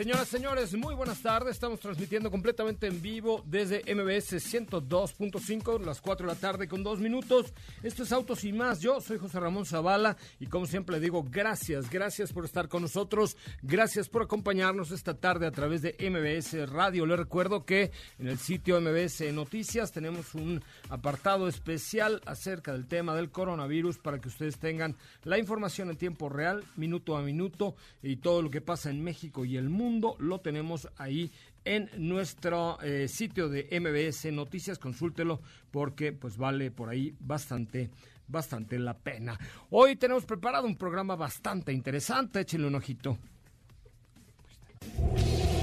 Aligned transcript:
Señoras, 0.00 0.28
señores, 0.28 0.74
muy 0.74 0.94
buenas 0.94 1.20
tardes. 1.20 1.52
Estamos 1.52 1.78
transmitiendo 1.78 2.30
completamente 2.30 2.86
en 2.86 3.02
vivo 3.02 3.44
desde 3.44 3.80
MBS 3.94 4.32
102.5, 4.32 5.78
las 5.84 6.00
4 6.00 6.26
de 6.26 6.32
la 6.32 6.40
tarde 6.40 6.68
con 6.68 6.82
dos 6.82 7.00
minutos. 7.00 7.52
Esto 7.82 8.04
es 8.04 8.10
Autos 8.10 8.44
y 8.44 8.54
más. 8.54 8.80
Yo 8.80 9.02
soy 9.02 9.18
José 9.18 9.38
Ramón 9.38 9.66
Zavala 9.66 10.16
y 10.38 10.46
como 10.46 10.64
siempre 10.64 11.00
digo, 11.00 11.26
gracias, 11.30 11.90
gracias 11.90 12.32
por 12.32 12.46
estar 12.46 12.66
con 12.68 12.80
nosotros. 12.80 13.36
Gracias 13.60 14.08
por 14.08 14.22
acompañarnos 14.22 14.90
esta 14.90 15.12
tarde 15.12 15.46
a 15.46 15.50
través 15.50 15.82
de 15.82 15.94
MBS 16.00 16.70
Radio. 16.70 17.04
Le 17.04 17.16
recuerdo 17.16 17.66
que 17.66 17.90
en 18.18 18.28
el 18.28 18.38
sitio 18.38 18.80
MBS 18.80 19.30
Noticias 19.34 19.92
tenemos 19.92 20.34
un 20.34 20.64
apartado 20.88 21.46
especial 21.46 22.22
acerca 22.24 22.72
del 22.72 22.86
tema 22.86 23.14
del 23.14 23.30
coronavirus 23.30 23.98
para 23.98 24.18
que 24.18 24.28
ustedes 24.28 24.58
tengan 24.58 24.96
la 25.24 25.36
información 25.36 25.90
en 25.90 25.98
tiempo 25.98 26.30
real, 26.30 26.64
minuto 26.76 27.18
a 27.18 27.20
minuto 27.20 27.74
y 28.02 28.16
todo 28.16 28.40
lo 28.40 28.48
que 28.48 28.62
pasa 28.62 28.88
en 28.88 29.04
México 29.04 29.44
y 29.44 29.58
el 29.58 29.68
mundo 29.68 29.89
lo 30.18 30.40
tenemos 30.40 30.88
ahí 30.96 31.32
en 31.64 31.90
nuestro 31.96 32.80
eh, 32.82 33.08
sitio 33.08 33.48
de 33.48 33.68
MBS 33.80 34.32
Noticias. 34.32 34.78
Consúltelo 34.78 35.40
porque 35.70 36.12
pues 36.12 36.36
vale 36.36 36.70
por 36.70 36.88
ahí 36.88 37.14
bastante 37.20 37.90
bastante 38.28 38.78
la 38.78 38.94
pena. 38.94 39.38
Hoy 39.70 39.96
tenemos 39.96 40.24
preparado 40.24 40.66
un 40.66 40.76
programa 40.76 41.16
bastante 41.16 41.72
interesante, 41.72 42.40
échenle 42.40 42.68
un 42.68 42.76
ojito. 42.76 43.18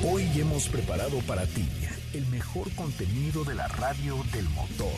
Hoy 0.03 0.23
hemos 0.35 0.67
preparado 0.67 1.19
para 1.21 1.45
ti 1.45 1.65
el 2.13 2.25
mejor 2.27 2.69
contenido 2.75 3.43
de 3.43 3.55
la 3.55 3.67
radio 3.67 4.17
del 4.33 4.47
motor. 4.49 4.93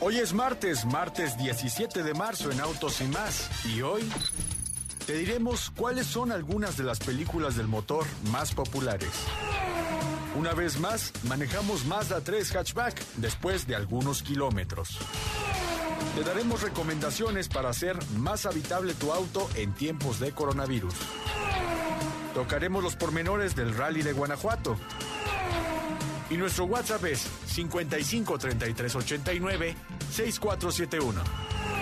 Hoy 0.00 0.16
es 0.18 0.32
martes, 0.32 0.84
martes 0.86 1.36
17 1.36 2.04
de 2.04 2.14
marzo 2.14 2.52
en 2.52 2.60
Autos 2.60 3.00
y 3.00 3.08
más. 3.08 3.50
Y 3.66 3.82
hoy 3.82 4.08
te 5.08 5.14
diremos 5.14 5.72
cuáles 5.74 6.06
son 6.06 6.32
algunas 6.32 6.76
de 6.76 6.84
las 6.84 6.98
películas 6.98 7.56
del 7.56 7.66
motor 7.66 8.04
más 8.30 8.52
populares. 8.52 9.08
Una 10.36 10.52
vez 10.52 10.78
más, 10.78 11.14
manejamos 11.26 11.86
Mazda 11.86 12.20
3 12.20 12.54
Hatchback 12.54 13.02
después 13.16 13.66
de 13.66 13.74
algunos 13.74 14.22
kilómetros. 14.22 14.98
Te 16.14 16.22
daremos 16.24 16.60
recomendaciones 16.60 17.48
para 17.48 17.70
hacer 17.70 17.96
más 18.18 18.44
habitable 18.44 18.92
tu 18.92 19.10
auto 19.10 19.48
en 19.54 19.72
tiempos 19.72 20.20
de 20.20 20.32
coronavirus. 20.32 20.92
Tocaremos 22.34 22.84
los 22.84 22.94
pormenores 22.94 23.56
del 23.56 23.74
rally 23.74 24.02
de 24.02 24.12
Guanajuato. 24.12 24.76
Y 26.28 26.36
nuestro 26.36 26.66
WhatsApp 26.66 27.06
es 27.06 27.26
55 27.46 28.36
33 28.36 28.94
89 28.94 29.74
6471. 30.12 31.77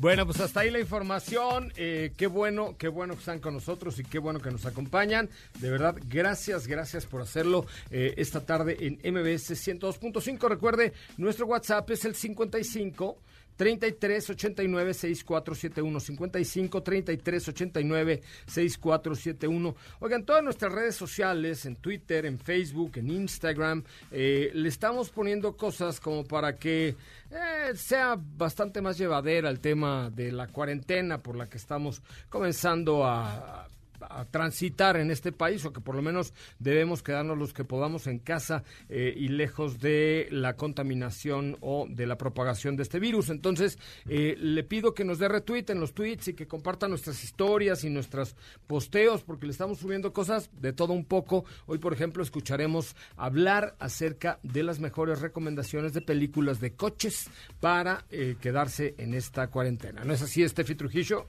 Bueno, 0.00 0.26
pues 0.26 0.38
hasta 0.38 0.60
ahí 0.60 0.70
la 0.70 0.78
información. 0.78 1.72
Eh, 1.76 2.12
qué 2.16 2.28
bueno, 2.28 2.76
qué 2.78 2.86
bueno 2.86 3.14
que 3.14 3.18
están 3.18 3.40
con 3.40 3.54
nosotros 3.54 3.98
y 3.98 4.04
qué 4.04 4.20
bueno 4.20 4.38
que 4.40 4.52
nos 4.52 4.64
acompañan. 4.64 5.28
De 5.58 5.70
verdad, 5.70 5.96
gracias, 6.08 6.68
gracias 6.68 7.04
por 7.04 7.20
hacerlo 7.20 7.66
eh, 7.90 8.14
esta 8.16 8.46
tarde 8.46 8.76
en 8.78 8.94
MBS 9.12 9.50
102.5. 9.50 10.48
Recuerde, 10.48 10.92
nuestro 11.16 11.46
WhatsApp 11.46 11.90
es 11.90 12.04
el 12.04 12.14
55 12.14 13.18
33 13.58 14.30
89 14.30 14.94
6471 14.94 16.00
55 16.00 16.82
33 16.82 17.48
89 17.48 18.22
6471 18.46 19.76
Oigan, 19.98 20.24
todas 20.24 20.42
nuestras 20.42 20.72
redes 20.72 20.94
sociales, 20.94 21.66
en 21.66 21.76
Twitter, 21.76 22.24
en 22.24 22.38
Facebook, 22.38 22.92
en 22.94 23.10
Instagram, 23.10 23.84
eh, 24.10 24.50
le 24.54 24.68
estamos 24.68 25.10
poniendo 25.10 25.56
cosas 25.56 26.00
como 26.00 26.24
para 26.24 26.56
que 26.56 26.94
eh, 27.30 27.74
sea 27.74 28.16
bastante 28.18 28.80
más 28.80 28.96
llevadera 28.96 29.50
el 29.50 29.60
tema 29.60 30.08
de 30.08 30.32
la 30.32 30.46
cuarentena 30.46 31.18
por 31.22 31.36
la 31.36 31.48
que 31.48 31.58
estamos 31.58 32.00
comenzando 32.30 33.04
a 33.04 33.18
a 33.18 33.68
transitar 34.30 34.96
en 34.96 35.10
este 35.10 35.32
país 35.32 35.64
o 35.64 35.72
que 35.72 35.80
por 35.80 35.94
lo 35.94 36.02
menos 36.02 36.32
debemos 36.58 37.02
quedarnos 37.02 37.38
los 37.38 37.52
que 37.52 37.64
podamos 37.64 38.06
en 38.06 38.18
casa 38.18 38.64
eh, 38.88 39.14
y 39.16 39.28
lejos 39.28 39.80
de 39.80 40.28
la 40.30 40.56
contaminación 40.56 41.56
o 41.60 41.86
de 41.88 42.06
la 42.06 42.18
propagación 42.18 42.76
de 42.76 42.82
este 42.82 42.98
virus. 42.98 43.30
Entonces, 43.30 43.78
eh, 44.08 44.36
le 44.38 44.64
pido 44.64 44.94
que 44.94 45.04
nos 45.04 45.18
dé 45.18 45.28
retweet 45.28 45.66
en 45.68 45.80
los 45.80 45.94
tweets 45.94 46.28
y 46.28 46.34
que 46.34 46.46
compartan 46.46 46.90
nuestras 46.90 47.22
historias 47.24 47.84
y 47.84 47.90
nuestros 47.90 48.36
posteos 48.66 49.22
porque 49.22 49.46
le 49.46 49.52
estamos 49.52 49.78
subiendo 49.78 50.12
cosas 50.12 50.50
de 50.52 50.72
todo 50.72 50.92
un 50.92 51.04
poco. 51.04 51.44
Hoy, 51.66 51.78
por 51.78 51.92
ejemplo, 51.92 52.22
escucharemos 52.22 52.96
hablar 53.16 53.76
acerca 53.78 54.38
de 54.42 54.62
las 54.62 54.80
mejores 54.80 55.20
recomendaciones 55.20 55.92
de 55.92 56.00
películas 56.00 56.60
de 56.60 56.74
coches 56.74 57.30
para 57.60 58.04
eh, 58.10 58.36
quedarse 58.40 58.94
en 58.98 59.14
esta 59.14 59.48
cuarentena. 59.48 60.04
¿No 60.04 60.12
es 60.12 60.22
así, 60.22 60.42
Estefi 60.42 60.74
Trujillo? 60.74 61.26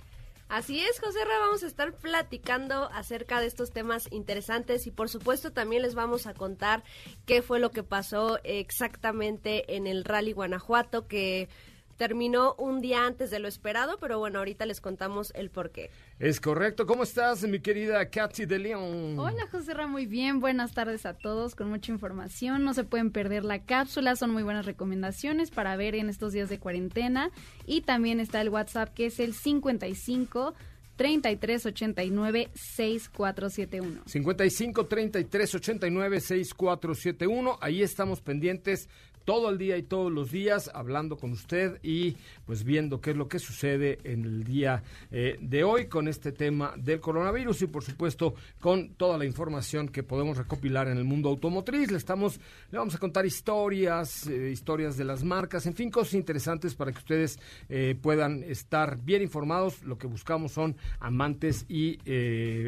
Así 0.50 0.80
es, 0.80 1.00
José 1.00 1.24
Ra, 1.26 1.38
vamos 1.42 1.62
a 1.62 1.68
estar 1.68 1.94
platicando 1.94 2.90
acerca 2.92 3.40
de 3.40 3.46
estos 3.46 3.70
temas 3.70 4.08
interesantes 4.12 4.88
y 4.88 4.92
por 4.92 5.08
supuesto 5.08 5.54
también 5.54 5.84
les 5.84 5.94
vamos 5.94 6.26
a 6.26 6.34
contar 6.34 6.84
qué 7.28 7.44
fue 7.44 7.60
lo 7.60 7.70
que 7.70 7.84
pasó 7.84 8.40
exactamente 8.44 9.76
en 9.76 9.86
el 9.86 10.04
Rally 10.04 10.34
Guanajuato, 10.34 11.08
que 11.08 11.50
terminó 12.00 12.56
un 12.58 12.80
día 12.80 13.06
antes 13.06 13.30
de 13.30 13.40
lo 13.40 13.50
esperado, 13.50 13.98
pero 14.00 14.20
bueno, 14.20 14.40
ahorita 14.40 14.66
les 14.66 14.80
contamos 14.80 15.34
el 15.36 15.50
por 15.50 15.70
qué. 15.70 15.92
Es 16.18 16.40
correcto. 16.40 16.86
¿Cómo 16.86 17.04
estás, 17.04 17.44
mi 17.44 17.60
querida 17.60 18.10
Katy 18.10 18.46
de 18.46 18.58
León? 18.58 19.20
Hola, 19.20 19.46
José 19.52 19.74
Ra, 19.74 19.86
muy 19.86 20.06
bien. 20.06 20.40
Buenas 20.40 20.74
tardes 20.74 21.06
a 21.06 21.14
todos, 21.14 21.56
con 21.56 21.70
mucha 21.70 21.92
información. 21.92 22.64
No 22.64 22.74
se 22.74 22.86
pueden 22.86 23.12
perder 23.12 23.44
la 23.44 23.66
cápsula, 23.66 24.16
son 24.16 24.32
muy 24.32 24.44
buenas 24.44 24.66
recomendaciones 24.66 25.52
para 25.52 25.76
ver 25.76 25.94
en 25.94 26.08
estos 26.08 26.32
días 26.32 26.48
de 26.48 26.58
cuarentena. 26.58 27.32
Y 27.66 27.82
también 27.82 28.22
está 28.22 28.40
el 28.40 28.48
WhatsApp 28.48 28.94
que 28.94 29.08
es 29.08 29.20
el 29.20 29.34
55 29.34 30.56
3389 31.00 32.50
6471. 32.54 34.04
55 34.06 34.86
3389 34.86 36.20
6471. 36.22 37.58
Ahí 37.62 37.82
estamos 37.82 38.22
pendientes 38.22 38.88
todo 39.30 39.52
el 39.52 39.60
día 39.60 39.78
y 39.78 39.84
todos 39.84 40.12
los 40.12 40.32
días 40.32 40.72
hablando 40.74 41.16
con 41.16 41.32
usted 41.34 41.78
y 41.84 42.18
pues 42.48 42.64
viendo 42.64 43.00
qué 43.00 43.12
es 43.12 43.16
lo 43.16 43.28
que 43.28 43.38
sucede 43.38 44.00
en 44.04 44.26
el 44.26 44.44
día 44.44 44.82
eh, 45.12 45.38
de 45.40 45.64
hoy 45.64 45.86
con 45.86 46.08
este 46.08 46.32
tema 46.32 46.74
del 46.78 47.00
coronavirus 47.00 47.62
y 47.62 47.68
por 47.68 47.84
supuesto 47.84 48.34
con 48.60 48.96
toda 48.96 49.20
la 49.20 49.26
información 49.26 49.88
que 49.88 50.02
podemos 50.02 50.36
recopilar 50.36 50.88
en 50.88 50.98
el 50.98 51.04
mundo 51.04 51.30
automotriz. 51.30 51.92
Le 51.92 52.00
estamos, 52.00 52.40
le 52.72 52.80
vamos 52.80 52.96
a 52.96 52.98
contar 52.98 53.24
historias, 53.28 54.26
eh, 54.26 54.50
historias 54.52 54.98
de 54.98 55.06
las 55.06 55.24
marcas, 55.24 55.68
en 55.68 55.76
fin, 55.76 55.92
cosas 55.92 56.16
interesantes 56.16 56.74
para 56.74 56.92
que 56.92 56.98
ustedes 56.98 57.38
eh, 57.70 57.96
puedan 58.02 58.42
estar 58.42 58.98
bien 59.00 59.22
informados. 59.22 59.84
Lo 59.84 60.00
que 60.00 60.08
buscamos 60.08 60.54
son 60.54 60.76
amantes 61.00 61.68
y 61.70 62.00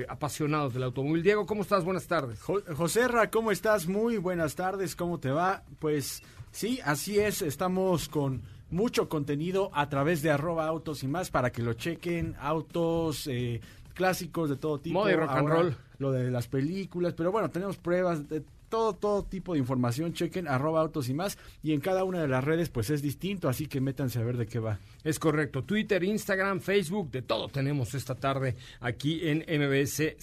apasionados 0.08 0.76
del 0.76 0.84
automóvil. 0.84 1.24
Diego, 1.24 1.48
¿cómo 1.48 1.64
estás? 1.64 1.84
Buenas 1.84 2.06
tardes. 2.06 2.40
Jo- 2.44 2.62
José 2.76 3.08
Ra, 3.08 3.32
¿cómo 3.32 3.52
estás? 3.52 3.88
Muy 3.88 4.18
buenas 4.18 4.54
tardes, 4.54 4.96
¿cómo 4.96 5.20
te 5.20 5.32
va? 5.32 5.64
Pues 5.80 6.22
sí, 6.52 6.80
así 6.84 7.20
es, 7.20 7.42
estamos 7.42 8.10
con 8.10 8.42
mucho 8.70 9.10
contenido 9.10 9.70
a 9.74 9.90
través 9.90 10.22
de 10.22 10.32
arroba 10.32 10.66
autos 10.66 11.04
y 11.04 11.08
más 11.08 11.30
para 11.30 11.52
que 11.52 11.62
lo 11.62 11.74
chequen, 11.74 12.36
autos 12.40 13.28
eh, 13.28 13.62
clásicos 13.94 14.50
de 14.50 14.56
todo 14.56 14.80
tipo. 14.80 15.00
Moda 15.00 15.12
y 15.12 15.16
rock 15.16 15.32
and 15.32 15.48
roll. 15.48 15.78
Lo 16.00 16.12
de 16.12 16.32
las 16.32 16.48
películas, 16.48 17.14
pero 17.14 17.32
bueno, 17.32 17.50
tenemos 17.50 17.78
pruebas 17.78 18.28
de 18.28 18.44
todo, 18.70 18.94
todo 18.94 19.24
tipo 19.24 19.54
de 19.54 19.60
información, 19.60 20.14
chequen 20.14 20.48
arroba 20.48 20.80
autos 20.80 21.10
y 21.10 21.14
más 21.14 21.38
y 21.62 21.74
en 21.74 21.82
cada 21.82 22.06
una 22.06 22.22
de 22.22 22.28
las 22.30 22.44
redes 22.44 22.70
pues 22.70 22.90
es 22.90 23.02
distinto, 23.02 23.50
así 23.50 23.68
que 23.68 23.82
métanse 23.82 24.18
a 24.18 24.24
ver 24.24 24.38
de 24.38 24.48
qué 24.48 24.60
va. 24.60 24.80
Es 25.04 25.20
correcto. 25.20 25.64
Twitter, 25.64 26.04
Instagram, 26.04 26.62
Facebook, 26.62 27.12
de 27.12 27.22
todo 27.22 27.50
tenemos 27.50 27.94
esta 27.94 28.16
tarde 28.16 28.56
aquí 28.80 29.28
en 29.28 29.40
MBS 29.40 30.16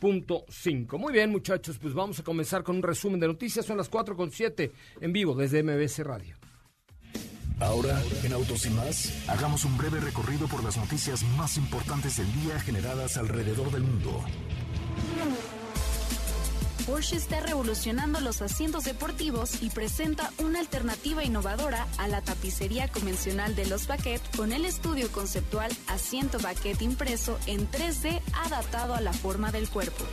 102.5. 0.00 0.98
Muy 0.98 1.12
bien, 1.12 1.30
muchachos, 1.30 1.78
pues 1.78 1.94
vamos 1.94 2.18
a 2.18 2.24
comenzar 2.24 2.62
con 2.62 2.76
un 2.76 2.82
resumen 2.82 3.20
de 3.20 3.28
noticias. 3.28 3.66
Son 3.66 3.76
las 3.76 3.88
4 3.88 4.16
con 4.16 4.30
7 4.30 4.72
en 5.00 5.12
vivo 5.12 5.34
desde 5.34 5.62
MBS 5.62 5.98
Radio. 6.00 6.36
Ahora, 7.60 8.02
en 8.24 8.32
Autos 8.32 8.64
y 8.64 8.70
más, 8.70 9.28
hagamos 9.28 9.66
un 9.66 9.76
breve 9.76 10.00
recorrido 10.00 10.48
por 10.48 10.64
las 10.64 10.78
noticias 10.78 11.22
más 11.36 11.58
importantes 11.58 12.16
del 12.16 12.32
día 12.40 12.58
generadas 12.58 13.18
alrededor 13.18 13.70
del 13.70 13.82
mundo. 13.82 14.24
Porsche 16.80 17.16
está 17.16 17.40
revolucionando 17.40 18.20
los 18.20 18.42
asientos 18.42 18.84
deportivos 18.84 19.62
y 19.62 19.70
presenta 19.70 20.32
una 20.38 20.60
alternativa 20.60 21.24
innovadora 21.24 21.86
a 21.98 22.08
la 22.08 22.22
tapicería 22.22 22.88
convencional 22.88 23.54
de 23.54 23.66
los 23.66 23.86
baquet 23.86 24.20
con 24.36 24.52
el 24.52 24.64
estudio 24.64 25.10
conceptual 25.12 25.70
asiento 25.86 26.38
baquet 26.38 26.80
impreso 26.82 27.38
en 27.46 27.70
3D 27.70 28.20
adaptado 28.44 28.94
a 28.94 29.00
la 29.00 29.12
forma 29.12 29.52
del 29.52 29.68
cuerpo. 29.68 30.04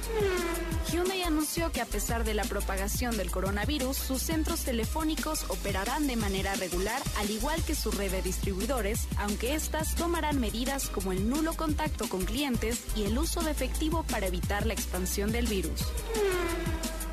Hyundai 0.92 1.24
anunció 1.24 1.72
que 1.72 1.82
a 1.82 1.86
pesar 1.86 2.24
de 2.24 2.34
la 2.34 2.44
propagación 2.44 3.18
del 3.18 3.30
coronavirus, 3.30 3.98
sus 3.98 4.22
centros 4.22 4.62
telefónicos 4.62 5.46
operarán 5.50 6.08
de 6.08 6.16
manera 6.16 6.56
regular, 6.56 7.02
al 7.18 7.30
igual 7.30 7.62
que 7.64 7.76
su 7.76 7.92
red 7.92 8.12
de 8.12 8.22
distribuidores, 8.22 9.08
aunque 9.18 9.56
éstas 9.56 9.96
tomarán 9.96 10.40
medidas 10.40 10.88
como 10.88 11.12
el 11.12 11.30
nulo 11.30 11.54
contacto 11.54 12.08
con 12.10 12.24
clientes 12.26 12.80
y 12.96 13.04
el 13.04 13.18
uso 13.18 13.42
de 13.42 13.52
efectivo 13.52 14.04
para 14.04 14.28
evitar 14.28 14.66
la 14.66 14.74
expansión 14.74 15.32
del 15.32 15.48
virus. 15.48 15.82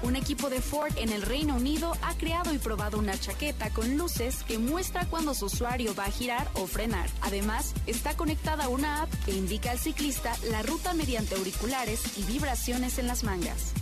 Un 0.04 0.16
equipo 0.16 0.50
de 0.50 0.60
Ford 0.60 0.92
en 0.98 1.10
el 1.12 1.22
Reino 1.22 1.56
Unido 1.56 1.94
ha 2.02 2.14
creado 2.18 2.52
y 2.52 2.58
probado 2.58 2.98
una 2.98 3.18
chaqueta 3.18 3.70
con 3.70 3.96
luces 3.96 4.44
que 4.46 4.58
muestra 4.58 5.06
cuando 5.06 5.32
su 5.32 5.46
usuario 5.46 5.94
va 5.94 6.04
a 6.04 6.10
girar 6.10 6.46
o 6.52 6.66
frenar. 6.66 7.08
Además, 7.22 7.72
está 7.86 8.14
conectada 8.14 8.68
una 8.68 9.00
app 9.00 9.08
que 9.24 9.32
indica 9.32 9.70
al 9.70 9.78
ciclista 9.78 10.36
la 10.50 10.62
ruta 10.62 10.92
mediante 10.92 11.36
auriculares 11.36 12.18
y 12.18 12.22
vibraciones 12.24 12.98
en 12.98 13.06
las 13.06 13.24
mangas. 13.24 13.72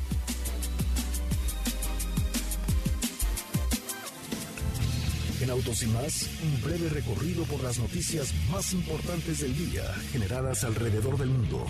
En 5.40 5.50
Autos 5.50 5.82
y 5.82 5.86
más, 5.86 6.28
un 6.44 6.62
breve 6.62 6.88
recorrido 6.88 7.42
por 7.46 7.64
las 7.64 7.80
noticias 7.80 8.32
más 8.48 8.72
importantes 8.72 9.40
del 9.40 9.56
día 9.56 9.92
generadas 10.12 10.62
alrededor 10.62 11.18
del 11.18 11.30
mundo. 11.30 11.66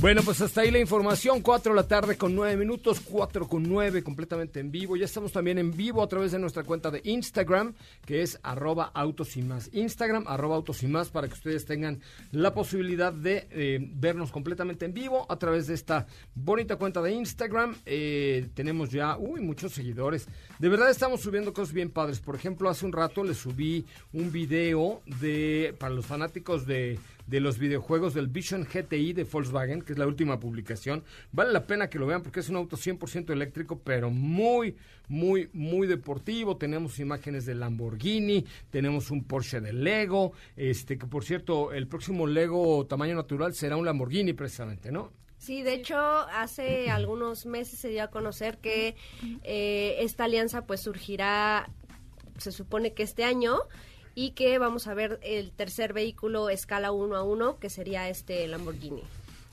Bueno, 0.00 0.22
pues 0.22 0.40
hasta 0.40 0.60
ahí 0.60 0.70
la 0.70 0.78
información. 0.78 1.40
4 1.40 1.72
de 1.72 1.76
la 1.76 1.88
tarde 1.88 2.16
con 2.16 2.32
9 2.32 2.56
minutos, 2.56 3.00
4 3.00 3.48
con 3.48 3.64
9, 3.64 4.04
completamente 4.04 4.60
en 4.60 4.70
vivo. 4.70 4.96
Ya 4.96 5.06
estamos 5.06 5.32
también 5.32 5.58
en 5.58 5.76
vivo 5.76 6.04
a 6.04 6.08
través 6.08 6.30
de 6.30 6.38
nuestra 6.38 6.62
cuenta 6.62 6.92
de 6.92 7.00
Instagram, 7.02 7.74
que 8.06 8.22
es 8.22 8.38
arroba 8.44 8.92
autos 8.94 9.36
y 9.36 9.42
más. 9.42 9.68
Instagram, 9.72 10.22
arroba 10.28 10.54
autos 10.54 10.84
y 10.84 10.86
más, 10.86 11.08
para 11.08 11.26
que 11.26 11.34
ustedes 11.34 11.64
tengan 11.64 12.00
la 12.30 12.54
posibilidad 12.54 13.12
de 13.12 13.48
eh, 13.50 13.80
vernos 13.80 14.30
completamente 14.30 14.84
en 14.84 14.94
vivo 14.94 15.26
a 15.28 15.36
través 15.36 15.66
de 15.66 15.74
esta 15.74 16.06
bonita 16.32 16.76
cuenta 16.76 17.02
de 17.02 17.10
Instagram. 17.10 17.74
Eh, 17.84 18.50
tenemos 18.54 18.90
ya, 18.90 19.18
uy, 19.18 19.40
muchos 19.40 19.72
seguidores. 19.72 20.28
De 20.60 20.68
verdad 20.68 20.90
estamos 20.90 21.22
subiendo 21.22 21.52
cosas 21.52 21.74
bien 21.74 21.90
padres. 21.90 22.20
Por 22.20 22.36
ejemplo, 22.36 22.70
hace 22.70 22.86
un 22.86 22.92
rato 22.92 23.24
les 23.24 23.38
subí 23.38 23.84
un 24.12 24.30
video 24.30 25.02
de, 25.20 25.74
para 25.76 25.92
los 25.92 26.06
fanáticos 26.06 26.66
de 26.66 27.00
de 27.28 27.40
los 27.40 27.58
videojuegos 27.58 28.14
del 28.14 28.26
Vision 28.26 28.64
GTI 28.64 29.12
de 29.12 29.24
Volkswagen, 29.24 29.82
que 29.82 29.92
es 29.92 29.98
la 29.98 30.06
última 30.06 30.40
publicación. 30.40 31.04
Vale 31.30 31.52
la 31.52 31.66
pena 31.66 31.88
que 31.88 31.98
lo 31.98 32.06
vean 32.06 32.22
porque 32.22 32.40
es 32.40 32.48
un 32.48 32.56
auto 32.56 32.76
100% 32.76 33.30
eléctrico, 33.30 33.80
pero 33.84 34.10
muy, 34.10 34.76
muy, 35.08 35.50
muy 35.52 35.86
deportivo. 35.86 36.56
Tenemos 36.56 36.98
imágenes 36.98 37.44
de 37.44 37.54
Lamborghini, 37.54 38.44
tenemos 38.70 39.10
un 39.10 39.24
Porsche 39.24 39.60
de 39.60 39.72
Lego, 39.72 40.32
este 40.56 40.96
que 40.98 41.06
por 41.06 41.22
cierto, 41.22 41.72
el 41.72 41.86
próximo 41.86 42.26
Lego 42.26 42.86
tamaño 42.86 43.14
natural 43.14 43.54
será 43.54 43.76
un 43.76 43.84
Lamborghini 43.84 44.32
precisamente, 44.32 44.90
¿no? 44.90 45.12
Sí, 45.36 45.62
de 45.62 45.74
hecho, 45.74 45.96
hace 45.96 46.90
algunos 46.90 47.46
meses 47.46 47.78
se 47.78 47.90
dio 47.90 48.02
a 48.02 48.08
conocer 48.08 48.58
que 48.58 48.96
eh, 49.44 49.96
esta 50.00 50.24
alianza 50.24 50.66
pues 50.66 50.80
surgirá, 50.80 51.70
se 52.38 52.50
supone 52.50 52.92
que 52.92 53.04
este 53.04 53.22
año, 53.22 53.58
y 54.20 54.32
que 54.32 54.58
vamos 54.58 54.88
a 54.88 54.94
ver 54.94 55.20
el 55.22 55.52
tercer 55.52 55.92
vehículo 55.92 56.50
escala 56.50 56.90
1 56.90 57.14
a 57.14 57.22
1, 57.22 57.58
que 57.60 57.70
sería 57.70 58.08
este 58.08 58.48
Lamborghini. 58.48 59.02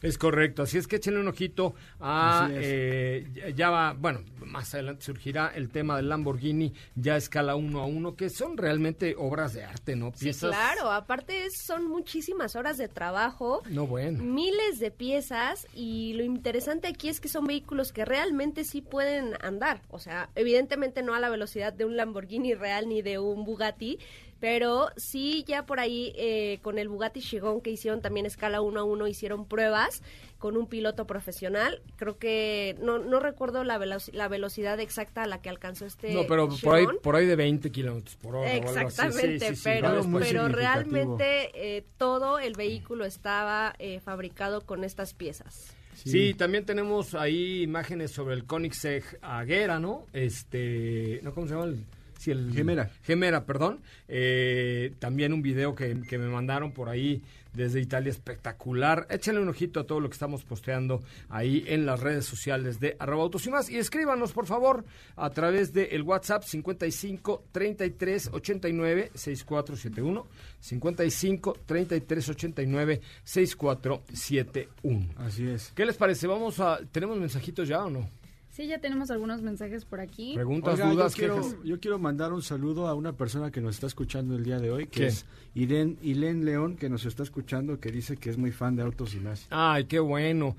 Es 0.01 0.17
correcto, 0.19 0.61
así 0.63 0.77
es 0.77 0.85
que 0.87 0.97
échenle 0.97 1.19
un 1.19 1.27
ojito 1.27 1.73
a... 1.99 2.47
Eh, 2.51 3.25
ya- 3.55 3.69
va, 3.71 3.93
bueno, 3.93 4.19
más 4.45 4.71
adelante 4.75 5.03
surgirá 5.03 5.51
el 5.55 5.69
tema 5.69 5.95
del 5.95 6.09
Lamborghini 6.09 6.73
ya 6.95 7.13
a 7.15 7.17
escala 7.17 7.55
uno 7.55 7.79
a 7.81 7.85
uno, 7.87 8.15
que 8.15 8.29
son 8.29 8.55
realmente 8.57 9.15
obras 9.17 9.53
de 9.53 9.63
arte, 9.63 9.95
¿no? 9.95 10.11
Sí, 10.13 10.25
Piezas- 10.25 10.49
claro, 10.51 10.91
aparte 10.91 11.45
es- 11.45 11.57
son 11.65 11.87
muchísimas 11.87 12.55
horas 12.55 12.77
de 12.77 12.87
trabajo. 12.87 13.63
No, 13.69 13.87
bueno. 13.87 14.21
Miles 14.23 14.77
de 14.79 14.91
piezas 14.91 15.65
y 15.73 16.13
lo 16.13 16.23
interesante 16.23 16.87
aquí 16.87 17.07
es 17.09 17.19
que 17.19 17.29
son 17.29 17.45
vehículos 17.47 17.91
que 17.91 18.05
realmente 18.05 18.63
sí 18.63 18.81
pueden 18.81 19.33
andar. 19.41 19.81
O 19.89 19.97
sea, 19.97 20.29
evidentemente 20.35 21.01
no 21.01 21.15
a 21.15 21.19
la 21.19 21.29
velocidad 21.29 21.73
de 21.73 21.85
un 21.85 21.95
Lamborghini 21.97 22.53
real 22.53 22.87
ni 22.89 23.01
de 23.01 23.17
un 23.17 23.43
Bugatti, 23.43 23.97
pero 24.39 24.89
sí 24.97 25.43
ya 25.47 25.65
por 25.65 25.79
ahí 25.79 26.13
eh, 26.15 26.59
con 26.61 26.77
el 26.77 26.89
Bugatti 26.89 27.21
Chiron 27.21 27.61
que 27.61 27.71
hicieron 27.71 28.01
también 28.01 28.25
escala 28.25 28.61
1 28.61 28.79
a 28.79 28.83
1 28.83 29.07
hicieron 29.07 29.45
pruebas 29.47 30.01
con 30.37 30.57
un 30.57 30.67
piloto 30.67 31.07
profesional. 31.07 31.81
Creo 31.95 32.17
que 32.19 32.75
no, 32.81 32.99
no 32.99 33.19
recuerdo 33.19 33.63
la, 33.63 33.77
velo- 33.79 33.97
la 34.13 34.27
velocidad 34.27 34.79
exacta 34.79 35.23
a 35.23 35.27
la 35.27 35.41
que 35.41 35.49
alcanzó 35.49 35.85
este 35.85 36.13
No, 36.13 36.27
pero 36.27 36.49
por 36.61 36.75
ahí, 36.75 36.85
por 37.01 37.15
ahí 37.15 37.25
de 37.25 37.35
20 37.35 37.71
kilómetros 37.71 38.15
por 38.17 38.35
hora. 38.35 38.49
o 38.49 38.53
algo 38.53 38.69
así. 38.69 38.75
Sí, 38.77 38.83
Exactamente, 38.85 39.47
sí, 39.49 39.55
sí, 39.55 39.61
pero, 39.63 40.01
pero 40.19 40.47
realmente 40.49 41.51
eh, 41.77 41.83
todo 41.97 42.37
el 42.39 42.53
vehículo 42.53 43.05
estaba 43.05 43.73
eh, 43.79 43.99
fabricado 44.01 44.61
con 44.61 44.83
estas 44.83 45.13
piezas. 45.13 45.73
Sí. 45.95 46.33
también 46.33 46.65
tenemos 46.65 47.15
ahí 47.15 47.63
imágenes 47.63 48.11
sobre 48.11 48.35
el 48.35 48.43
Koenigsegg 48.45 49.03
Agera, 49.21 49.79
¿no? 49.79 50.05
Este, 50.13 51.21
¿no 51.23 51.33
cómo 51.33 51.47
se 51.47 51.53
llama? 51.53 51.65
El, 51.67 51.85
sí, 52.25 52.31
el 52.31 52.51
Gemera. 52.53 52.89
Gemera, 53.03 53.45
perdón. 53.45 53.79
Eh, 54.07 54.93
también 54.99 55.33
un 55.33 55.41
video 55.41 55.75
que, 55.75 56.01
que 56.09 56.17
me 56.17 56.27
mandaron 56.27 56.71
por 56.71 56.89
ahí 56.89 57.21
desde 57.55 57.81
Italia 57.81 58.11
espectacular. 58.11 59.07
Échenle 59.09 59.41
un 59.41 59.49
ojito 59.49 59.79
a 59.79 59.85
todo 59.85 59.99
lo 59.99 60.09
que 60.09 60.13
estamos 60.13 60.43
posteando 60.43 61.01
ahí 61.29 61.63
en 61.67 61.85
las 61.85 61.99
redes 61.99 62.25
sociales 62.25 62.79
de 62.79 62.95
arroba 62.99 63.23
autos 63.23 63.45
y 63.47 63.49
más. 63.49 63.69
Y 63.69 63.77
escríbanos, 63.77 64.31
por 64.31 64.45
favor, 64.45 64.85
a 65.15 65.29
través 65.29 65.73
del 65.73 65.87
el 65.91 66.01
WhatsApp 66.03 66.43
55 66.43 67.45
33 67.51 68.29
89 68.33 69.11
6471. 69.13 70.27
55 70.59 71.57
33 71.65 72.29
89 72.29 73.01
6471. 73.23 75.07
Así 75.17 75.47
es. 75.47 75.71
¿Qué 75.75 75.85
les 75.85 75.95
parece? 75.95 76.27
Vamos 76.27 76.59
a... 76.59 76.79
¿Tenemos 76.91 77.17
mensajitos 77.17 77.67
ya 77.67 77.85
o 77.85 77.89
no? 77.89 78.09
Sí, 78.55 78.67
ya 78.67 78.79
tenemos 78.79 79.11
algunos 79.11 79.41
mensajes 79.41 79.83
por 79.83 79.99
aquí. 79.99 80.33
Preguntas, 80.33 80.75
Oiga, 80.75 80.89
dudas, 80.89 81.13
yo, 81.13 81.17
quiero, 81.17 81.35
quejas. 81.41 81.55
yo 81.65 81.79
quiero 81.81 81.99
mandar 81.99 82.31
un 82.31 82.41
saludo 82.41 82.87
a 82.87 82.93
una 82.93 83.11
persona 83.11 83.51
que 83.51 83.59
nos 83.59 83.75
está 83.75 83.87
escuchando 83.87 84.33
el 84.37 84.45
día 84.45 84.59
de 84.59 84.71
hoy, 84.71 84.87
que 84.87 85.07
es 85.07 85.25
Irene, 85.55 85.97
Ilén 86.01 86.45
León, 86.45 86.77
que 86.77 86.87
nos 86.87 87.05
está 87.05 87.23
escuchando, 87.23 87.81
que 87.81 87.91
dice 87.91 88.15
que 88.15 88.29
es 88.29 88.37
muy 88.37 88.53
fan 88.53 88.77
de 88.77 88.83
autos 88.83 89.13
y 89.13 89.19
más. 89.19 89.45
Ay, 89.49 89.85
qué 89.85 89.99
bueno. 89.99 90.55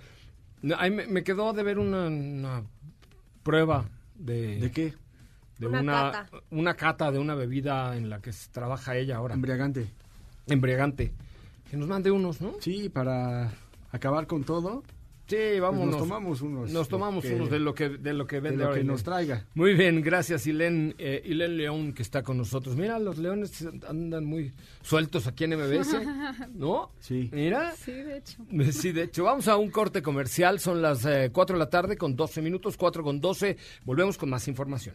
No, 0.60 0.76
ahí 0.78 0.90
me, 0.90 1.06
me 1.06 1.24
quedó 1.24 1.54
de 1.54 1.62
ver 1.62 1.78
una, 1.78 2.08
una 2.08 2.62
prueba 3.42 3.88
de... 4.14 4.58
¿De 4.60 4.70
qué? 4.70 4.92
De 5.58 5.66
Una 5.66 5.80
una, 5.80 6.12
cata. 6.12 6.28
una 6.50 6.74
cata 6.74 7.10
de 7.10 7.18
una 7.18 7.34
bebida 7.34 7.96
en 7.96 8.10
la 8.10 8.20
que 8.20 8.30
trabaja 8.52 8.94
ella 8.94 9.16
ahora. 9.16 9.32
Embriagante. 9.36 9.88
Embriagante. 10.46 11.14
Que 11.70 11.78
nos 11.78 11.88
mande 11.88 12.10
unos, 12.10 12.42
¿no? 12.42 12.56
Sí, 12.60 12.90
para 12.90 13.50
acabar 13.90 14.26
con 14.26 14.44
todo. 14.44 14.82
Sí, 15.28 15.58
vámonos. 15.60 15.88
nos 15.96 15.98
tomamos 15.98 16.40
unos. 16.40 16.70
Nos 16.70 16.88
tomamos 16.88 17.24
que- 17.24 17.34
unos 17.34 17.50
de 17.50 17.58
lo 17.58 17.74
que 17.74 17.88
de 17.88 18.12
lo 18.14 18.26
que 18.26 18.36
de 18.36 18.40
vende 18.42 18.58
lo 18.58 18.66
ahora 18.68 18.78
que 18.78 18.84
nos 18.84 19.02
traiga. 19.02 19.44
Muy 19.54 19.74
bien, 19.74 20.00
gracias 20.02 20.46
Ilén, 20.46 20.94
eh, 20.98 21.20
Ilén 21.24 21.56
León 21.56 21.92
que 21.92 22.02
está 22.02 22.22
con 22.22 22.36
nosotros. 22.38 22.76
Mira, 22.76 22.98
los 23.00 23.18
leones 23.18 23.66
andan 23.88 24.24
muy 24.24 24.52
sueltos 24.82 25.26
aquí 25.26 25.44
en 25.44 25.54
MBS, 25.58 25.96
¿no? 26.54 26.92
Sí. 27.00 27.28
Mira. 27.32 27.72
Sí, 27.76 27.92
de 27.92 28.18
hecho. 28.18 28.36
Sí, 28.72 28.92
de 28.92 29.02
hecho, 29.02 29.24
vamos 29.24 29.48
a 29.48 29.56
un 29.56 29.70
corte 29.70 30.00
comercial, 30.02 30.60
son 30.60 30.80
las 30.80 31.04
eh, 31.04 31.30
4 31.32 31.56
de 31.56 31.58
la 31.58 31.70
tarde 31.70 31.96
con 31.96 32.14
12 32.14 32.40
minutos, 32.42 32.76
4 32.76 33.02
con 33.02 33.20
12, 33.20 33.56
volvemos 33.84 34.16
con 34.18 34.30
más 34.30 34.46
información. 34.48 34.94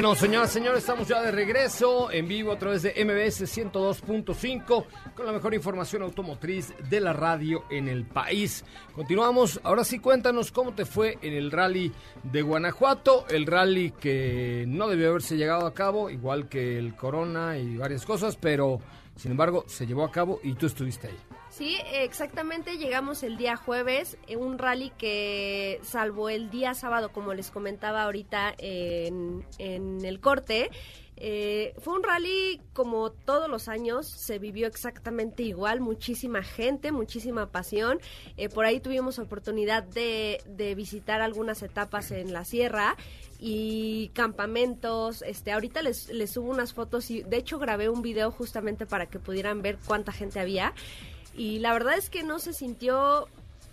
Bueno, 0.00 0.14
señoras 0.14 0.50
señores, 0.50 0.78
estamos 0.78 1.06
ya 1.06 1.20
de 1.20 1.30
regreso 1.30 2.10
en 2.10 2.26
vivo 2.26 2.52
a 2.52 2.58
través 2.58 2.80
de 2.80 3.04
MBS 3.04 3.42
102.5 3.42 4.86
con 5.14 5.26
la 5.26 5.32
mejor 5.32 5.52
información 5.52 6.00
automotriz 6.00 6.72
de 6.88 7.00
la 7.00 7.12
radio 7.12 7.66
en 7.68 7.86
el 7.86 8.06
país. 8.06 8.64
Continuamos, 8.94 9.60
ahora 9.62 9.84
sí 9.84 9.98
cuéntanos 9.98 10.52
cómo 10.52 10.72
te 10.72 10.86
fue 10.86 11.18
en 11.20 11.34
el 11.34 11.50
rally 11.50 11.92
de 12.22 12.40
Guanajuato, 12.40 13.26
el 13.28 13.44
rally 13.44 13.90
que 13.90 14.64
no 14.66 14.88
debió 14.88 15.10
haberse 15.10 15.36
llegado 15.36 15.66
a 15.66 15.74
cabo, 15.74 16.08
igual 16.08 16.48
que 16.48 16.78
el 16.78 16.96
Corona 16.96 17.58
y 17.58 17.76
varias 17.76 18.06
cosas, 18.06 18.36
pero 18.36 18.78
sin 19.16 19.32
embargo 19.32 19.64
se 19.66 19.86
llevó 19.86 20.04
a 20.04 20.10
cabo 20.10 20.40
y 20.42 20.54
tú 20.54 20.64
estuviste 20.64 21.08
ahí. 21.08 21.29
Sí, 21.50 21.76
exactamente, 21.92 22.78
llegamos 22.78 23.24
el 23.24 23.36
día 23.36 23.56
jueves, 23.56 24.16
en 24.28 24.40
un 24.40 24.56
rally 24.56 24.92
que 24.96 25.80
salvo 25.82 26.28
el 26.28 26.48
día 26.48 26.74
sábado, 26.74 27.10
como 27.12 27.34
les 27.34 27.50
comentaba 27.50 28.04
ahorita 28.04 28.54
en, 28.56 29.44
en 29.58 30.04
el 30.04 30.20
corte, 30.20 30.70
eh, 31.22 31.74
fue 31.80 31.94
un 31.94 32.02
rally 32.02 32.62
como 32.72 33.10
todos 33.10 33.50
los 33.50 33.68
años, 33.68 34.06
se 34.06 34.38
vivió 34.38 34.66
exactamente 34.66 35.42
igual, 35.42 35.80
muchísima 35.80 36.42
gente, 36.42 36.92
muchísima 36.92 37.50
pasión. 37.50 38.00
Eh, 38.38 38.48
por 38.48 38.64
ahí 38.64 38.80
tuvimos 38.80 39.18
oportunidad 39.18 39.82
de, 39.82 40.40
de 40.46 40.74
visitar 40.74 41.20
algunas 41.20 41.62
etapas 41.62 42.10
en 42.10 42.32
la 42.32 42.46
sierra 42.46 42.96
y 43.38 44.08
campamentos. 44.14 45.20
Este, 45.20 45.52
ahorita 45.52 45.82
les, 45.82 46.08
les 46.08 46.30
subo 46.30 46.48
unas 46.50 46.72
fotos 46.72 47.10
y 47.10 47.22
de 47.22 47.36
hecho 47.36 47.58
grabé 47.58 47.90
un 47.90 48.00
video 48.00 48.30
justamente 48.30 48.86
para 48.86 49.04
que 49.06 49.18
pudieran 49.18 49.60
ver 49.60 49.78
cuánta 49.84 50.12
gente 50.12 50.40
había. 50.40 50.72
Y 51.34 51.58
la 51.60 51.72
verdad 51.72 51.96
es 51.96 52.10
que 52.10 52.22
no 52.22 52.38
se 52.38 52.52
sintió 52.52 53.28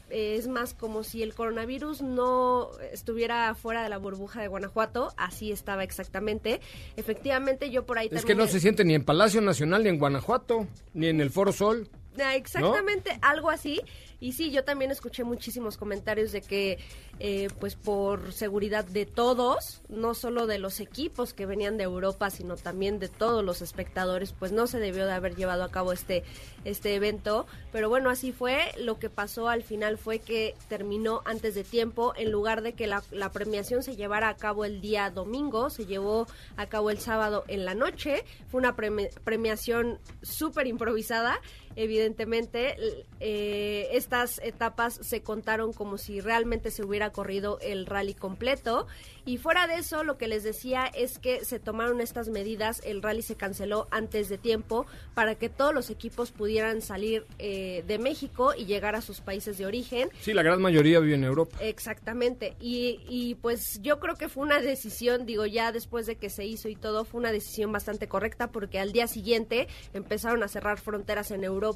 eh, 0.10 0.36
es 0.38 0.48
más 0.48 0.74
como 0.74 1.04
si 1.04 1.22
el 1.22 1.34
coronavirus 1.34 2.02
no 2.02 2.72
estuviera 2.94 3.54
fuera 3.56 3.84
de 3.84 3.90
la 3.90 3.98
burbuja 3.98 4.42
de 4.42 4.48
Guanajuato, 4.48 5.14
así 5.18 5.52
estaba 5.52 5.84
exactamente. 5.84 6.62
Efectivamente, 6.96 7.70
yo 7.72 7.86
por 7.86 7.98
ahí 7.98 8.08
Es 8.12 8.24
que 8.24 8.36
no 8.36 8.48
se 8.48 8.62
siente 8.62 8.86
ni 8.86 8.96
en 8.96 9.04
Palacio 9.04 9.42
Nacional, 9.42 9.84
ni 9.84 9.90
en 9.90 10.00
Guanajuato, 10.00 10.66
ni 10.94 11.08
en 11.08 11.20
el 11.20 11.30
Foro 11.30 11.52
Sol. 11.52 11.90
Ah, 12.24 12.36
Exactamente, 12.36 13.20
algo 13.22 13.50
así. 13.50 13.82
Y 14.20 14.32
sí, 14.32 14.50
yo 14.52 14.64
también 14.64 14.90
escuché 14.90 15.24
muchísimos 15.24 15.78
comentarios 15.78 16.32
de 16.32 16.42
que, 16.42 16.80
eh, 17.20 17.50
pues 17.60 17.76
por 17.76 18.34
seguridad 18.34 18.84
de 18.84 19.06
todos, 19.06 19.82
no 19.90 20.16
solo 20.16 20.48
de 20.48 20.58
los 20.58 20.80
equipos 20.80 21.34
que 21.34 21.46
venían 21.46 21.78
de 21.78 21.84
Europa, 21.84 22.30
sino 22.30 22.56
también 22.56 22.98
de 22.98 23.10
todos 23.10 23.44
los 23.44 23.62
espectadores, 23.62 24.34
pues 24.34 24.52
no 24.52 24.66
se 24.66 24.80
debió 24.80 25.06
de 25.06 25.14
haber 25.14 25.36
llevado 25.36 25.64
a 25.64 25.70
cabo 25.70 25.94
este, 25.94 26.24
este 26.66 26.96
evento. 26.96 27.46
Pero 27.72 27.90
bueno, 27.90 28.10
así 28.10 28.32
fue. 28.32 28.72
Lo 28.80 28.98
que 28.98 29.10
pasó 29.10 29.50
al 29.50 29.62
final 29.62 29.98
fue 30.00 30.20
que 30.20 30.56
terminó 30.68 31.22
antes 31.26 31.54
de 31.54 31.64
tiempo. 31.64 32.14
En 32.18 32.32
lugar 32.32 32.64
de 32.64 32.74
que 32.74 32.88
la, 32.88 33.04
la 33.12 33.32
premiación 33.32 33.84
se 33.84 33.96
llevara 33.96 34.30
a 34.30 34.36
cabo 34.36 34.66
el 34.66 34.82
día 34.82 35.12
domingo, 35.12 35.70
se 35.70 35.86
llevó 35.86 36.26
a 36.56 36.66
cabo 36.66 36.90
el 36.90 36.98
sábado 36.98 37.44
en 37.48 37.66
la 37.66 37.76
noche. 37.76 38.24
Fue 38.48 38.60
una 38.60 38.76
premi- 38.76 39.12
premiación 39.24 40.00
súper 40.24 40.66
improvisada 40.66 41.40
evidentemente 41.78 42.76
eh, 43.20 43.88
estas 43.94 44.40
etapas 44.44 45.00
se 45.02 45.22
contaron 45.22 45.72
como 45.72 45.98
si 45.98 46.20
realmente 46.20 46.70
se 46.70 46.84
hubiera 46.84 47.12
corrido 47.12 47.60
el 47.62 47.86
rally 47.86 48.14
completo 48.14 48.88
y 49.26 49.38
fuera 49.38 49.68
de 49.68 49.76
eso 49.76 50.04
lo 50.04 50.18
que 50.18 50.28
les 50.28 50.44
decía 50.44 50.86
es 50.86 51.20
que 51.20 51.46
se 51.46 51.60
tomaron 51.60 52.02
estas 52.02 52.28
medidas 52.28 52.82
el 52.84 53.02
rally 53.02 53.22
se 53.22 53.36
canceló 53.36 53.88
antes 53.92 54.28
de 54.28 54.38
tiempo 54.38 54.86
para 55.14 55.36
que 55.36 55.50
todos 55.50 55.74
los 55.74 55.90
equipos 55.90 56.32
pudieran 56.32 56.82
salir 56.82 57.26
eh, 57.40 57.84
de 57.88 58.00
México 58.00 58.54
y 58.58 58.66
llegar 58.66 58.96
a 58.96 59.02
sus 59.02 59.22
países 59.22 59.58
de 59.58 59.66
origen 59.66 60.10
Sí, 60.22 60.34
la 60.34 60.44
gran 60.44 60.62
mayoría 60.62 61.00
vive 61.00 61.16
en 61.16 61.24
Europa. 61.24 61.58
Exactamente. 61.62 62.56
Y, 62.60 63.00
y 63.08 63.36
pues 63.36 63.80
yo 63.82 64.00
creo 64.00 64.16
que 64.16 64.30
fue 64.30 64.44
una 64.44 64.60
decisión, 64.60 65.26
digo, 65.26 65.46
ya 65.46 65.72
después 65.72 66.06
de 66.06 66.16
que 66.16 66.30
se 66.30 66.46
hizo 66.46 66.70
y 66.70 66.76
todo, 66.76 67.06
fue 67.06 67.20
una 67.20 67.32
decisión 67.32 67.72
bastante 67.72 68.08
correcta 68.08 68.48
porque 68.48 68.80
al 68.80 68.92
día 68.92 69.08
siguiente 69.08 69.68
empezaron 69.94 70.44
a 70.44 70.48
cerrar 70.48 70.80
fronteras 70.80 71.32
en 71.32 71.44
Europa 71.44 71.67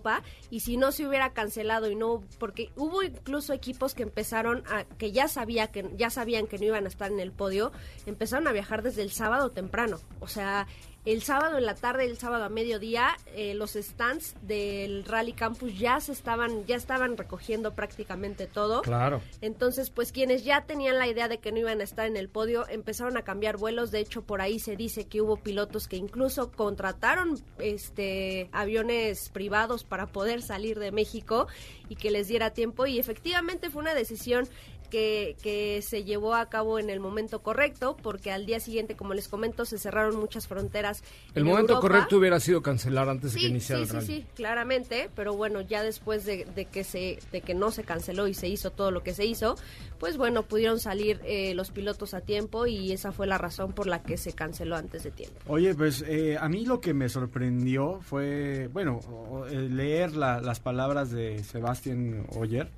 y 0.50 0.62
si 0.62 0.78
no 0.78 0.92
se 0.92 1.08
hubiera 1.08 1.34
cancelado 1.34 1.90
y 1.90 1.96
no, 1.96 2.24
porque 2.40 2.72
hubo 2.76 3.04
incluso 3.04 3.54
equipos 3.54 3.94
que 3.94 4.04
empezaron 4.04 4.64
a, 4.68 4.84
que 4.84 5.12
ya 5.12 5.28
sabía 5.28 5.68
que 5.68 5.90
ya 5.96 6.10
sabían 6.10 6.48
que 6.48 6.58
no 6.58 6.66
iban 6.66 6.86
a 6.86 6.88
estar 6.88 7.12
en 7.12 7.20
el 7.20 7.32
podio, 7.32 7.72
empezaron 8.06 8.48
a 8.48 8.52
viajar 8.52 8.82
desde 8.82 9.02
el 9.02 9.12
sábado 9.12 9.52
temprano. 9.52 10.00
O 10.20 10.28
sea, 10.28 10.68
el 11.04 11.24
sábado 11.24 11.58
en 11.58 11.66
la 11.66 11.74
tarde, 11.74 12.06
el 12.06 12.18
sábado 12.18 12.44
a 12.44 12.50
mediodía, 12.50 13.18
eh, 13.36 13.56
los 13.56 13.72
stands 13.72 14.36
del 14.44 15.04
Rally 15.04 15.34
Campus 15.34 15.78
ya 15.80 16.00
se 16.00 16.12
estaban, 16.12 16.66
ya 16.68 16.76
estaban 16.76 17.18
recogiendo 17.18 17.74
prácticamente 17.74 18.46
todo. 18.46 18.84
Claro. 18.84 19.22
Entonces, 19.42 19.90
pues 19.90 20.12
quienes 20.12 20.44
ya 20.44 20.66
tenían 20.66 21.00
la 21.00 21.08
idea 21.08 21.28
de 21.28 21.40
que 21.40 21.52
no 21.52 21.58
iban 21.58 21.82
a 21.82 21.84
estar 21.84 22.06
en 22.06 22.18
el 22.18 22.30
podio 22.30 22.70
empezaron 22.70 23.18
a 23.18 23.24
cambiar 23.24 23.58
vuelos. 23.58 23.90
De 23.90 24.00
hecho, 24.00 24.22
por 24.22 24.42
ahí 24.42 24.60
se 24.60 24.76
dice 24.76 25.06
que 25.06 25.22
hubo 25.22 25.38
pilotos 25.38 25.88
que 25.88 25.98
incluso 25.98 26.52
contrataron 26.52 27.42
este 27.58 28.50
aviones 28.52 29.30
privados 29.30 29.84
para 29.84 30.08
poder 30.08 30.44
salir 30.44 30.78
de 30.78 30.92
México 30.92 31.48
y 31.90 31.96
que 31.96 32.12
les 32.12 32.28
diera 32.28 32.52
tiempo. 32.52 32.86
Y 32.86 33.00
efectivamente 33.00 33.72
fue 33.72 33.82
una 33.82 33.96
decisión 33.96 34.48
que, 34.92 35.36
que 35.42 35.82
se 35.82 36.04
llevó 36.04 36.36
a 36.36 36.48
cabo 36.50 36.78
en 36.78 36.92
el 36.92 37.00
momento 37.00 37.42
correcto, 37.42 37.98
porque 38.04 38.32
al 38.32 38.46
día 38.46 38.60
siguiente, 38.60 38.96
como 38.96 39.16
les 39.16 39.28
comento, 39.28 39.66
se 39.66 39.80
cerraron 39.80 40.18
muchas 40.18 40.46
fronteras. 40.48 41.02
El 41.34 41.42
en 41.42 41.48
momento 41.48 41.74
Europa. 41.74 41.88
correcto 41.88 42.18
hubiera 42.18 42.40
sido 42.40 42.62
cancelar 42.62 43.10
antes 43.10 43.34
de 43.34 43.40
que 43.40 43.46
Sí, 43.46 43.50
iniciara 43.52 43.82
sí, 43.84 43.88
el 43.90 43.94
rally. 43.96 44.06
sí, 44.06 44.14
sí, 44.22 44.26
claramente, 44.36 45.10
pero 45.16 45.34
bueno, 45.34 45.62
ya 45.62 45.82
después 45.82 46.26
de, 46.26 46.46
de 46.54 46.66
que 46.66 46.84
se, 46.84 47.18
de 47.32 47.42
que 47.42 47.56
no 47.56 47.72
se 47.72 47.84
canceló 47.84 48.28
y 48.28 48.36
se 48.36 48.48
hizo 48.48 48.70
todo 48.70 48.92
lo 48.92 49.02
que 49.02 49.14
se 49.16 49.26
hizo, 49.26 49.56
pues 50.00 50.18
bueno, 50.18 50.44
pudieron 50.44 50.80
salir 50.80 51.20
eh, 51.24 51.54
los 51.56 51.72
pilotos 51.72 52.14
a 52.14 52.22
tiempo 52.22 52.68
y 52.68 52.92
esa 52.92 53.12
fue 53.12 53.26
la 53.26 53.38
razón 53.38 53.72
por 53.72 53.88
la 53.88 54.04
que 54.04 54.18
se 54.18 54.34
canceló 54.34 54.76
antes 54.76 55.04
de 55.04 55.12
tiempo. 55.12 55.40
Oye, 55.48 55.74
pues 55.74 56.04
eh, 56.08 56.38
a 56.40 56.50
mí 56.50 56.66
lo 56.66 56.82
que 56.82 56.94
me 56.94 57.08
sorprendió 57.08 58.02
fue, 58.02 58.68
bueno, 58.74 58.98
o- 59.10 59.46
eh, 59.48 59.56
leer 59.70 60.16
la- 60.18 60.42
las 60.42 60.60
palabras 60.60 61.12
de 61.12 61.44
Sebastián 61.44 62.26
Oyer, 62.36 62.70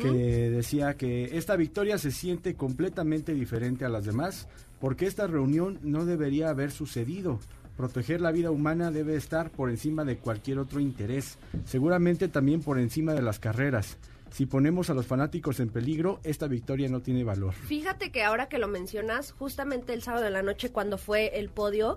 que 0.00 0.50
decía 0.50 0.94
que 0.94 1.36
esta 1.36 1.56
victoria 1.56 1.98
se 1.98 2.10
siente 2.10 2.54
completamente 2.54 3.34
diferente 3.34 3.84
a 3.84 3.88
las 3.88 4.04
demás, 4.04 4.48
porque 4.80 5.06
esta 5.06 5.26
reunión 5.26 5.78
no 5.82 6.04
debería 6.04 6.50
haber 6.50 6.70
sucedido, 6.70 7.40
proteger 7.76 8.20
la 8.20 8.30
vida 8.30 8.50
humana 8.50 8.90
debe 8.90 9.16
estar 9.16 9.50
por 9.50 9.70
encima 9.70 10.04
de 10.04 10.18
cualquier 10.18 10.58
otro 10.58 10.80
interés, 10.80 11.38
seguramente 11.64 12.28
también 12.28 12.60
por 12.60 12.78
encima 12.78 13.14
de 13.14 13.22
las 13.22 13.38
carreras. 13.38 13.96
Si 14.30 14.46
ponemos 14.46 14.90
a 14.90 14.94
los 14.94 15.06
fanáticos 15.06 15.60
en 15.60 15.70
peligro, 15.70 16.20
esta 16.22 16.46
victoria 16.46 16.88
no 16.88 17.00
tiene 17.00 17.24
valor. 17.24 17.52
Fíjate 17.52 18.12
que 18.12 18.22
ahora 18.22 18.48
que 18.48 18.58
lo 18.58 18.68
mencionas, 18.68 19.32
justamente 19.32 19.92
el 19.92 20.02
sábado 20.02 20.24
de 20.24 20.30
la 20.30 20.42
noche 20.42 20.70
cuando 20.70 20.98
fue 20.98 21.38
el 21.38 21.48
podio, 21.48 21.96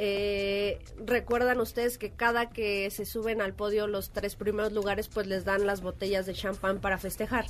eh, 0.00 0.78
recuerdan 1.04 1.58
ustedes 1.60 1.98
que 1.98 2.10
cada 2.12 2.50
que 2.50 2.88
se 2.92 3.04
suben 3.04 3.42
al 3.42 3.52
podio 3.52 3.88
los 3.88 4.10
tres 4.10 4.36
primeros 4.36 4.72
lugares, 4.72 5.08
pues 5.08 5.26
les 5.26 5.44
dan 5.44 5.66
las 5.66 5.80
botellas 5.80 6.24
de 6.24 6.34
champán 6.34 6.78
para 6.80 6.98
festejar. 6.98 7.46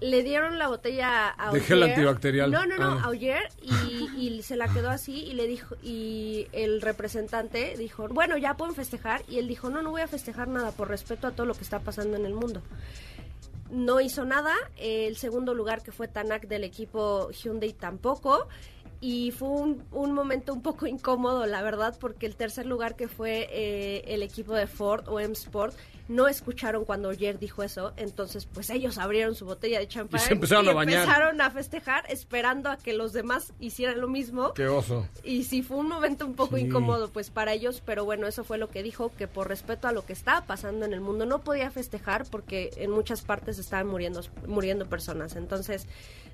Le 0.00 0.22
dieron 0.22 0.58
la 0.58 0.68
botella 0.68 1.34
a 1.36 1.52
De 1.52 1.60
gel 1.60 1.82
antibacterial. 1.82 2.50
No, 2.50 2.64
no, 2.64 2.76
no, 2.78 2.92
Ah. 2.92 3.02
a 3.04 3.08
Oyer 3.10 3.42
y, 3.60 4.08
y 4.16 4.42
se 4.42 4.56
la 4.56 4.68
quedó 4.68 4.88
así 4.88 5.24
y 5.24 5.34
le 5.34 5.46
dijo 5.46 5.76
y 5.82 6.46
el 6.52 6.80
representante 6.80 7.74
dijo, 7.76 8.08
bueno, 8.08 8.38
ya 8.38 8.56
pueden 8.56 8.74
festejar 8.74 9.22
y 9.28 9.38
él 9.38 9.48
dijo, 9.48 9.68
no, 9.68 9.82
no 9.82 9.90
voy 9.90 10.00
a 10.00 10.08
festejar 10.08 10.48
nada 10.48 10.70
por 10.70 10.88
respeto 10.88 11.26
a 11.26 11.32
todo 11.32 11.46
lo 11.46 11.52
que 11.54 11.62
está 11.62 11.80
pasando 11.80 12.16
en 12.16 12.24
el 12.24 12.32
mundo 12.32 12.62
no 13.70 14.00
hizo 14.00 14.24
nada. 14.24 14.54
El 14.76 15.16
segundo 15.16 15.54
lugar 15.54 15.82
que 15.82 15.92
fue 15.92 16.08
Tanak 16.08 16.46
del 16.48 16.64
equipo 16.64 17.30
Hyundai 17.30 17.72
tampoco. 17.72 18.48
Y 19.00 19.30
fue 19.30 19.48
un, 19.48 19.84
un 19.92 20.12
momento 20.12 20.52
un 20.52 20.60
poco 20.62 20.86
incómodo, 20.88 21.46
la 21.46 21.62
verdad, 21.62 21.96
porque 22.00 22.26
el 22.26 22.34
tercer 22.34 22.66
lugar 22.66 22.96
que 22.96 23.06
fue 23.06 23.48
eh, 23.52 24.02
el 24.08 24.24
equipo 24.24 24.54
de 24.54 24.66
Ford 24.66 25.08
o 25.08 25.20
M 25.20 25.32
Sport 25.34 25.76
no 26.08 26.26
escucharon 26.26 26.84
cuando 26.86 27.10
ayer 27.10 27.38
dijo 27.38 27.62
eso, 27.62 27.92
entonces 27.98 28.46
pues 28.46 28.70
ellos 28.70 28.96
abrieron 28.96 29.34
su 29.34 29.44
botella 29.44 29.78
de 29.78 29.86
champán 29.86 30.18
Y 30.20 30.24
se 30.24 30.32
empezaron 30.32 30.66
a 30.68 30.72
bañar. 30.72 31.02
empezaron 31.04 31.40
a 31.42 31.50
festejar 31.50 32.10
esperando 32.10 32.70
a 32.70 32.78
que 32.78 32.94
los 32.94 33.12
demás 33.12 33.52
hicieran 33.60 34.00
lo 34.00 34.08
mismo. 34.08 34.54
Qué 34.54 34.66
oso. 34.68 35.06
Y 35.22 35.44
sí 35.44 35.62
fue 35.62 35.76
un 35.76 35.88
momento 35.88 36.24
un 36.26 36.34
poco 36.34 36.56
Sí. 36.56 36.62
incómodo 36.62 37.10
pues 37.10 37.28
para 37.30 37.52
ellos, 37.52 37.82
pero 37.84 38.04
bueno, 38.06 38.26
eso 38.26 38.42
fue 38.42 38.56
lo 38.58 38.68
que 38.70 38.82
dijo, 38.82 39.12
que 39.18 39.28
por 39.28 39.48
respeto 39.48 39.86
a 39.86 39.92
lo 39.92 40.04
que 40.06 40.14
estaba 40.14 40.46
pasando 40.46 40.86
en 40.86 40.94
el 40.94 41.02
mundo 41.02 41.26
no 41.26 41.40
podía 41.42 41.70
festejar 41.70 42.24
porque 42.30 42.70
en 42.78 42.90
muchas 42.90 43.20
partes 43.22 43.58
estaban 43.58 43.86
muriendo, 43.86 44.22
muriendo 44.46 44.86
personas. 44.86 45.36
Entonces 45.36 45.86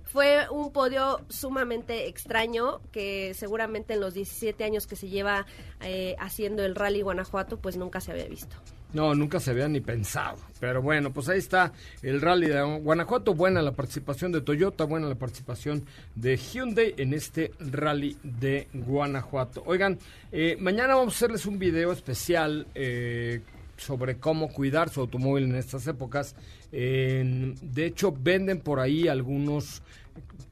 fue 0.04 0.46
un 0.50 0.72
podio 0.72 1.20
sumamente 1.28 2.08
extraño 2.08 2.80
que 2.92 3.34
seguramente 3.34 3.94
en 3.94 4.00
los 4.00 4.14
17 4.14 4.62
años 4.64 4.86
que 4.86 4.96
se 4.96 5.08
lleva 5.08 5.46
eh, 5.80 6.14
haciendo 6.18 6.64
el 6.64 6.74
Rally 6.74 7.02
Guanajuato 7.02 7.58
pues 7.58 7.76
nunca 7.76 8.00
se 8.00 8.12
había 8.12 8.26
visto. 8.26 8.56
No, 8.94 9.12
nunca 9.12 9.40
se 9.40 9.50
había 9.50 9.66
ni 9.66 9.80
pensado. 9.80 10.38
Pero 10.60 10.80
bueno, 10.80 11.12
pues 11.12 11.28
ahí 11.28 11.38
está 11.40 11.72
el 12.00 12.20
rally 12.20 12.46
de 12.46 12.62
Guanajuato. 12.62 13.34
Buena 13.34 13.60
la 13.60 13.72
participación 13.72 14.30
de 14.30 14.40
Toyota, 14.40 14.84
buena 14.84 15.08
la 15.08 15.16
participación 15.16 15.84
de 16.14 16.36
Hyundai 16.36 16.94
en 16.96 17.12
este 17.12 17.50
rally 17.58 18.16
de 18.22 18.68
Guanajuato. 18.72 19.64
Oigan, 19.66 19.98
eh, 20.30 20.56
mañana 20.60 20.94
vamos 20.94 21.14
a 21.14 21.16
hacerles 21.16 21.44
un 21.44 21.58
video 21.58 21.90
especial 21.90 22.68
eh, 22.76 23.40
sobre 23.76 24.18
cómo 24.18 24.52
cuidar 24.52 24.88
su 24.90 25.00
automóvil 25.00 25.44
en 25.44 25.56
estas 25.56 25.88
épocas. 25.88 26.36
De 26.74 27.86
hecho, 27.86 28.12
venden 28.12 28.60
por 28.60 28.80
ahí 28.80 29.06
algunos 29.06 29.82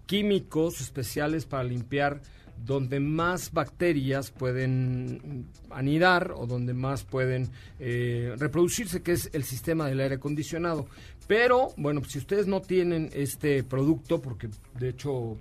químicos 0.06 0.80
especiales 0.80 1.46
para 1.46 1.64
limpiar 1.64 2.20
donde 2.64 3.00
más 3.00 3.52
bacterias 3.52 4.30
pueden 4.30 5.46
anidar 5.70 6.32
o 6.36 6.46
donde 6.46 6.74
más 6.74 7.02
pueden 7.02 7.48
eh, 7.80 8.34
reproducirse, 8.38 9.02
que 9.02 9.12
es 9.12 9.30
el 9.32 9.42
sistema 9.42 9.86
del 9.88 10.00
aire 10.00 10.16
acondicionado. 10.16 10.86
Pero, 11.26 11.72
bueno, 11.76 12.04
si 12.04 12.18
ustedes 12.18 12.46
no 12.46 12.60
tienen 12.60 13.10
este 13.12 13.64
producto, 13.64 14.20
porque 14.20 14.48
de 14.78 14.90
hecho 14.90 15.36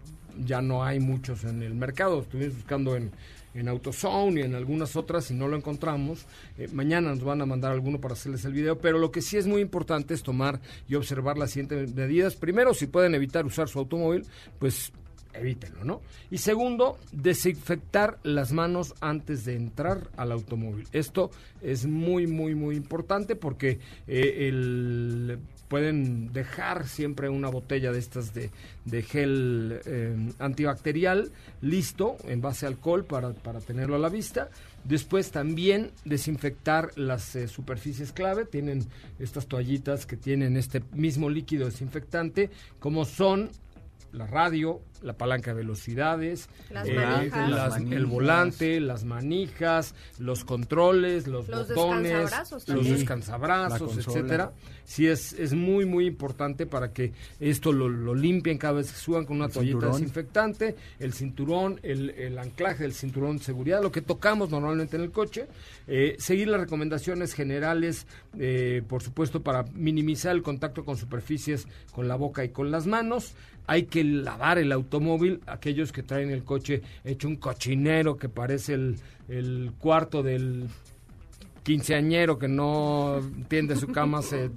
ya 0.45 0.61
no 0.61 0.83
hay 0.83 0.99
muchos 0.99 1.43
en 1.43 1.61
el 1.63 1.73
mercado, 1.75 2.21
estuvimos 2.21 2.55
buscando 2.55 2.95
en, 2.95 3.11
en 3.53 3.67
AutoZone 3.67 4.39
y 4.41 4.43
en 4.43 4.55
algunas 4.55 4.95
otras 4.95 5.29
y 5.31 5.33
no 5.33 5.47
lo 5.47 5.57
encontramos. 5.57 6.25
Eh, 6.57 6.67
mañana 6.73 7.09
nos 7.11 7.23
van 7.23 7.41
a 7.41 7.45
mandar 7.45 7.71
alguno 7.71 7.99
para 7.99 8.13
hacerles 8.13 8.45
el 8.45 8.53
video, 8.53 8.77
pero 8.79 8.97
lo 8.99 9.11
que 9.11 9.21
sí 9.21 9.37
es 9.37 9.47
muy 9.47 9.61
importante 9.61 10.13
es 10.13 10.23
tomar 10.23 10.59
y 10.87 10.95
observar 10.95 11.37
las 11.37 11.51
siguientes 11.51 11.93
medidas. 11.93 12.35
Primero, 12.35 12.73
si 12.73 12.87
pueden 12.87 13.15
evitar 13.15 13.45
usar 13.45 13.67
su 13.67 13.79
automóvil, 13.79 14.23
pues 14.59 14.91
evítenlo, 15.33 15.85
¿no? 15.85 16.01
Y 16.29 16.39
segundo, 16.39 16.97
desinfectar 17.13 18.19
las 18.23 18.51
manos 18.51 18.93
antes 18.99 19.45
de 19.45 19.55
entrar 19.55 20.09
al 20.17 20.31
automóvil. 20.33 20.85
Esto 20.91 21.31
es 21.61 21.85
muy, 21.85 22.27
muy, 22.27 22.53
muy 22.53 22.75
importante 22.75 23.37
porque 23.37 23.79
eh, 24.07 24.47
el- 24.49 25.39
pueden 25.71 26.33
dejar 26.33 26.85
siempre 26.85 27.29
una 27.29 27.47
botella 27.47 27.93
de 27.93 27.99
estas 27.99 28.33
de, 28.33 28.51
gel 29.03 29.79
eh, 29.85 30.17
antibacterial 30.37 31.31
listo 31.61 32.17
en 32.25 32.41
base 32.41 32.65
a 32.65 32.69
alcohol 32.69 33.05
para, 33.05 33.31
para 33.31 33.61
tenerlo 33.61 33.95
a 33.95 33.99
la 33.99 34.09
vista. 34.09 34.49
Después 34.83 35.31
también 35.31 35.91
desinfectar 36.03 36.91
las 36.97 37.37
eh, 37.37 37.47
superficies 37.47 38.11
clave. 38.11 38.43
Tienen 38.43 38.85
estas 39.17 39.47
toallitas 39.47 40.05
que 40.05 40.17
tienen 40.17 40.57
este 40.57 40.83
mismo 40.91 41.29
líquido 41.29 41.67
desinfectante, 41.67 42.49
como 42.81 43.05
son 43.05 43.49
la 44.11 44.27
radio, 44.27 44.81
la 45.01 45.13
palanca 45.13 45.51
de 45.51 45.57
velocidades, 45.57 46.47
Las 46.69 46.87
eh, 46.87 46.93
manijas. 46.93 47.49
las- 47.49 47.81
Las 47.81 47.91
el 47.91 48.05
volante, 48.05 48.79
las 48.79 49.03
manijas, 49.03 49.95
los 50.19 50.43
controles, 50.45 51.27
los, 51.27 51.47
Los 51.47 51.67
botones, 51.69 52.11
descansabrazos 52.13 52.67
los 52.69 52.85
descansabrazos, 52.89 53.97
etcétera. 53.97 54.51
Sí, 54.85 55.07
es, 55.07 55.33
es 55.33 55.53
muy, 55.53 55.85
muy 55.85 56.05
importante 56.05 56.65
para 56.65 56.91
que 56.91 57.13
esto 57.39 57.71
lo, 57.71 57.87
lo 57.87 58.13
limpien 58.13 58.57
cada 58.57 58.73
vez 58.73 58.91
que 58.91 58.97
suban 58.97 59.25
con 59.25 59.37
una 59.37 59.45
El 59.45 59.51
toallita 59.53 59.73
cinturón. 59.79 59.93
desinfectante, 60.01 60.75
el 60.99 61.13
cinturón, 61.13 61.79
el, 61.83 62.09
el 62.09 62.37
anclaje 62.37 62.83
del 62.83 62.93
cinturón 62.93 63.37
de 63.37 63.43
seguridad, 63.43 63.81
lo 63.81 63.91
que 63.91 64.01
tocamos 64.01 64.49
normalmente 64.49 64.97
en 64.97 65.03
el 65.03 65.11
coche. 65.11 65.47
Eh, 65.87 66.15
seguir 66.19 66.49
las 66.49 66.59
recomendaciones 66.59 67.33
generales, 67.33 68.05
eh, 68.37 68.81
por 68.87 69.01
supuesto, 69.01 69.41
para 69.41 69.63
minimizar 69.73 70.35
el 70.35 70.41
contacto 70.43 70.83
con 70.83 70.97
superficies 70.97 71.67
con 71.93 72.07
la 72.09 72.15
boca 72.15 72.43
y 72.43 72.49
con 72.49 72.69
las 72.71 72.85
manos. 72.85 73.33
Hay 73.67 73.83
que 73.83 74.03
lavar 74.03 74.57
el 74.57 74.71
automóvil, 74.95 75.39
aquellos 75.47 75.91
que 75.93 76.03
traen 76.03 76.31
el 76.31 76.43
coche 76.43 76.81
hecho 77.05 77.27
un 77.29 77.37
cochinero 77.37 78.17
que 78.17 78.27
parece 78.27 78.73
el, 78.73 78.95
el 79.29 79.71
cuarto 79.79 80.21
del 80.21 80.67
quinceañero 81.63 82.37
que 82.37 82.47
no 82.47 83.21
tiende 83.47 83.75
su 83.77 83.87
cama 83.87 84.19
hace 84.19 84.49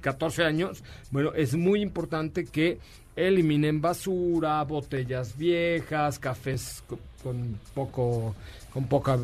14 0.00 0.44
años, 0.44 0.84
bueno, 1.10 1.32
es 1.34 1.56
muy 1.56 1.80
importante 1.80 2.44
que 2.44 2.78
eliminen 3.16 3.80
basura, 3.80 4.62
botellas 4.64 5.36
viejas, 5.36 6.18
cafés 6.18 6.84
co- 6.86 6.98
con 7.22 7.58
poco 7.74 8.34
con 8.72 8.84
poca 8.86 9.18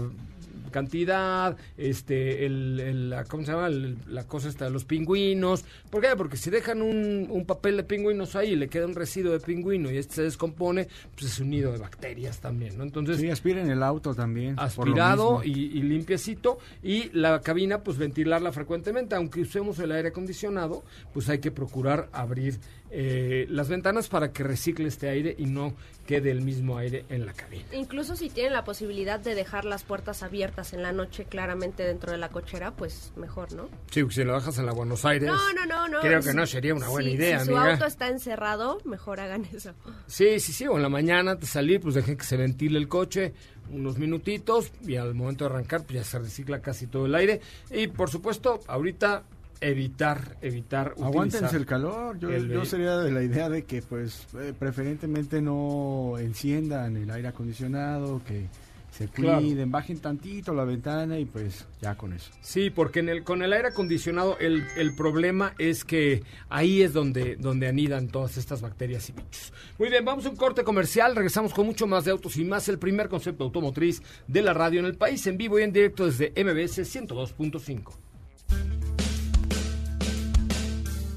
cantidad, 0.71 1.57
este, 1.77 2.47
el, 2.47 2.81
el- 2.81 3.11
la, 3.11 3.25
¿cómo 3.25 3.45
se 3.45 3.53
llama? 3.53 3.67
El- 3.69 3.97
la 4.09 4.27
cosa 4.27 4.49
esta 4.49 4.65
de 4.67 4.71
los 4.71 4.85
pingüinos. 4.85 5.65
¿Por 5.91 6.01
qué? 6.03 6.09
Porque 6.17 6.37
si 6.37 6.51
dejan 6.51 6.83
un, 6.83 7.27
un 7.31 7.45
papel 7.47 7.77
de 7.77 7.85
pingüinos 7.85 8.37
ahí 8.37 8.51
y 8.53 8.57
le 8.57 8.69
queda 8.69 8.87
un 8.87 8.95
residuo 8.95 9.33
de 9.33 9.41
pingüino 9.41 9.91
y 9.91 9.97
este 9.99 10.17
se 10.17 10.23
descompone, 10.23 10.89
pues 11.15 11.33
es 11.33 11.41
un 11.41 11.51
nido 11.51 11.73
de 11.73 11.79
bacterias 11.79 12.39
también, 12.41 12.77
¿no? 12.79 12.85
Entonces, 12.85 13.19
Sí, 13.19 13.31
aspiren 13.31 13.71
el 13.71 13.83
auto 13.83 14.15
también. 14.15 14.55
aspirado 14.59 15.43
y 15.45 15.83
limpiecito 15.83 16.59
y 16.83 17.11
la 17.13 17.41
cabina 17.41 17.83
pues 17.83 17.99
ventilarla 17.99 18.53
frecuentemente 18.53 19.15
aunque 19.15 19.41
usemos 19.43 19.79
el 19.79 19.93
aire 19.93 20.09
acondicionado 20.09 20.83
pues 21.13 21.29
hay 21.29 21.39
que 21.39 21.51
procurar 21.51 22.09
abrir 22.13 22.59
eh, 22.99 23.47
las 23.51 23.69
ventanas 23.69 24.09
para 24.09 24.33
que 24.33 24.43
recicle 24.43 24.89
este 24.89 25.11
aire 25.11 25.35
y 25.37 25.45
no 25.45 25.75
quede 26.07 26.31
el 26.31 26.41
mismo 26.41 26.79
aire 26.79 27.05
en 27.11 27.27
la 27.27 27.35
cabina 27.35 27.65
Incluso 27.73 28.17
si 28.17 28.31
tienen 28.31 28.55
la 28.55 28.65
posibilidad 28.65 29.21
de 29.21 29.35
dejar 29.35 29.67
las 29.67 29.83
puertas 29.83 30.23
abiertas 30.23 30.73
en 30.73 30.83
la 30.83 30.93
noche 30.93 31.25
claramente 31.27 31.83
dentro 31.83 32.13
de 32.13 32.17
la 32.17 32.31
cochera, 32.31 32.71
pues 32.71 33.13
mejor, 33.17 33.53
¿no? 33.53 33.69
sí 33.91 34.03
si 34.09 34.25
lo 34.25 34.33
dejas 34.35 34.57
en 34.59 34.65
la 34.67 34.73
Buenos 34.73 35.05
Aires 35.05 35.29
No, 35.29 35.53
no, 35.53 35.67
no, 35.67 35.89
no. 35.89 36.01
creo 36.01 36.21
que 36.21 36.31
Si- 36.31 36.37
no 36.37 36.47
sería 36.47 36.75
una 36.75 36.89
buena 36.89 37.11
si- 37.11 37.17
idea 37.17 37.41
Si 37.41 37.47
su 37.47 37.57
amiga 37.57 37.73
auto 37.75 37.85
está 37.85 38.09
encerrado, 38.09 38.79
mejor 38.87 39.21
hagan 39.21 39.45
eso. 39.55 39.73
Sí, 40.07 40.41
sí, 40.41 40.55
sí, 40.55 40.67
o 40.67 40.77
en 40.77 40.83
la 40.83 40.89
mañana 40.89 41.33
antes 41.33 41.51
de 41.51 41.53
salir, 41.53 41.81
pues 41.81 41.95
dejen 41.97 42.17
que 42.17 42.25
se 42.25 42.39
ventile 42.39 42.79
el 42.79 42.89
coche 42.89 43.35
unos 43.71 43.99
minutitos 43.99 44.71
y 44.87 44.95
al 44.97 45.13
momento 45.15 45.45
de 45.45 45.51
arrancar, 45.51 45.83
pues 45.83 45.95
ya 45.97 46.05
se 46.05 46.19
recicla 46.21 46.61
casi 46.63 46.87
todo 46.87 47.07
el 47.07 47.15
aire. 47.17 47.41
Y 47.71 47.89
por 47.89 48.09
supuesto, 48.09 48.61
ahorita 48.69 49.25
evitar, 49.61 50.37
evitar 50.42 50.95
Aguántense 51.03 51.57
el 51.57 51.66
calor. 51.66 52.19
Yo, 52.19 52.31
el 52.31 52.49
yo 52.49 52.64
sería 52.64 52.97
de 52.99 53.11
la 53.11 53.23
idea 53.23 53.49
de 53.49 53.64
que, 53.64 53.83
pues, 53.83 54.27
eh, 54.38 54.53
preferentemente 54.59 55.40
no 55.40 56.14
enciendan 56.19 56.97
el 56.97 57.11
aire 57.11 57.29
acondicionado, 57.29 58.23
que 58.25 58.47
se 58.90 59.09
Claro. 59.09 59.40
cuiden, 59.42 59.71
bajen 59.71 59.99
tantito 59.99 60.55
la 60.55 60.64
ventana 60.64 61.19
y 61.19 61.27
pues 61.27 61.66
ya 61.83 61.97
con 61.97 62.14
eso. 62.14 62.31
Sí, 62.40 62.71
porque 62.71 63.01
en 63.01 63.11
el, 63.11 63.25
con 63.25 63.42
el 63.42 63.53
aire 63.53 63.69
acondicionado 63.69 64.38
el, 64.38 64.64
el 64.79 64.95
problema 64.97 65.53
es 65.59 65.85
que 65.85 66.23
ahí 66.49 66.81
es 66.81 66.95
donde, 66.95 67.37
donde 67.37 67.69
anidan 67.69 68.09
todas 68.09 68.38
estas 68.38 68.62
bacterias 68.62 69.11
y 69.11 69.12
bichos. 69.12 69.53
Muy 69.79 69.90
bien, 69.90 70.03
vamos 70.03 70.25
a 70.25 70.31
un 70.31 70.37
corte 70.37 70.64
comercial, 70.64 71.14
regresamos 71.14 71.53
con 71.53 71.66
mucho 71.66 71.87
más 71.87 72.07
de 72.07 72.12
autos 72.12 72.38
y 72.38 72.45
más, 72.47 72.71
el 72.71 72.79
primer 72.79 73.11
concepto 73.11 73.45
automotriz 73.45 74.01
de 74.29 74.40
la 74.40 74.55
radio 74.55 74.81
en 74.81 74.87
el 74.87 74.95
país, 74.97 75.27
en 75.27 75.37
vivo 75.37 75.59
y 75.59 75.62
en 75.64 75.73
directo 75.75 76.07
desde 76.07 76.31
MBS 76.31 76.79
102.5. 76.85 77.92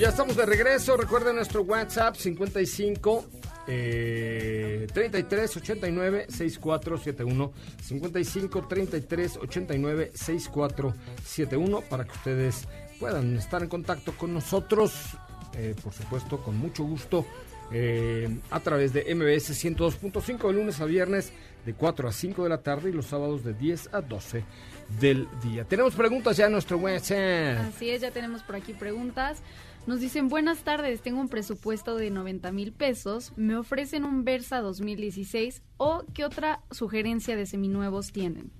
Ya 0.00 0.08
estamos 0.08 0.36
de 0.36 0.46
regreso. 0.46 0.96
Recuerden 0.96 1.36
nuestro 1.36 1.62
WhatsApp 1.62 2.14
55 2.14 3.26
eh, 3.66 4.86
33 4.92 5.56
89 5.56 6.26
6471 6.28 7.52
55 7.82 8.66
33 8.68 9.36
89 9.38 10.12
6471 10.14 11.80
para 11.82 12.04
que 12.04 12.12
ustedes 12.12 12.68
puedan 13.00 13.36
estar 13.36 13.62
en 13.62 13.68
contacto 13.68 14.12
con 14.16 14.32
nosotros, 14.34 14.92
eh, 15.54 15.74
por 15.82 15.92
supuesto, 15.92 16.42
con 16.42 16.56
mucho 16.56 16.84
gusto. 16.84 17.26
eh, 17.70 18.28
a 18.50 18.60
través 18.60 18.92
de 18.92 19.14
MBS 19.14 19.50
102.5 19.50 20.48
de 20.48 20.52
lunes 20.54 20.80
a 20.80 20.86
viernes 20.86 21.32
de 21.66 21.74
4 21.74 22.08
a 22.08 22.12
5 22.12 22.44
de 22.44 22.48
la 22.48 22.62
tarde 22.62 22.90
y 22.90 22.92
los 22.92 23.06
sábados 23.06 23.44
de 23.44 23.52
10 23.52 23.90
a 23.92 24.00
12 24.00 24.42
del 25.00 25.28
día. 25.42 25.64
Tenemos 25.64 25.94
preguntas 25.94 26.36
ya 26.36 26.46
en 26.46 26.52
nuestro 26.52 26.78
WhatsApp. 26.78 27.58
Así 27.68 27.90
es, 27.90 28.00
ya 28.00 28.10
tenemos 28.10 28.42
por 28.42 28.56
aquí 28.56 28.72
preguntas. 28.72 29.42
Nos 29.88 30.00
dicen, 30.00 30.28
buenas 30.28 30.64
tardes, 30.64 31.00
tengo 31.00 31.18
un 31.18 31.30
presupuesto 31.30 31.96
de 31.96 32.10
90 32.10 32.52
mil 32.52 32.72
pesos, 32.74 33.32
me 33.36 33.56
ofrecen 33.56 34.04
un 34.04 34.22
Versa 34.22 34.60
2016 34.60 35.62
o 35.78 36.04
qué 36.12 36.26
otra 36.26 36.60
sugerencia 36.70 37.36
de 37.36 37.46
seminuevos 37.46 38.12
tienen. 38.12 38.50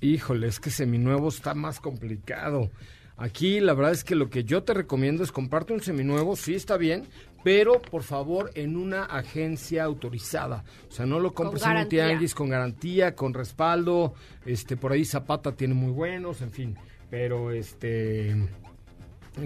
Híjole, 0.00 0.46
es 0.46 0.60
que 0.60 0.70
seminuevo 0.70 1.30
está 1.30 1.52
más 1.54 1.80
complicado. 1.80 2.70
Aquí 3.16 3.58
la 3.58 3.74
verdad 3.74 3.90
es 3.90 4.04
que 4.04 4.14
lo 4.14 4.30
que 4.30 4.44
yo 4.44 4.62
te 4.62 4.72
recomiendo 4.72 5.24
es 5.24 5.32
comprarte 5.32 5.72
un 5.72 5.80
seminuevo, 5.80 6.36
sí 6.36 6.54
está 6.54 6.76
bien, 6.76 7.02
pero 7.42 7.82
por 7.82 8.04
favor 8.04 8.52
en 8.54 8.76
una 8.76 9.02
agencia 9.02 9.82
autorizada. 9.82 10.64
O 10.88 10.92
sea, 10.92 11.06
no 11.06 11.18
lo 11.18 11.34
compres 11.34 11.64
en 11.64 11.78
un 11.78 11.88
tianguis 11.88 12.36
con 12.36 12.50
garantía, 12.50 13.16
con 13.16 13.34
respaldo. 13.34 14.14
Este, 14.46 14.76
por 14.76 14.92
ahí 14.92 15.04
Zapata 15.04 15.56
tiene 15.56 15.74
muy 15.74 15.90
buenos, 15.90 16.40
en 16.40 16.52
fin. 16.52 16.78
Pero 17.10 17.50
este 17.50 18.48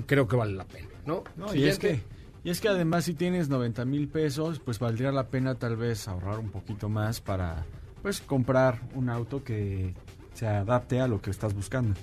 creo 0.07 0.27
que 0.29 0.37
vale 0.37 0.53
la 0.55 0.65
pena, 0.65 0.89
¿no? 1.07 1.25
No, 1.37 1.55
y 1.55 1.65
es 1.65 1.79
que 1.79 2.01
y 2.45 2.51
es 2.51 2.61
que 2.61 2.69
además 2.69 3.05
si 3.05 3.15
tienes 3.15 3.49
90 3.49 3.85
mil 3.85 4.09
pesos, 4.09 4.61
pues 4.61 4.79
valdría 4.79 5.13
la 5.13 5.29
pena 5.29 5.55
tal 5.57 5.77
vez 5.77 6.07
ahorrar 6.09 6.39
un 6.39 6.51
poquito 6.51 6.89
más 6.89 7.21
para 7.21 7.65
pues 8.03 8.21
comprar 8.21 8.81
un 8.95 9.11
auto 9.11 9.43
que 9.43 9.95
se 10.35 10.47
adapte 10.47 11.01
a 11.01 11.09
lo 11.09 11.21
que 11.21 11.31
estás 11.31 11.53
buscando. 11.55 11.95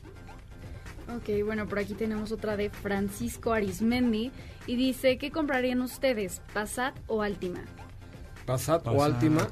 Ok, 1.16 1.30
bueno, 1.46 1.68
por 1.68 1.80
aquí 1.80 1.94
tenemos 1.94 2.32
otra 2.32 2.58
de 2.58 2.70
Francisco 2.70 3.54
Arismendi 3.54 4.32
y 4.68 4.76
dice, 4.76 5.18
¿qué 5.18 5.32
comprarían 5.32 5.82
ustedes, 5.82 6.42
Passat 6.54 6.96
o 7.08 7.22
Altima? 7.22 7.62
Passat, 8.46 8.86
o. 8.88 9.04
Altima. 9.04 9.48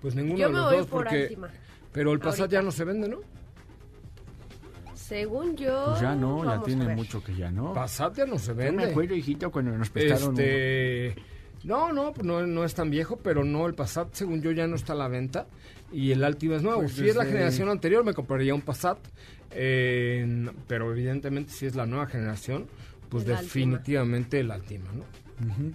Pues 0.00 0.14
ninguno 0.14 0.38
Yo 0.38 0.46
de 0.48 0.52
me 0.52 0.58
los 0.58 0.68
voy 0.68 0.76
dos 0.78 0.86
por 0.86 1.02
porque 1.04 1.22
Altima. 1.24 1.48
pero 1.92 2.12
el 2.12 2.18
Passat 2.20 2.40
Ahorita. 2.40 2.56
ya 2.56 2.62
no 2.62 2.70
se 2.72 2.84
vende, 2.84 3.08
¿no? 3.08 3.18
Según 5.12 5.56
yo. 5.56 5.84
Pues 5.90 6.00
ya 6.00 6.14
no, 6.14 6.42
ya 6.42 6.62
tiene 6.62 6.94
mucho 6.94 7.22
que 7.22 7.34
ya 7.34 7.50
no. 7.50 7.74
Passat 7.74 8.16
ya 8.16 8.24
no 8.24 8.38
se 8.38 8.48
Yo 8.48 8.54
vende. 8.54 8.86
me 8.86 8.90
acuerdo, 8.90 9.14
hijito, 9.14 9.50
cuando 9.52 9.76
nos 9.76 9.90
prestaron 9.90 10.30
Este, 10.40 11.14
no, 11.64 11.92
no, 11.92 12.12
pues 12.14 12.26
no, 12.26 12.46
no 12.46 12.64
es 12.64 12.74
tan 12.74 12.88
viejo, 12.88 13.16
pero 13.22 13.44
no, 13.44 13.66
el 13.66 13.74
Passat, 13.74 14.08
según 14.14 14.40
yo, 14.40 14.52
ya 14.52 14.66
no 14.66 14.74
está 14.76 14.94
a 14.94 14.96
la 14.96 15.08
venta. 15.08 15.46
Y 15.92 16.12
el 16.12 16.24
Altima 16.24 16.56
es 16.56 16.62
nuevo. 16.62 16.80
Pues 16.80 16.92
si 16.92 17.06
es 17.06 17.14
la 17.14 17.26
generación 17.26 17.68
anterior, 17.68 18.02
me 18.04 18.14
compraría 18.14 18.54
un 18.54 18.62
Passat. 18.62 18.98
eh, 19.50 20.50
pero 20.66 20.90
evidentemente, 20.90 21.52
si 21.52 21.66
es 21.66 21.74
la 21.74 21.84
nueva 21.84 22.06
generación, 22.06 22.66
pues 23.10 23.24
El 23.24 23.36
definitivamente 23.36 24.40
el 24.40 24.50
Altima, 24.50 24.86
¿no? 24.94 25.02
Ujú. 25.46 25.74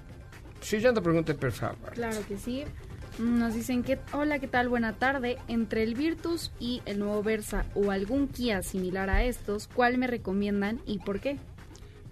Sí, 0.62 0.80
ya 0.80 0.92
te 0.92 1.02
pregunté, 1.02 1.36
por 1.36 1.52
favor. 1.52 1.92
Claro 1.94 2.18
que 2.28 2.38
sí. 2.38 2.64
Nos 3.20 3.56
dicen 3.56 3.82
que, 3.84 3.98
hola, 4.14 4.38
¿qué 4.40 4.48
tal? 4.48 4.70
Buena 4.70 4.94
tarde. 4.94 5.38
Entre 5.48 5.82
el 5.82 5.96
Virtus 5.96 6.52
y 6.60 6.82
el 6.86 7.00
nuevo 7.00 7.24
Versa 7.24 7.66
o 7.74 7.90
algún 7.90 8.28
Kia 8.28 8.62
similar 8.62 9.10
a 9.10 9.24
estos, 9.24 9.68
¿cuál 9.68 9.98
me 9.98 10.06
recomiendan 10.06 10.80
y 10.86 11.00
por 11.00 11.20
qué? 11.20 11.38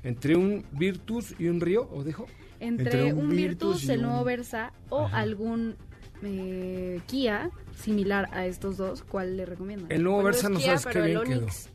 Entre 0.04 0.36
un 0.36 0.66
Virtus 0.72 1.36
y 1.38 1.48
un 1.48 1.62
Río, 1.62 1.88
¿o 1.92 2.04
dijo? 2.04 2.26
Entre, 2.60 2.86
Entre 2.86 3.14
un, 3.14 3.20
un 3.26 3.30
Virtus, 3.36 3.74
Virtus 3.76 3.84
y 3.84 3.92
el 3.92 4.02
nuevo 4.02 4.20
un- 4.20 4.26
Versa 4.26 4.74
o 4.90 5.06
Ajá. 5.06 5.18
algún 5.18 5.76
eh, 6.24 7.00
Kia 7.06 7.52
similar 7.76 8.28
a 8.32 8.48
estos 8.48 8.78
dos, 8.78 9.04
¿cuál 9.04 9.38
le 9.38 9.46
recomiendan? 9.46 9.92
El 9.92 10.04
nuevo 10.04 10.24
Versa 10.24 10.50
no 10.50 10.58
Kia, 10.58 10.80
sabes 10.80 10.96
qué 10.96 11.02
bien 11.02 11.18
el 11.18 11.24
quedó. 11.24 11.38
Onix. 11.42 11.70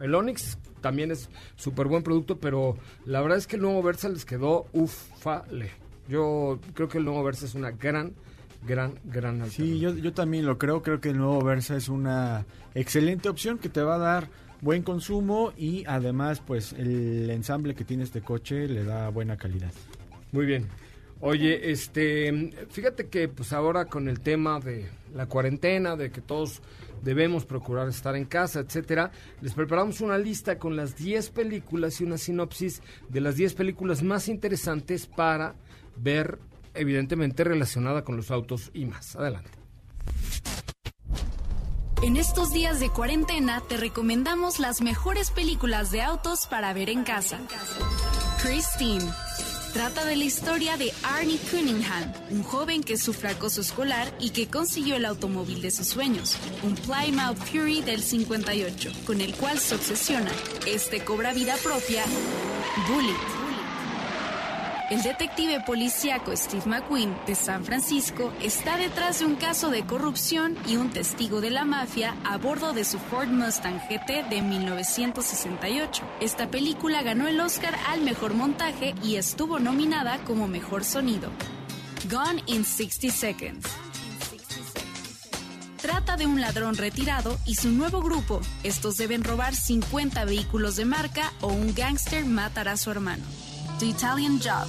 El 0.00 0.14
Onix 0.14 0.58
también 0.82 1.10
es 1.10 1.30
súper 1.56 1.86
buen 1.86 2.02
producto, 2.02 2.38
pero 2.38 2.76
la 3.06 3.22
verdad 3.22 3.38
es 3.38 3.46
que 3.46 3.56
el 3.56 3.62
nuevo 3.62 3.82
Versa 3.82 4.10
les 4.10 4.26
quedó 4.26 4.66
ufale. 4.74 5.70
Yo 6.08 6.58
creo 6.74 6.88
que 6.88 6.98
el 6.98 7.04
nuevo 7.04 7.22
Versa 7.24 7.46
es 7.46 7.54
una 7.54 7.70
gran, 7.70 8.12
gran, 8.66 8.94
gran 9.04 9.50
Sí, 9.50 9.78
yo, 9.78 9.94
yo 9.94 10.12
también 10.12 10.46
lo 10.46 10.58
creo. 10.58 10.82
Creo 10.82 11.00
que 11.00 11.10
el 11.10 11.18
nuevo 11.18 11.42
Versa 11.42 11.76
es 11.76 11.88
una 11.88 12.46
excelente 12.74 13.28
opción 13.28 13.58
que 13.58 13.68
te 13.68 13.82
va 13.82 13.96
a 13.96 13.98
dar 13.98 14.28
buen 14.60 14.82
consumo 14.82 15.52
y 15.56 15.84
además, 15.86 16.40
pues, 16.40 16.72
el 16.72 17.28
ensamble 17.30 17.74
que 17.74 17.84
tiene 17.84 18.04
este 18.04 18.20
coche 18.20 18.68
le 18.68 18.84
da 18.84 19.08
buena 19.08 19.36
calidad. 19.36 19.72
Muy 20.30 20.46
bien. 20.46 20.68
Oye, 21.24 21.70
este, 21.70 22.50
fíjate 22.70 23.06
que 23.06 23.28
pues 23.28 23.52
ahora 23.52 23.84
con 23.84 24.08
el 24.08 24.18
tema 24.18 24.58
de 24.58 24.88
la 25.14 25.26
cuarentena, 25.26 25.94
de 25.94 26.10
que 26.10 26.20
todos 26.20 26.60
debemos 27.04 27.44
procurar 27.44 27.86
estar 27.86 28.16
en 28.16 28.24
casa, 28.24 28.58
etcétera, 28.58 29.12
les 29.40 29.54
preparamos 29.54 30.00
una 30.00 30.18
lista 30.18 30.58
con 30.58 30.74
las 30.74 30.96
10 30.96 31.30
películas 31.30 32.00
y 32.00 32.04
una 32.04 32.18
sinopsis 32.18 32.82
de 33.08 33.20
las 33.20 33.36
10 33.36 33.54
películas 33.54 34.02
más 34.02 34.26
interesantes 34.26 35.06
para 35.06 35.54
ver, 35.96 36.40
evidentemente 36.74 37.44
relacionada 37.44 38.04
con 38.04 38.16
los 38.16 38.30
autos 38.30 38.70
y 38.74 38.84
más. 38.86 39.16
Adelante. 39.16 39.50
En 42.02 42.16
estos 42.16 42.52
días 42.52 42.80
de 42.80 42.90
cuarentena 42.90 43.62
te 43.68 43.76
recomendamos 43.76 44.58
las 44.58 44.80
mejores 44.80 45.30
películas 45.30 45.92
de 45.92 46.02
autos 46.02 46.48
para 46.48 46.72
ver 46.72 46.90
en 46.90 47.04
casa. 47.04 47.38
Christine. 48.42 49.04
Trata 49.72 50.04
de 50.04 50.16
la 50.16 50.24
historia 50.24 50.76
de 50.76 50.92
Arnie 51.02 51.38
Cunningham, 51.50 52.12
un 52.30 52.42
joven 52.42 52.82
que 52.82 52.98
sufre 52.98 53.30
acoso 53.30 53.60
escolar 53.60 54.12
y 54.18 54.30
que 54.30 54.48
consiguió 54.48 54.96
el 54.96 55.06
automóvil 55.06 55.62
de 55.62 55.70
sus 55.70 55.86
sueños, 55.86 56.36
un 56.62 56.74
Plymouth 56.74 57.38
Fury 57.38 57.80
del 57.80 58.02
58, 58.02 58.90
con 59.06 59.20
el 59.20 59.34
cual 59.34 59.58
se 59.58 59.76
obsesiona. 59.76 60.32
Este 60.66 61.04
cobra 61.04 61.32
vida 61.32 61.54
propia, 61.62 62.04
Bullet. 62.88 63.51
El 64.92 65.02
detective 65.02 65.58
policíaco 65.64 66.36
Steve 66.36 66.64
McQueen 66.66 67.16
de 67.26 67.34
San 67.34 67.64
Francisco 67.64 68.30
está 68.42 68.76
detrás 68.76 69.20
de 69.20 69.24
un 69.24 69.36
caso 69.36 69.70
de 69.70 69.86
corrupción 69.86 70.54
y 70.66 70.76
un 70.76 70.90
testigo 70.90 71.40
de 71.40 71.48
la 71.48 71.64
mafia 71.64 72.14
a 72.24 72.36
bordo 72.36 72.74
de 72.74 72.84
su 72.84 72.98
Ford 72.98 73.28
Mustang 73.28 73.80
GT 73.88 74.28
de 74.28 74.42
1968. 74.42 76.04
Esta 76.20 76.50
película 76.50 77.02
ganó 77.02 77.26
el 77.26 77.40
Oscar 77.40 77.74
al 77.88 78.02
mejor 78.02 78.34
montaje 78.34 78.94
y 79.02 79.16
estuvo 79.16 79.58
nominada 79.58 80.18
como 80.24 80.46
mejor 80.46 80.84
sonido. 80.84 81.30
Gone 82.10 82.42
in 82.44 82.62
60 82.62 83.16
Seconds. 83.16 83.66
trata 85.80 86.18
de 86.18 86.26
un 86.26 86.38
ladrón 86.38 86.76
retirado 86.76 87.38
y 87.46 87.54
su 87.54 87.70
nuevo 87.70 88.02
grupo. 88.02 88.42
Estos 88.62 88.98
deben 88.98 89.24
robar 89.24 89.54
50 89.56 90.26
vehículos 90.26 90.76
de 90.76 90.84
marca 90.84 91.32
o 91.40 91.46
un 91.46 91.74
gángster 91.74 92.26
matará 92.26 92.72
a 92.72 92.76
su 92.76 92.90
hermano. 92.90 93.24
The 93.82 93.88
Italian 93.88 94.38
Job. 94.38 94.68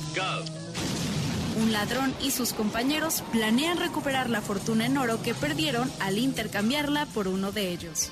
Un 1.61 1.71
ladrón 1.71 2.15
y 2.23 2.31
sus 2.31 2.51
compañeros 2.51 3.23
planean 3.31 3.77
recuperar 3.77 4.27
la 4.27 4.41
fortuna 4.41 4.87
en 4.87 4.97
oro 4.97 5.21
que 5.21 5.35
perdieron 5.35 5.91
al 5.99 6.17
intercambiarla 6.17 7.05
por 7.05 7.27
uno 7.27 7.51
de 7.51 7.69
ellos. 7.69 8.09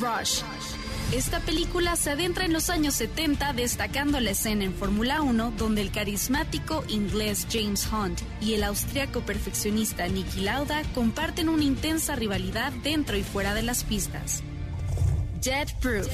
Rush. 0.00 0.42
Esta 1.10 1.40
película 1.40 1.96
se 1.96 2.10
adentra 2.10 2.44
en 2.44 2.52
los 2.52 2.70
años 2.70 2.94
70 2.94 3.52
destacando 3.52 4.20
la 4.20 4.30
escena 4.30 4.62
en 4.62 4.74
Fórmula 4.74 5.22
1 5.22 5.54
donde 5.58 5.82
el 5.82 5.90
carismático 5.90 6.84
inglés 6.86 7.48
James 7.50 7.88
Hunt 7.92 8.20
y 8.40 8.54
el 8.54 8.62
austriaco 8.62 9.22
perfeccionista 9.22 10.06
Niki 10.06 10.42
Lauda 10.42 10.84
comparten 10.94 11.48
una 11.48 11.64
intensa 11.64 12.14
rivalidad 12.14 12.72
dentro 12.84 13.16
y 13.16 13.24
fuera 13.24 13.54
de 13.54 13.64
las 13.64 13.82
pistas. 13.82 14.44
Jet 15.44 15.74
Proof. 15.78 16.08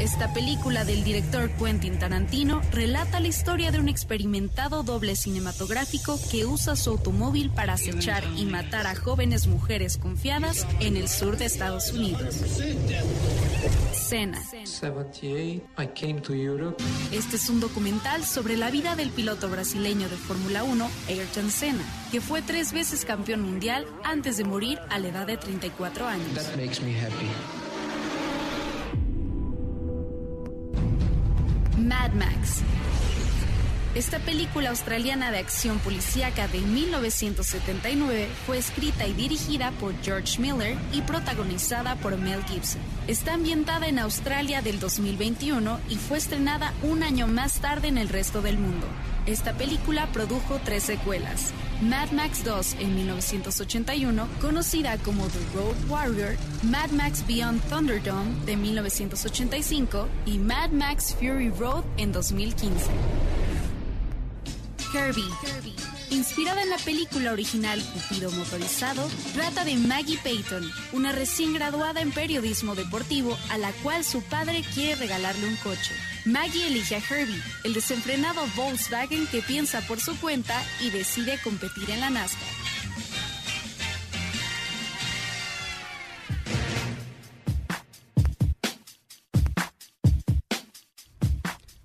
Esta 0.00 0.34
película 0.34 0.84
del 0.84 1.04
director 1.04 1.48
Quentin 1.52 1.96
Tarantino 1.96 2.60
relata 2.72 3.20
la 3.20 3.28
historia 3.28 3.70
de 3.70 3.78
un 3.78 3.88
experimentado 3.88 4.82
doble 4.82 5.14
cinematográfico 5.14 6.18
que 6.28 6.44
usa 6.44 6.74
su 6.74 6.90
automóvil 6.90 7.50
para 7.50 7.74
acechar 7.74 8.24
y 8.36 8.44
matar 8.46 8.88
a 8.88 8.96
jóvenes 8.96 9.46
mujeres 9.46 9.96
confiadas 9.96 10.66
en 10.80 10.96
el 10.96 11.08
sur 11.08 11.36
de 11.36 11.44
Estados 11.44 11.92
Unidos. 11.92 12.34
Cena. 13.92 14.42
78, 14.64 15.62
I 15.78 15.86
came 15.94 16.20
to 16.20 16.34
Europe. 16.34 16.82
Este 17.12 17.36
es 17.36 17.48
un 17.48 17.60
documental 17.60 18.24
sobre 18.24 18.56
la 18.56 18.72
vida 18.72 18.96
del 18.96 19.10
piloto 19.10 19.48
brasileño 19.48 20.08
de 20.08 20.16
Fórmula 20.16 20.64
1, 20.64 20.90
Ayrton 21.10 21.48
Senna, 21.52 21.84
que 22.10 22.20
fue 22.20 22.42
tres 22.42 22.72
veces 22.72 23.04
campeón 23.04 23.42
mundial 23.42 23.86
antes 24.02 24.36
de 24.36 24.42
morir 24.42 24.80
a 24.90 24.98
la 24.98 25.08
edad 25.08 25.28
de 25.28 25.36
34 25.36 26.08
años. 26.08 26.34
That 26.34 26.56
makes 26.56 26.82
me 26.82 26.98
happy. 26.98 27.63
Mad 31.84 32.12
Max. 32.12 32.62
Esta 33.94 34.18
película 34.18 34.70
australiana 34.70 35.30
de 35.30 35.38
acción 35.38 35.78
policíaca 35.78 36.48
de 36.48 36.60
1979 36.60 38.26
fue 38.46 38.58
escrita 38.58 39.06
y 39.06 39.12
dirigida 39.12 39.70
por 39.72 39.94
George 40.02 40.40
Miller 40.40 40.76
y 40.92 41.02
protagonizada 41.02 41.94
por 41.96 42.16
Mel 42.16 42.42
Gibson. 42.44 42.80
Está 43.06 43.34
ambientada 43.34 43.86
en 43.86 43.98
Australia 43.98 44.62
del 44.62 44.80
2021 44.80 45.78
y 45.90 45.96
fue 45.96 46.18
estrenada 46.18 46.72
un 46.82 47.02
año 47.02 47.26
más 47.26 47.60
tarde 47.60 47.88
en 47.88 47.98
el 47.98 48.08
resto 48.08 48.40
del 48.40 48.58
mundo. 48.58 48.86
Esta 49.26 49.52
película 49.52 50.06
produjo 50.06 50.60
tres 50.64 50.84
secuelas. 50.84 51.52
Mad 51.82 52.12
Max 52.12 52.44
2 52.44 52.76
en 52.80 52.94
1981, 52.94 54.28
conocida 54.40 54.96
como 54.98 55.26
The 55.28 55.40
Road 55.54 55.76
Warrior, 55.88 56.36
Mad 56.62 56.90
Max 56.90 57.26
Beyond 57.26 57.60
Thunderdome 57.68 58.34
de 58.46 58.56
1985 58.56 60.08
y 60.26 60.38
Mad 60.38 60.70
Max 60.70 61.14
Fury 61.18 61.50
Road 61.50 61.84
en 61.96 62.12
2015. 62.12 62.90
Herbie. 64.94 65.83
Inspirada 66.14 66.62
en 66.62 66.70
la 66.70 66.78
película 66.78 67.32
original 67.32 67.82
Cupido 67.92 68.30
Motorizado, 68.30 69.04
trata 69.34 69.64
de 69.64 69.74
Maggie 69.74 70.16
Payton, 70.22 70.62
una 70.92 71.10
recién 71.10 71.52
graduada 71.52 72.00
en 72.02 72.12
periodismo 72.12 72.76
deportivo 72.76 73.36
a 73.50 73.58
la 73.58 73.72
cual 73.82 74.04
su 74.04 74.22
padre 74.22 74.62
quiere 74.74 74.94
regalarle 74.94 75.48
un 75.48 75.56
coche. 75.56 75.92
Maggie 76.24 76.68
elige 76.68 76.94
a 76.94 76.98
Herbie, 76.98 77.42
el 77.64 77.74
desenfrenado 77.74 78.42
Volkswagen 78.54 79.26
que 79.26 79.42
piensa 79.42 79.80
por 79.88 79.98
su 79.98 80.16
cuenta 80.20 80.54
y 80.80 80.90
decide 80.90 81.36
competir 81.42 81.90
en 81.90 81.98
la 81.98 82.10
NASCAR. 82.10 82.48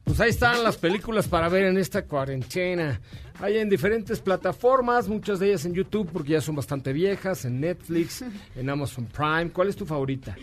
Pues 0.03 0.19
ahí 0.19 0.29
están 0.29 0.63
las 0.63 0.77
películas 0.77 1.27
para 1.27 1.49
ver 1.49 1.63
en 1.63 1.77
esta 1.77 2.03
cuarentena. 2.05 2.99
Hay 3.39 3.57
en 3.57 3.69
diferentes 3.69 4.19
plataformas, 4.19 5.07
muchas 5.07 5.39
de 5.39 5.47
ellas 5.47 5.65
en 5.65 5.73
YouTube 5.73 6.09
porque 6.11 6.31
ya 6.33 6.41
son 6.41 6.55
bastante 6.55 6.91
viejas, 6.93 7.45
en 7.45 7.61
Netflix, 7.61 8.23
en 8.55 8.69
Amazon 8.69 9.05
Prime. 9.05 9.49
¿Cuál 9.51 9.69
es 9.69 9.75
tu 9.75 9.85
favorita? 9.85 10.35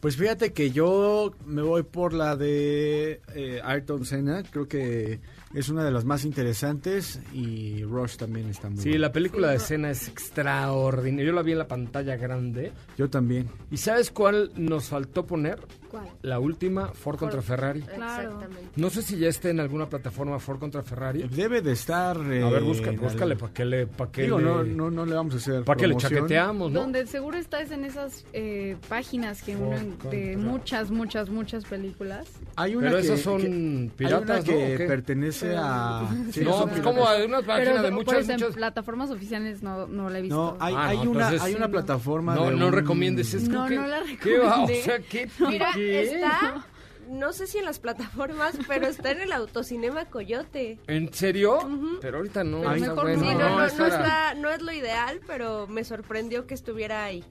Pues 0.00 0.16
fíjate 0.16 0.52
que 0.52 0.70
yo 0.70 1.34
me 1.44 1.60
voy 1.60 1.82
por 1.82 2.12
la 2.12 2.36
de 2.36 3.20
eh, 3.34 3.60
Ayrton 3.64 4.04
Senna, 4.04 4.44
creo 4.44 4.68
que 4.68 5.18
es 5.54 5.68
una 5.70 5.82
de 5.84 5.90
las 5.90 6.04
más 6.04 6.24
interesantes 6.24 7.18
y 7.34 7.82
Rush 7.82 8.14
también 8.16 8.48
está 8.48 8.68
muy 8.70 8.78
Sí, 8.78 8.90
buena. 8.90 9.06
la 9.08 9.12
película 9.12 9.50
de 9.50 9.56
escena 9.56 9.90
es 9.90 10.06
extraordinaria. 10.06 11.26
Yo 11.26 11.32
la 11.32 11.42
vi 11.42 11.50
en 11.50 11.58
la 11.58 11.66
pantalla 11.66 12.14
grande. 12.16 12.70
Yo 12.96 13.10
también. 13.10 13.48
¿Y 13.72 13.76
sabes 13.78 14.12
cuál 14.12 14.52
nos 14.54 14.84
faltó 14.88 15.26
poner? 15.26 15.58
¿Cuál? 15.90 16.08
La 16.22 16.38
última, 16.38 16.88
Ford 16.88 17.18
contra 17.18 17.40
Ferrari. 17.42 17.80
Claro. 17.82 18.22
Exactamente. 18.32 18.68
No 18.76 18.90
sé 18.90 19.02
si 19.02 19.18
ya 19.18 19.28
está 19.28 19.48
en 19.50 19.60
alguna 19.60 19.88
plataforma 19.88 20.38
Ford 20.38 20.58
contra 20.58 20.82
Ferrari. 20.82 21.22
Debe 21.28 21.62
de 21.62 21.72
estar... 21.72 22.16
A 22.18 22.20
eh, 22.36 22.50
ver, 22.50 22.62
busca, 22.62 22.90
búscale 22.92 23.32
al- 23.32 23.38
para 23.38 23.52
que 23.52 23.64
le... 23.64 23.86
Pa 23.86 24.10
que 24.10 24.22
Digo, 24.22 24.38
le- 24.38 24.44
no, 24.44 24.62
no, 24.64 24.90
no 24.90 25.06
le 25.06 25.14
vamos 25.14 25.34
a 25.34 25.36
hacer 25.38 25.64
pa' 25.64 25.76
que 25.76 25.86
le 25.86 25.96
chaqueteamos, 25.96 26.70
¿no? 26.72 26.80
Donde 26.80 27.06
seguro 27.06 27.38
está 27.38 27.60
es 27.60 27.70
en 27.70 27.84
esas 27.84 28.24
eh, 28.32 28.76
páginas 28.88 29.42
que 29.42 29.56
uno 29.56 29.76
de 30.10 30.36
muchas, 30.36 30.90
muchas, 30.90 31.30
muchas 31.30 31.64
películas. 31.64 32.26
Hay 32.56 32.74
una 32.76 32.88
Pero 32.88 33.00
que, 33.00 33.06
esas 33.06 33.20
son 33.20 33.40
que- 33.40 33.46
hay 33.46 33.92
piratas, 33.96 34.44
una 34.48 34.56
¿no? 34.58 34.64
¿O 34.64 34.76
que 34.76 34.84
pertenece 34.86 35.54
a... 35.56 36.08
sí, 36.32 36.40
no, 36.42 36.66
pues 36.66 36.80
como 36.80 37.06
hay 37.08 37.24
una 37.26 37.38
página 37.42 37.70
Pero 37.72 37.82
de 37.82 37.90
muchas, 37.90 38.28
eso 38.28 38.46
en 38.48 38.52
plataformas 38.54 39.10
oficiales 39.10 39.62
no, 39.62 39.86
no 39.86 40.10
la 40.10 40.18
he 40.18 40.22
visto. 40.22 40.36
No, 40.36 40.56
hay, 40.64 40.74
Ah, 40.76 40.88
hay 40.88 40.96
no, 40.98 41.10
una, 41.10 41.24
entonces- 41.24 41.42
hay 41.42 41.54
una 41.54 41.66
Sí, 41.66 41.70
no. 41.70 41.70
plataforma 41.72 42.34
No, 42.34 42.44
de 42.50 42.56
no 42.56 42.66
un- 42.66 42.72
recomiendes. 42.72 43.34
Es 43.34 43.48
No, 43.48 43.68
no 43.68 43.86
la 43.86 44.02
¿qué 44.22 44.38
va? 44.38 44.62
O 44.64 44.68
sea, 44.68 44.98
¿qué? 45.00 45.28
Mira, 45.48 45.70
qué? 45.78 46.02
está, 46.14 46.66
no 47.08 47.32
sé 47.32 47.46
si 47.46 47.58
en 47.58 47.64
las 47.64 47.78
plataformas, 47.78 48.54
pero 48.68 48.86
está 48.86 49.10
en 49.12 49.20
el 49.22 49.32
autocinema 49.32 50.04
Coyote. 50.06 50.78
¿En 50.86 51.12
serio? 51.14 51.58
Pero 52.02 52.18
ahorita 52.18 52.44
no. 52.44 52.60
Pero 52.60 52.74
está 52.74 52.88
mejor 52.90 53.02
bueno. 53.04 53.22
Sí, 53.22 53.28
no, 53.34 53.38
no, 53.38 53.48
no, 53.50 53.58
no 53.58 53.64
es 53.66 53.72
para- 53.72 53.88
está, 53.96 54.34
no 54.34 54.50
es 54.50 54.60
lo 54.62 54.72
ideal, 54.72 55.20
pero 55.26 55.66
me 55.66 55.84
sorprendió 55.84 56.46
que 56.46 56.54
estuviera 56.54 57.04
ahí. 57.04 57.24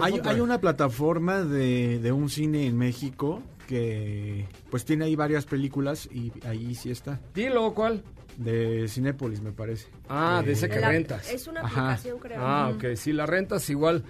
Hay, 0.00 0.40
una 0.40 0.60
plataforma 0.60 1.42
de, 1.42 1.98
de 1.98 2.12
un 2.12 2.30
cine 2.30 2.66
en 2.66 2.78
México 2.78 3.42
que 3.66 4.46
pues 4.70 4.84
tiene 4.84 5.06
ahí 5.06 5.16
varias 5.16 5.46
películas 5.46 6.08
y 6.12 6.32
ahí 6.46 6.74
sí 6.74 6.90
está. 6.90 7.20
Dilo, 7.34 7.74
¿cuál? 7.74 8.02
De 8.36 8.86
Cinépolis, 8.88 9.40
me 9.42 9.52
parece. 9.52 9.88
Ah, 10.08 10.42
de 10.44 10.52
ese 10.52 10.68
que 10.68 10.80
La- 10.80 10.88
rentas. 10.88 11.28
Es 11.30 11.46
una 11.46 11.60
Ajá. 11.60 11.92
aplicación, 11.92 12.18
creo. 12.18 12.38
Ah, 12.40 12.72
ok. 12.74 12.94
Sí, 12.96 13.12
la 13.12 13.26
rentas 13.26 13.68
igual. 13.68 14.04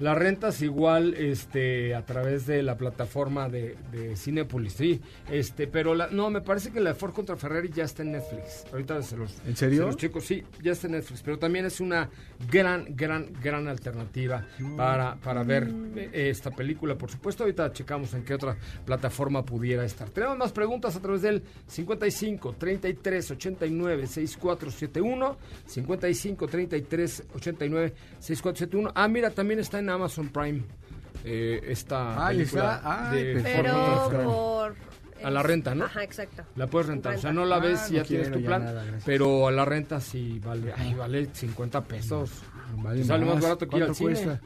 La 0.00 0.14
rentas 0.14 0.62
igual 0.62 1.14
este 1.14 1.94
a 1.94 2.06
través 2.06 2.46
de 2.46 2.62
la 2.62 2.76
plataforma 2.76 3.48
de, 3.48 3.76
de 3.90 4.14
Cinepolis, 4.14 4.74
sí. 4.74 5.00
Este, 5.30 5.66
pero 5.66 5.94
la, 5.94 6.06
no, 6.08 6.30
me 6.30 6.40
parece 6.40 6.70
que 6.70 6.78
la 6.80 6.90
de 6.90 6.94
Ford 6.94 7.12
contra 7.12 7.36
Ferrari 7.36 7.70
ya 7.70 7.84
está 7.84 8.02
en 8.02 8.12
Netflix. 8.12 8.64
Ahorita 8.70 9.02
se 9.02 9.16
los 9.16 9.34
¿En 9.46 9.56
serio? 9.56 9.80
se 9.80 9.86
los 9.86 9.96
chicos, 9.96 10.24
sí, 10.24 10.44
ya 10.62 10.72
está 10.72 10.86
en 10.86 10.92
Netflix, 10.94 11.22
pero 11.22 11.38
también 11.38 11.66
es 11.66 11.80
una 11.80 12.08
gran 12.50 12.86
gran 12.94 13.26
gran 13.42 13.66
alternativa 13.66 14.46
para, 14.76 15.16
para 15.16 15.42
ver 15.42 15.68
eh, 15.96 16.28
esta 16.30 16.50
película, 16.52 16.96
por 16.96 17.10
supuesto. 17.10 17.42
Ahorita 17.42 17.72
checamos 17.72 18.14
en 18.14 18.22
qué 18.24 18.34
otra 18.34 18.56
plataforma 18.84 19.44
pudiera 19.44 19.84
estar. 19.84 20.08
Tenemos 20.10 20.36
más 20.36 20.52
preguntas 20.52 20.94
a 20.94 21.00
través 21.00 21.22
del 21.22 21.42
55 21.66 22.54
33 22.56 23.30
89 23.32 24.06
6471 24.06 25.36
55 25.66 26.46
33 26.46 27.24
89 27.34 27.94
6471. 28.20 28.92
Ah, 28.94 29.08
mira, 29.08 29.30
también 29.30 29.58
está 29.58 29.80
en 29.80 29.87
Amazon 29.90 30.28
Prime. 30.28 30.62
Eh, 31.24 31.60
esta 31.68 32.28
película 32.28 32.76
está. 32.76 33.10
Ay, 33.10 33.24
de 33.24 33.40
Pero 33.42 34.24
por... 34.24 34.76
A 35.24 35.30
la 35.30 35.42
renta, 35.42 35.74
¿no? 35.74 35.86
Ajá, 35.86 36.04
exacto. 36.04 36.44
La 36.54 36.68
puedes 36.68 36.86
rentar, 36.86 37.16
o 37.16 37.18
sea, 37.18 37.32
no 37.32 37.44
la 37.44 37.56
Ah, 37.56 37.60
ves 37.60 37.80
si 37.80 37.94
no 37.94 37.98
ya 37.98 38.04
tienes 38.04 38.30
tu 38.30 38.38
ya 38.38 38.46
plan, 38.46 38.64
nada, 38.64 38.84
pero 39.04 39.48
a 39.48 39.50
la 39.50 39.64
renta 39.64 40.00
sí 40.00 40.38
vale, 40.44 40.72
ay, 40.76 40.94
vale 40.94 41.28
50 41.32 41.82
pesos. 41.84 42.30
Vale 42.76 43.02
sale 43.02 43.24
más 43.26 43.40
barato 43.42 43.68
que 43.68 43.76
ir 43.78 43.82
al 43.82 43.88
¿Cuánto 43.88 43.94
cine. 43.94 44.12
cuesta? 44.12 44.40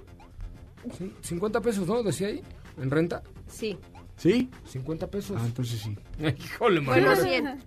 Sí, 0.96 1.14
50 1.20 1.60
pesos, 1.60 1.86
¿no? 1.86 2.02
Decía 2.02 2.28
ahí, 2.28 2.42
en 2.80 2.90
renta, 2.90 3.22
Sí. 3.48 3.78
¿Sí? 4.16 4.48
50 4.66 5.06
pesos. 5.08 5.36
Ah, 5.38 5.44
entonces 5.44 5.78
sí. 5.80 5.96
Híjole, 6.44 6.80
Bueno, 6.80 7.08
mano. 7.08 7.22
100. 7.22 7.58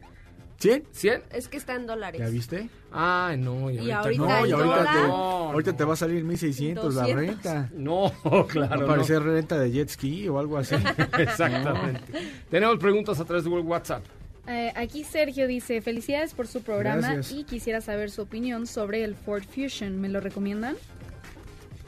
¿100? 0.60 0.84
¿100? 0.94 1.22
Es 1.32 1.48
que 1.50 1.58
está 1.58 1.76
en 1.76 1.86
dólares. 1.86 2.20
¿Ya 2.22 2.30
viste? 2.30 2.70
Ay, 2.91 3.38
no, 3.38 3.70
y 3.70 3.76
Y 3.76 3.91
ahorita, 3.91 4.00
ahorita 4.00 4.24
No, 4.24 4.46
y 4.48 4.52
ahorita, 4.52 4.76
dólar. 4.78 4.94
te, 5.02 5.08
No, 5.08 5.13
ahorita 5.52 5.72
no. 5.72 5.78
te 5.78 5.84
va 5.84 5.94
a 5.94 5.98
salir 5.98 6.24
1600 6.24 6.96
la 6.96 7.02
200. 7.02 7.28
renta. 7.28 7.70
No, 7.74 8.13
Va 8.26 8.48
claro, 8.48 8.74
a 8.74 8.78
no. 8.78 8.88
parecer 8.88 9.22
renta 9.22 9.60
de 9.60 9.72
jet 9.72 9.89
ski 9.89 10.28
o 10.30 10.39
algo 10.39 10.58
así. 10.58 10.76
Exactamente. 11.20 12.02
Tenemos 12.50 12.78
preguntas 12.78 13.20
a 13.20 13.26
través 13.26 13.44
de 13.44 13.50
WhatsApp. 13.50 14.04
Eh, 14.48 14.72
aquí 14.76 15.04
Sergio 15.04 15.48
dice, 15.48 15.82
felicidades 15.82 16.34
por 16.34 16.48
su 16.48 16.62
programa 16.62 17.13
Gracias. 17.15 17.32
y 17.39 17.44
quisiera 17.44 17.82
saber 17.82 18.12
su 18.12 18.22
opinión 18.22 18.68
sobre 18.68 19.04
el 19.04 19.15
Ford 19.15 19.44
Fusion. 19.44 20.00
¿Me 20.00 20.08
lo 20.08 20.20
recomiendan? 20.22 20.76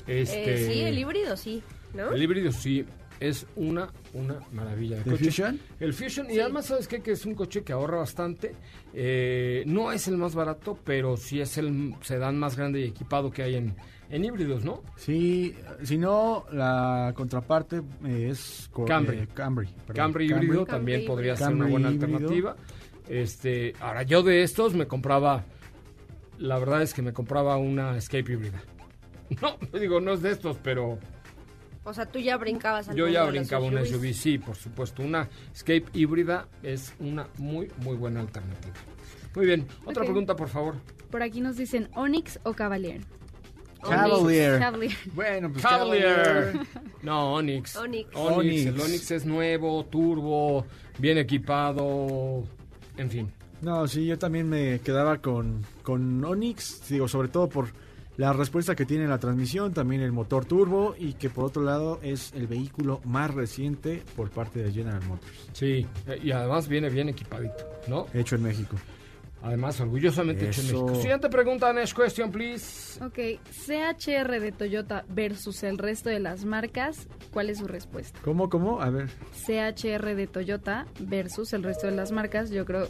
Este, 0.07 0.55
Eh, 0.55 0.71
sí, 0.73 0.81
el 0.81 0.97
híbrido 0.97 1.37
sí, 1.37 1.61
¿no? 1.93 2.11
El 2.11 2.21
híbrido 2.23 2.51
sí. 2.51 2.85
es 3.19 3.45
una, 3.55 3.89
una 4.17 4.39
maravilla 4.51 4.97
de 4.97 5.03
¿El 5.03 5.11
coche. 5.11 5.25
Fusion? 5.25 5.59
El 5.79 5.93
Fusion, 5.93 6.27
y 6.31 6.39
además, 6.39 6.65
¿sabes 6.65 6.87
qué? 6.87 7.01
Que 7.01 7.11
es 7.11 7.25
un 7.25 7.35
coche 7.35 7.63
que 7.63 7.73
ahorra 7.73 7.97
bastante. 7.99 8.53
Eh, 8.93 9.63
no 9.65 9.91
es 9.91 10.07
el 10.07 10.17
más 10.17 10.35
barato, 10.35 10.77
pero 10.83 11.17
sí 11.17 11.39
es 11.41 11.57
el 11.57 11.95
sedán 12.01 12.37
más 12.37 12.57
grande 12.57 12.81
y 12.81 12.83
equipado 12.85 13.29
que 13.31 13.43
hay 13.43 13.55
en, 13.55 13.75
en 14.09 14.25
híbridos, 14.25 14.63
¿no? 14.65 14.83
Sí, 14.95 15.53
si 15.83 15.97
no, 15.97 16.45
la 16.51 17.13
contraparte 17.15 17.81
eh, 18.05 18.29
es 18.31 18.69
Camry. 18.87 19.17
eh, 19.19 19.27
Camry. 19.33 19.69
Camry 19.93 20.25
híbrido 20.25 20.65
Camry 20.65 20.65
también 20.65 21.05
podría 21.05 21.35
ser 21.35 21.53
una 21.53 21.67
buena 21.67 21.91
híbrido. 21.91 22.17
alternativa. 22.17 22.55
Este, 23.07 23.73
ahora 23.79 24.03
yo 24.03 24.21
de 24.23 24.43
estos 24.43 24.73
me 24.73 24.85
compraba, 24.87 25.45
la 26.39 26.59
verdad 26.59 26.81
es 26.81 26.93
que 26.93 27.01
me 27.01 27.13
compraba 27.13 27.55
una 27.57 27.95
Escape 27.97 28.31
híbrida. 28.33 28.61
No, 29.41 29.57
digo, 29.77 29.99
no 29.99 30.13
es 30.13 30.21
de 30.21 30.31
estos, 30.31 30.55
pero 30.63 30.97
O 31.87 31.93
sea, 31.93 32.05
tú 32.05 32.19
ya 32.19 32.35
brincabas 32.35 32.89
al 32.89 32.97
yo 32.97 33.07
ya 33.07 33.23
brincaba 33.23 33.65
una. 33.65 33.85
SUV, 33.85 34.13
sí, 34.13 34.37
por 34.37 34.57
supuesto. 34.57 35.01
Una 35.01 35.29
Escape 35.53 35.85
híbrida 35.93 36.49
es 36.61 36.93
una 36.99 37.29
muy, 37.37 37.71
muy 37.77 37.95
buena 37.95 38.19
alternativa. 38.19 38.75
Muy 39.33 39.45
bien, 39.45 39.65
otra 39.85 40.03
pregunta, 40.03 40.35
por 40.35 40.49
favor. 40.49 40.75
Por 41.09 41.23
aquí 41.23 41.39
nos 41.39 41.55
dicen 41.55 41.87
Onix 41.95 42.41
o 42.43 42.51
Cavalier. 42.53 43.01
Cavalier. 43.81 44.59
Cavalier. 44.59 44.97
Bueno, 45.13 45.49
pues 45.49 45.63
Cavalier. 45.63 46.59
No, 47.03 47.35
Onix. 47.35 47.77
Onix. 47.77 48.09
Onix. 48.13 48.65
El 48.65 48.73
Onix. 48.73 48.83
Onix 48.83 49.11
es 49.11 49.25
nuevo, 49.25 49.85
turbo, 49.85 50.65
bien 50.97 51.17
equipado, 51.17 52.43
en 52.97 53.09
fin. 53.09 53.31
No, 53.61 53.87
sí, 53.87 54.05
yo 54.05 54.19
también 54.19 54.49
me 54.49 54.79
quedaba 54.81 55.19
con, 55.19 55.65
con 55.83 56.23
Onix, 56.25 56.89
digo, 56.89 57.07
sobre 57.07 57.29
todo 57.29 57.47
por 57.47 57.69
la 58.17 58.33
respuesta 58.33 58.75
que 58.75 58.85
tiene 58.85 59.07
la 59.07 59.19
transmisión, 59.19 59.73
también 59.73 60.01
el 60.01 60.11
motor 60.11 60.45
turbo 60.45 60.95
y 60.97 61.13
que 61.13 61.29
por 61.29 61.45
otro 61.45 61.61
lado 61.63 61.99
es 62.01 62.33
el 62.33 62.47
vehículo 62.47 62.99
más 63.05 63.33
reciente 63.33 64.03
por 64.15 64.29
parte 64.31 64.61
de 64.63 64.71
General 64.71 65.01
Motors, 65.07 65.49
Sí, 65.53 65.85
eh, 66.07 66.19
y 66.23 66.31
además 66.31 66.67
viene 66.67 66.89
bien 66.89 67.09
equipadito, 67.09 67.63
¿no? 67.87 68.07
hecho 68.13 68.35
en 68.35 68.43
México. 68.43 68.75
Además, 69.43 69.79
orgullosamente 69.79 70.47
hecho 70.47 70.61
en. 70.61 70.67
México. 70.67 70.95
Siguiente 70.95 71.29
pregunta, 71.29 71.71
next 71.71 71.95
question, 71.95 72.31
please. 72.31 72.99
Ok, 73.05 73.39
CHR 73.51 74.39
de 74.41 74.51
Toyota 74.51 75.05
versus 75.09 75.61
el 75.61 75.77
resto 75.77 76.09
de 76.09 76.19
las 76.19 76.43
marcas, 76.43 77.07
¿cuál 77.31 77.51
es 77.51 77.59
su 77.59 77.67
respuesta? 77.67 78.19
¿Cómo, 78.23 78.49
cómo? 78.49 78.81
A 78.81 78.89
ver, 78.89 79.09
CHR 79.45 80.15
de 80.15 80.25
Toyota 80.25 80.87
versus 81.01 81.53
el 81.53 81.61
resto 81.63 81.85
de 81.85 81.93
las 81.95 82.11
marcas, 82.11 82.49
yo 82.49 82.65
creo 82.65 82.87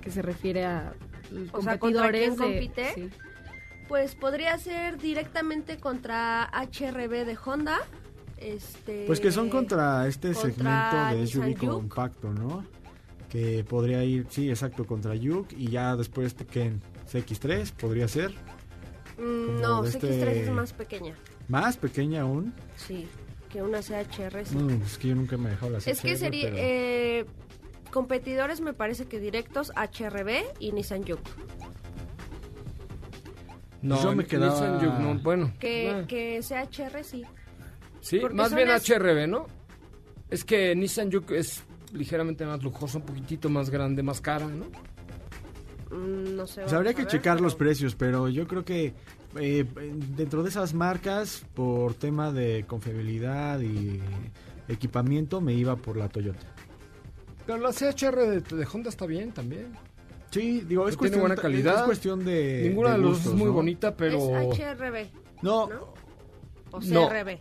que 0.00 0.12
se 0.12 0.22
refiere 0.22 0.64
a 0.64 0.92
O 1.52 1.60
sea, 1.60 1.76
¿contra 1.78 2.10
quién 2.12 2.36
competidores 2.36 2.36
de- 2.36 2.36
compite? 2.36 2.94
sí. 2.94 3.08
Pues 3.90 4.14
podría 4.14 4.56
ser 4.56 4.98
directamente 4.98 5.78
contra 5.78 6.44
HRB 6.54 7.26
de 7.26 7.36
Honda. 7.44 7.78
Este, 8.36 9.02
pues 9.08 9.18
que 9.18 9.32
son 9.32 9.50
contra 9.50 10.06
este 10.06 10.32
contra 10.32 11.10
segmento 11.12 11.16
de 11.16 11.26
SUV 11.26 11.56
compacto, 11.68 12.32
¿no? 12.32 12.64
Que 13.28 13.64
podría 13.64 14.04
ir, 14.04 14.28
sí, 14.30 14.48
exacto, 14.48 14.86
contra 14.86 15.16
Juke 15.16 15.56
y 15.58 15.70
ya 15.70 15.96
después 15.96 16.34
que 16.34 16.72
CX3 17.12 17.72
podría 17.72 18.06
ser 18.06 18.30
Mm, 19.18 19.60
no, 19.60 19.82
de 19.82 19.90
CX3 19.90 20.04
este- 20.08 20.42
es 20.44 20.50
más 20.52 20.72
pequeña. 20.72 21.16
más 21.48 21.76
pequeña 21.76 22.20
aún. 22.22 22.54
Sí, 22.76 23.08
que 23.50 23.60
una 23.60 23.80
CHR. 23.82 24.46
sí. 24.46 24.54
Mm, 24.56 24.82
es 24.82 24.98
que 24.98 25.08
yo 25.08 25.16
nunca 25.16 25.36
me 25.36 25.48
he 25.48 25.50
dejado 25.50 25.72
la 25.72 25.78
es 25.78 25.84
que 25.84 25.92
CHR, 26.14 26.16
sería... 26.16 26.44
pero- 26.44 26.56
eh, 26.60 27.26
competidores 27.90 28.60
me 28.60 28.72
parece 28.72 29.06
que 29.06 29.18
directos 29.18 29.72
HRB 29.74 30.44
y 30.60 30.70
Nissan 30.70 31.00
Juke. 31.02 31.28
No, 33.82 34.02
Yo 34.02 34.14
me 34.14 34.24
quedaba- 34.26 34.52
Nissan 34.52 34.74
Juke, 34.80 35.02
no, 35.02 35.18
bueno. 35.22 35.52
Que, 35.58 35.90
eh, 36.00 36.04
que 36.06 36.40
CHR 36.42 37.02
sí. 37.02 37.22
sí, 38.00 38.18
porque 38.20 38.36
más 38.36 38.54
bien 38.54 38.68
HRB, 38.68 39.26
¿no? 39.26 39.46
Es 40.28 40.44
que 40.44 40.74
Nissan 40.76 41.10
Juke 41.10 41.38
es 41.38 41.62
ligeramente 41.92 42.44
más 42.44 42.62
lujosa, 42.62 42.98
un 42.98 43.04
poquitito 43.04 43.48
más 43.48 43.70
grande, 43.70 44.02
más 44.02 44.20
cara, 44.20 44.46
¿no? 44.46 44.66
Mm, 45.96 46.36
no 46.36 46.46
sé. 46.46 46.60
Pues 46.62 46.72
habría 46.72 46.92
que 46.94 47.02
ver, 47.02 47.10
checar 47.10 47.40
los 47.40 47.54
precios, 47.56 47.94
pero 47.96 48.28
yo 48.28 48.46
creo 48.46 48.64
que 48.64 48.92
eh, 49.36 49.64
dentro 50.16 50.42
de 50.42 50.50
esas 50.50 50.74
marcas, 50.74 51.44
por 51.54 51.94
tema 51.94 52.32
de 52.32 52.64
confiabilidad 52.66 53.60
y 53.60 54.00
equipamiento, 54.68 55.40
me 55.40 55.54
iba 55.54 55.74
por 55.76 55.96
la 55.96 56.08
Toyota. 56.08 56.46
Pero 57.46 57.58
la 57.58 57.72
CHR 57.72 58.26
de, 58.26 58.40
de 58.40 58.66
Honda 58.72 58.90
está 58.90 59.06
bien 59.06 59.32
también. 59.32 59.72
Sí, 60.30 60.60
digo, 60.60 60.88
es 60.88 60.96
cuestión, 60.96 61.20
buena 61.22 61.36
calidad. 61.36 61.76
Es 61.80 61.82
cuestión 61.82 62.24
de. 62.24 62.66
Ninguna 62.68 62.92
de, 62.92 62.98
los 62.98 63.06
dos 63.08 63.16
gustos, 63.16 63.32
es 63.32 63.38
muy 63.38 63.46
¿no? 63.48 63.52
bonita, 63.52 63.96
pero... 63.96 64.18
Es 64.38 64.58
HRB, 64.58 65.06
No, 65.42 65.68
¿no? 65.68 65.94
O 66.72 66.80
No. 66.80 67.08
CRB. 67.08 67.38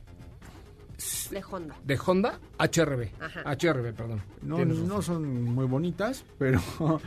De 1.32 1.44
Honda. 1.50 1.76
De 1.86 2.00
Honda, 2.06 2.40
HRB. 2.58 3.10
Ajá. 3.22 3.42
HRB, 3.56 3.94
perdón. 3.94 4.22
no, 4.42 4.66
no 4.66 5.02
son 5.02 5.44
muy 5.44 5.66
bonitas, 5.66 6.26
pero. 6.38 6.60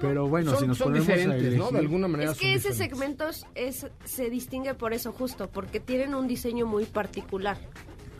pero 0.00 0.26
bueno, 0.28 0.50
son, 0.50 0.60
si 0.60 0.66
nos 0.66 0.78
son 0.78 0.88
ponemos 0.88 1.08
a 1.08 1.12
diferentes, 1.14 1.54
¿no? 1.56 1.64
elegir- 1.68 1.72
De 1.72 1.78
alguna 1.78 2.08
manera 2.08 2.32
Es 2.32 2.38
que 2.38 2.44
son 2.46 2.72
ese 2.72 2.84
diferentes. 2.84 2.98
segmento 2.98 3.48
es, 3.54 3.86
se 4.04 4.28
distingue 4.30 4.74
por 4.74 4.92
eso 4.92 5.12
justo, 5.12 5.48
porque 5.48 5.80
tienen 5.80 6.14
un 6.14 6.26
diseño 6.26 6.66
muy 6.66 6.84
particular, 6.84 7.58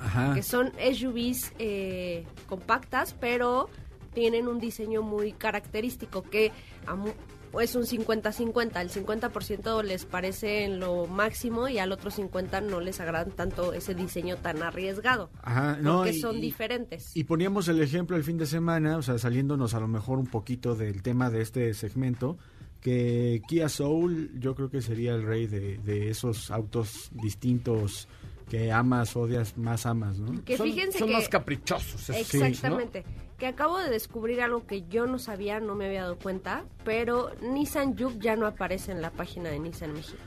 Ajá. 0.01 0.35
que 0.35 0.43
son 0.43 0.71
SUVs 0.79 1.53
eh, 1.59 2.25
compactas, 2.49 3.15
pero 3.21 3.69
tienen 4.15 4.49
un 4.49 4.59
diseño 4.61 5.03
muy 5.03 5.33
característico, 5.33 6.23
que 6.23 6.53
a 6.87 6.95
mu- 6.95 7.13
es 7.61 7.75
un 7.75 7.83
50-50, 7.85 8.81
el 8.81 8.89
50% 8.91 9.83
les 9.83 10.07
parece 10.07 10.65
en 10.65 10.81
lo 10.81 11.07
máximo 11.07 11.69
y 11.69 11.79
al 11.79 11.93
otro 11.93 12.11
50% 12.11 12.63
no 12.63 12.81
les 12.81 12.99
agradan 12.99 13.31
tanto 13.33 13.75
ese 13.75 13.95
diseño 13.95 14.37
tan 14.39 14.63
arriesgado, 14.63 15.29
Ajá, 15.43 15.77
no, 15.81 15.99
porque 15.99 16.13
y- 16.13 16.21
son 16.21 16.37
y- 16.39 16.41
diferentes. 16.41 17.15
Y 17.15 17.25
poníamos 17.25 17.69
el 17.69 17.83
ejemplo 17.83 18.17
el 18.17 18.25
fin 18.25 18.39
de 18.39 18.47
semana, 18.47 18.97
o 18.97 19.03
sea, 19.03 19.19
saliéndonos 19.19 19.75
a 19.75 19.81
lo 19.81 19.89
mejor 19.89 20.19
un 20.19 20.27
poquito 20.29 20.75
del 20.75 21.03
tema 21.03 21.29
de 21.29 21.43
este 21.43 21.75
segmento, 21.75 22.39
que 22.81 23.43
Kia 23.47 23.69
Soul 23.69 24.31
yo 24.41 24.55
creo 24.55 24.71
que 24.71 24.81
sería 24.83 25.15
el 25.15 25.23
rey 25.23 25.47
de, 25.47 25.77
de 25.79 26.09
esos 26.11 26.51
autos 26.51 27.11
distintos 27.13 28.09
que 28.51 28.73
amas, 28.73 29.15
odias, 29.15 29.57
más 29.57 29.87
amas, 29.87 30.19
¿no? 30.19 30.43
que 30.45 30.57
son, 30.57 30.67
fíjense 30.67 30.99
son 30.99 31.09
que... 31.09 31.15
más 31.15 31.29
caprichosos. 31.29 32.11
esos, 32.11 32.27
sí, 32.27 32.39
Exactamente. 32.43 33.05
Que 33.43 33.49
acabo 33.49 33.79
de 33.81 33.91
descubrir 33.91 34.41
algo 34.41 34.69
que 34.69 34.85
yo 34.89 35.09
no 35.09 35.19
sabía, 35.19 35.59
no 35.59 35.75
me 35.75 35.87
había 35.87 36.03
dado 36.03 36.17
cuenta, 36.17 36.63
pero 36.85 37.33
Nissan 37.41 37.99
Juke 37.99 38.21
ya 38.21 38.37
no 38.37 38.47
aparece 38.47 38.93
en 38.93 39.03
la 39.03 39.11
página 39.11 39.51
de 39.51 39.59
Nissan 39.59 39.93
México. 39.93 40.23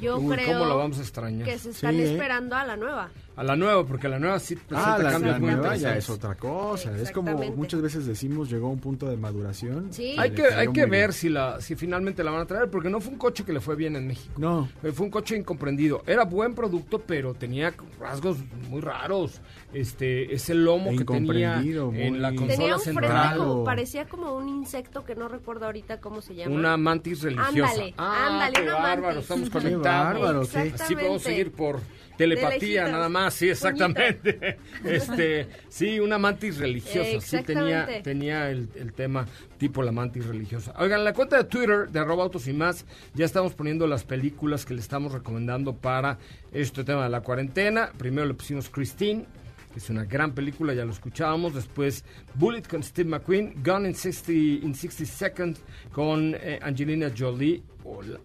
Yo 0.00 0.18
Uy, 0.18 0.34
creo 0.34 0.58
¿cómo 0.58 0.68
la 0.68 0.74
vamos 0.74 0.98
a 0.98 1.02
extrañar? 1.02 1.44
que 1.46 1.56
se 1.56 1.70
están 1.70 1.94
Sí, 1.94 2.00
¿eh? 2.00 2.10
esperando 2.14 2.56
a 2.56 2.64
la 2.64 2.76
nueva. 2.76 3.10
A 3.36 3.44
la 3.44 3.54
nueva, 3.54 3.84
porque 3.84 4.08
la 4.08 4.18
nueva 4.18 4.38
sí 4.38 4.54
Ah, 4.56 4.64
presenta 4.66 4.98
la, 5.02 5.10
cambios 5.10 5.32
la 5.34 5.38
muy 5.40 5.50
nueva 5.50 5.76
ya 5.76 5.94
es 5.94 6.08
otra 6.08 6.34
cosa. 6.36 6.96
Es 6.96 7.10
como 7.10 7.32
muchas 7.54 7.82
veces 7.82 8.06
decimos, 8.06 8.48
llegó 8.50 8.68
a 8.68 8.70
un 8.70 8.78
punto 8.78 9.06
de 9.10 9.16
maduración. 9.18 9.88
Sí. 9.92 10.16
Hay 10.18 10.30
que, 10.30 10.44
hay 10.46 10.68
que 10.72 10.82
muy 10.86 10.90
ver 10.90 11.08
bien. 11.08 11.12
si 11.12 11.28
la 11.28 11.60
si 11.60 11.74
finalmente 11.76 12.24
la 12.24 12.30
van 12.30 12.40
a 12.40 12.46
traer, 12.46 12.70
porque 12.70 12.88
no 12.88 12.98
fue 13.00 13.12
un 13.12 13.18
coche 13.18 13.44
que 13.44 13.52
le 13.52 13.60
fue 13.60 13.76
bien 13.76 13.94
en 13.96 14.06
México. 14.06 14.32
No, 14.38 14.68
Eh, 14.82 14.90
Fue 14.92 15.04
un 15.04 15.10
coche 15.10 15.36
incomprendido. 15.36 16.02
Era 16.06 16.24
buen 16.24 16.54
producto, 16.54 16.98
pero 17.06 17.34
tenía 17.34 17.74
rasgos 18.00 18.38
muy 18.70 18.80
raros. 18.80 19.40
Este, 19.74 20.34
ese 20.34 20.54
lomo 20.54 20.92
E 20.92 20.96
que 20.96 21.04
tenía 21.04 21.58
incomprendido, 21.58 21.92
en 21.92 22.22
la 22.22 22.28
muy- 22.30 22.38
consola 22.38 22.56
Tenía 22.56 22.74
un 22.76 22.80
frente 22.80 23.00
central. 23.02 23.38
como, 23.38 23.64
parecía 23.64 24.08
como 24.08 24.34
un 24.36 24.48
insecto 24.48 25.04
que 25.04 25.14
no 25.14 25.28
recuerdo 25.28 25.66
ahorita 25.66 26.00
cómo 26.00 26.22
se 26.22 26.34
llama. 26.34 26.54
Una 26.54 26.76
mantis 26.78 27.22
religiosa. 27.22 27.70
Ándale, 27.72 27.94
ah, 27.98 28.26
ándale, 28.30 28.54
qué 28.54 28.62
una 28.62 28.74
bárbaro, 28.76 29.02
mantis. 29.02 29.22
estamos 29.22 29.44
Qué 29.50 29.52
conectados. 29.52 30.20
bárbaro, 30.22 30.42
qué- 30.50 30.72
Así 30.82 30.94
podemos 30.94 31.22
seguir 31.22 31.52
por 31.52 31.80
telepatía 32.16 32.88
nada 32.88 33.08
más, 33.08 33.34
sí, 33.34 33.48
exactamente. 33.48 34.58
este, 34.84 35.48
sí, 35.68 36.00
una 36.00 36.18
mantis 36.18 36.58
religiosa, 36.58 37.20
sí 37.20 37.42
tenía, 37.42 38.02
tenía 38.02 38.50
el, 38.50 38.68
el 38.74 38.92
tema 38.92 39.26
tipo 39.58 39.82
la 39.82 39.92
mantis 39.92 40.26
religiosa. 40.26 40.74
Oigan, 40.78 41.00
en 41.00 41.04
la 41.04 41.12
cuenta 41.12 41.36
de 41.36 41.44
Twitter 41.44 41.88
de 41.88 41.98
arroba 41.98 42.24
autos 42.24 42.46
y 42.48 42.52
más, 42.52 42.84
ya 43.14 43.24
estamos 43.24 43.54
poniendo 43.54 43.86
las 43.86 44.04
películas 44.04 44.64
que 44.64 44.74
le 44.74 44.80
estamos 44.80 45.12
recomendando 45.12 45.74
para 45.74 46.18
este 46.52 46.84
tema 46.84 47.04
de 47.04 47.10
la 47.10 47.20
cuarentena. 47.20 47.90
Primero 47.96 48.26
le 48.26 48.34
pusimos 48.34 48.68
Christine, 48.68 49.26
que 49.72 49.78
es 49.78 49.90
una 49.90 50.04
gran 50.04 50.32
película, 50.32 50.74
ya 50.74 50.84
lo 50.84 50.92
escuchábamos. 50.92 51.54
Después 51.54 52.04
Bullet 52.34 52.62
con 52.62 52.82
Steve 52.82 53.10
McQueen, 53.10 53.62
Gone 53.62 53.88
in 53.88 53.94
60, 53.94 54.32
in 54.32 54.74
60 54.74 55.06
Seconds 55.06 55.60
con 55.92 56.34
eh, 56.34 56.58
Angelina 56.62 57.10
Jolie. 57.16 57.62
Hola, 57.84 58.18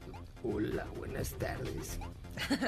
hola, 0.43 0.85
buenas 0.97 1.33
tardes. 1.33 1.99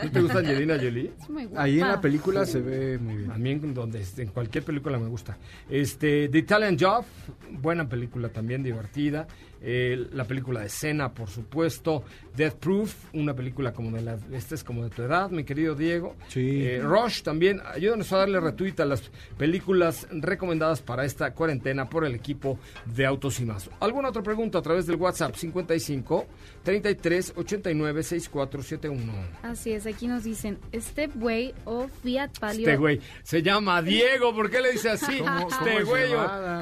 ¿No 0.03 0.11
te 0.11 0.21
gusta 0.21 0.39
Angelina 0.39 0.75
Jolie? 0.75 1.11
Es 1.19 1.29
muy 1.29 1.45
guapa. 1.45 1.63
ahí 1.63 1.79
en 1.79 1.87
la 1.87 2.01
película 2.01 2.45
se 2.45 2.61
ve 2.61 2.97
muy 2.97 3.17
bien. 3.17 3.31
A 3.31 3.37
mí 3.37 3.51
en, 3.51 3.73
donde, 3.73 4.03
en 4.17 4.27
cualquier 4.27 4.63
película 4.63 4.97
me 4.97 5.07
gusta. 5.07 5.37
Este, 5.69 6.29
The 6.29 6.37
Italian 6.37 6.77
Job, 6.79 7.05
buena 7.49 7.87
película 7.87 8.29
también, 8.29 8.63
divertida. 8.63 9.27
Eh, 9.65 10.07
la 10.11 10.25
película 10.25 10.59
de 10.61 10.67
Cena, 10.69 11.13
por 11.13 11.29
supuesto, 11.29 12.03
Death 12.35 12.55
Proof, 12.55 12.93
una 13.13 13.33
película 13.33 13.71
como 13.73 13.91
de 13.95 14.01
la, 14.03 14.17
esta 14.33 14.55
es 14.55 14.63
como 14.63 14.83
de 14.83 14.89
tu 14.89 15.03
edad, 15.03 15.29
mi 15.29 15.43
querido 15.45 15.73
Diego. 15.73 16.15
Sí. 16.27 16.65
Eh, 16.65 16.81
Rush 16.81 17.21
también, 17.21 17.61
ayúdanos 17.73 18.11
a 18.11 18.17
darle 18.17 18.39
retweet 18.39 18.75
a 18.79 18.85
las 18.85 19.09
películas 19.37 20.07
recomendadas 20.11 20.81
para 20.81 21.05
esta 21.05 21.33
cuarentena 21.33 21.89
por 21.89 22.05
el 22.05 22.13
equipo 22.13 22.59
de 22.85 23.05
Autos 23.05 23.39
y 23.39 23.45
Más. 23.45 23.69
¿Alguna 23.79 24.09
otra 24.09 24.21
pregunta 24.21 24.57
a 24.57 24.61
través 24.61 24.85
del 24.85 24.97
WhatsApp 24.97 25.35
55 25.35 26.25
33 26.63 27.33
89 27.37 28.03
6471? 28.03 29.13
Así 29.43 29.71
es, 29.71 29.85
aquí 29.85 30.07
nos 30.07 30.23
dicen 30.23 30.57
Stepway 30.75 31.53
o 31.65 31.87
Fiat 31.87 32.37
Palio. 32.39 32.67
Este 32.67 32.77
güey 32.77 32.99
se 33.23 33.41
llama 33.41 33.81
Diego, 33.81 34.33
¿por 34.35 34.49
qué 34.49 34.59
le 34.61 34.71
dice 34.73 34.89
así? 34.89 35.19
¿Cómo- 35.19 35.47
Este 35.47 35.55
cómo 35.57 35.77
es 35.79 35.85
güey. 35.85 36.11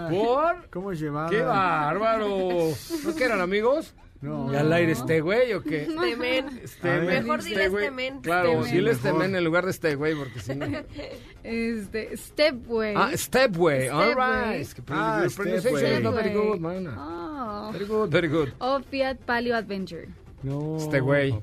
¿Por? 0.10 0.70
¿Cómo 0.70 0.92
es 0.92 1.00
llevada? 1.00 1.30
¡Qué 1.30 1.42
bárbaro! 1.42 2.70
¿No 3.04 3.16
que 3.16 3.24
eran 3.24 3.42
amigos? 3.42 3.94
No. 4.22 4.54
¿Y 4.54 4.56
al 4.56 4.72
aire 4.72 4.92
este 4.92 5.20
güey 5.22 5.52
o 5.54 5.64
qué? 5.64 5.82
Este 5.84 6.16
men. 6.16 6.60
Este 6.64 6.88
men, 7.00 7.06
Mejor 7.08 7.40
este 7.40 7.50
dile 7.50 7.66
este 7.66 7.92
men. 7.92 8.22
Claro, 8.22 8.62
Este 8.64 8.76
dile 8.76 8.92
este 8.92 9.14
men 9.14 9.36
en 9.36 9.44
lugar 9.44 9.66
de 9.66 9.72
este 9.72 9.96
güey, 9.96 10.14
porque 10.16 10.40
si 10.40 10.54
no. 10.56 10.66
Este, 11.44 12.16
Stepway. 12.16 12.94
Ah, 12.96 13.10
Stepway, 13.16 13.88
all 13.88 14.14
right. 14.16 14.62
Es 14.62 14.76
que 14.76 14.84
Ah, 14.90 15.26
pronunciation 15.36 16.06
is 16.06 16.14
very 16.14 16.34
good, 16.34 16.60
man. 16.60 16.88
Oh. 16.96 17.72
Very 17.74 17.86
good, 17.86 18.10
very 18.12 18.28
good. 18.28 18.50
O 18.60 18.80
Fiat 18.82 19.18
Palio 19.26 19.56
Adventure. 19.56 20.08
No, 20.44 20.78
Este 20.78 21.00
güey. 21.00 21.36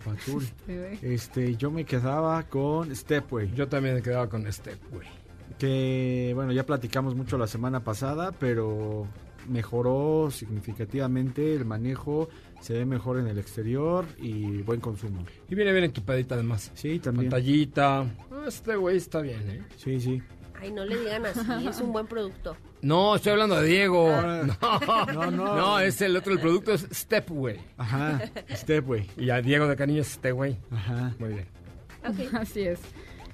Este, 1.03 1.57
yo 1.57 1.71
me 1.73 1.85
quedaba 1.85 2.43
con 2.45 2.95
Stepway, 2.95 3.51
Yo 3.55 3.67
también 3.69 3.97
me 3.97 4.03
quedaba 4.03 4.29
con 4.29 4.51
Stepway. 4.53 5.07
que 5.59 6.31
bueno, 6.37 6.53
ya 6.53 6.65
platicamos 6.65 7.17
mucho 7.17 7.37
la 7.39 7.47
semana 7.49 7.81
pasada, 7.83 8.31
pero 8.39 9.07
mejoró 9.49 10.31
significativamente 10.31 11.55
el 11.55 11.65
manejo, 11.65 12.29
se 12.61 12.75
ve 12.75 12.85
mejor 12.87 13.19
en 13.19 13.27
el 13.29 13.39
exterior 13.39 14.07
y 14.19 14.63
buen 14.63 14.81
consumo. 14.81 15.25
Y 15.49 15.55
viene 15.55 15.73
bien 15.73 15.85
equipadita 15.85 16.35
además. 16.35 16.71
Sí, 16.75 16.99
también. 16.99 17.31
Pantallita. 17.31 18.01
Ah, 18.01 18.45
Este 18.47 18.77
güey 18.77 18.97
está 18.97 19.21
bien, 19.21 19.41
¿eh? 19.51 19.63
Sí, 19.77 20.01
sí. 20.01 20.23
Ay, 20.61 20.73
no 20.73 20.85
le 20.85 20.99
digan 20.99 21.25
así, 21.27 21.69
es 21.69 21.81
un 21.81 21.93
buen 21.93 22.07
producto. 22.07 22.57
No, 22.83 23.15
estoy 23.17 23.33
hablando 23.33 23.61
de 23.61 23.69
Diego. 23.69 24.09
Ah. 24.11 24.43
No, 25.13 25.13
No, 25.13 25.31
no. 25.31 25.57
No, 25.57 25.79
es 25.81 26.01
el 26.03 26.17
otro, 26.17 26.33
el 26.33 26.41
producto 26.41 26.73
es 26.73 26.87
Stepway. 26.93 27.59
Ajá, 27.77 28.21
Stepway. 28.53 29.09
Y 29.17 29.31
a 29.31 29.41
Diego 29.41 29.67
de 29.69 29.77
Cariño 29.77 30.03
es 30.03 30.09
Stepway. 30.09 30.59
Ajá. 30.71 31.15
Muy 31.19 31.29
bien. 31.31 31.47
Así 32.33 32.63
es. 32.63 32.81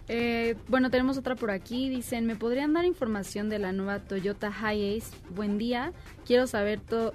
Eh, 0.09 0.57
bueno, 0.69 0.91
tenemos 0.91 1.17
otra 1.17 1.35
por 1.35 1.51
aquí. 1.51 1.89
Dicen, 1.89 2.27
¿me 2.27 2.37
podrían 2.37 2.73
dar 2.73 2.85
información 2.85 3.49
de 3.49 3.59
la 3.59 3.73
nueva 3.73 4.01
Toyota 4.01 4.51
Hiace? 4.51 5.17
Buen 5.35 5.59
día. 5.59 5.93
Quiero 6.27 6.47
saber 6.47 6.81
todo. 6.81 7.15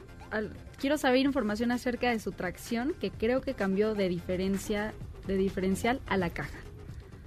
quiero 0.80 0.98
saber 0.98 1.20
información 1.26 1.72
acerca 1.72 2.10
de 2.10 2.20
su 2.20 2.32
tracción, 2.32 2.94
que 3.00 3.12
creo 3.12 3.42
que 3.42 3.54
cambió 3.54 3.94
de 3.94 4.10
diferencia, 4.10 4.94
de 5.28 5.38
diferencial 5.38 6.02
a 6.08 6.18
la 6.18 6.30
caja. 6.30 6.60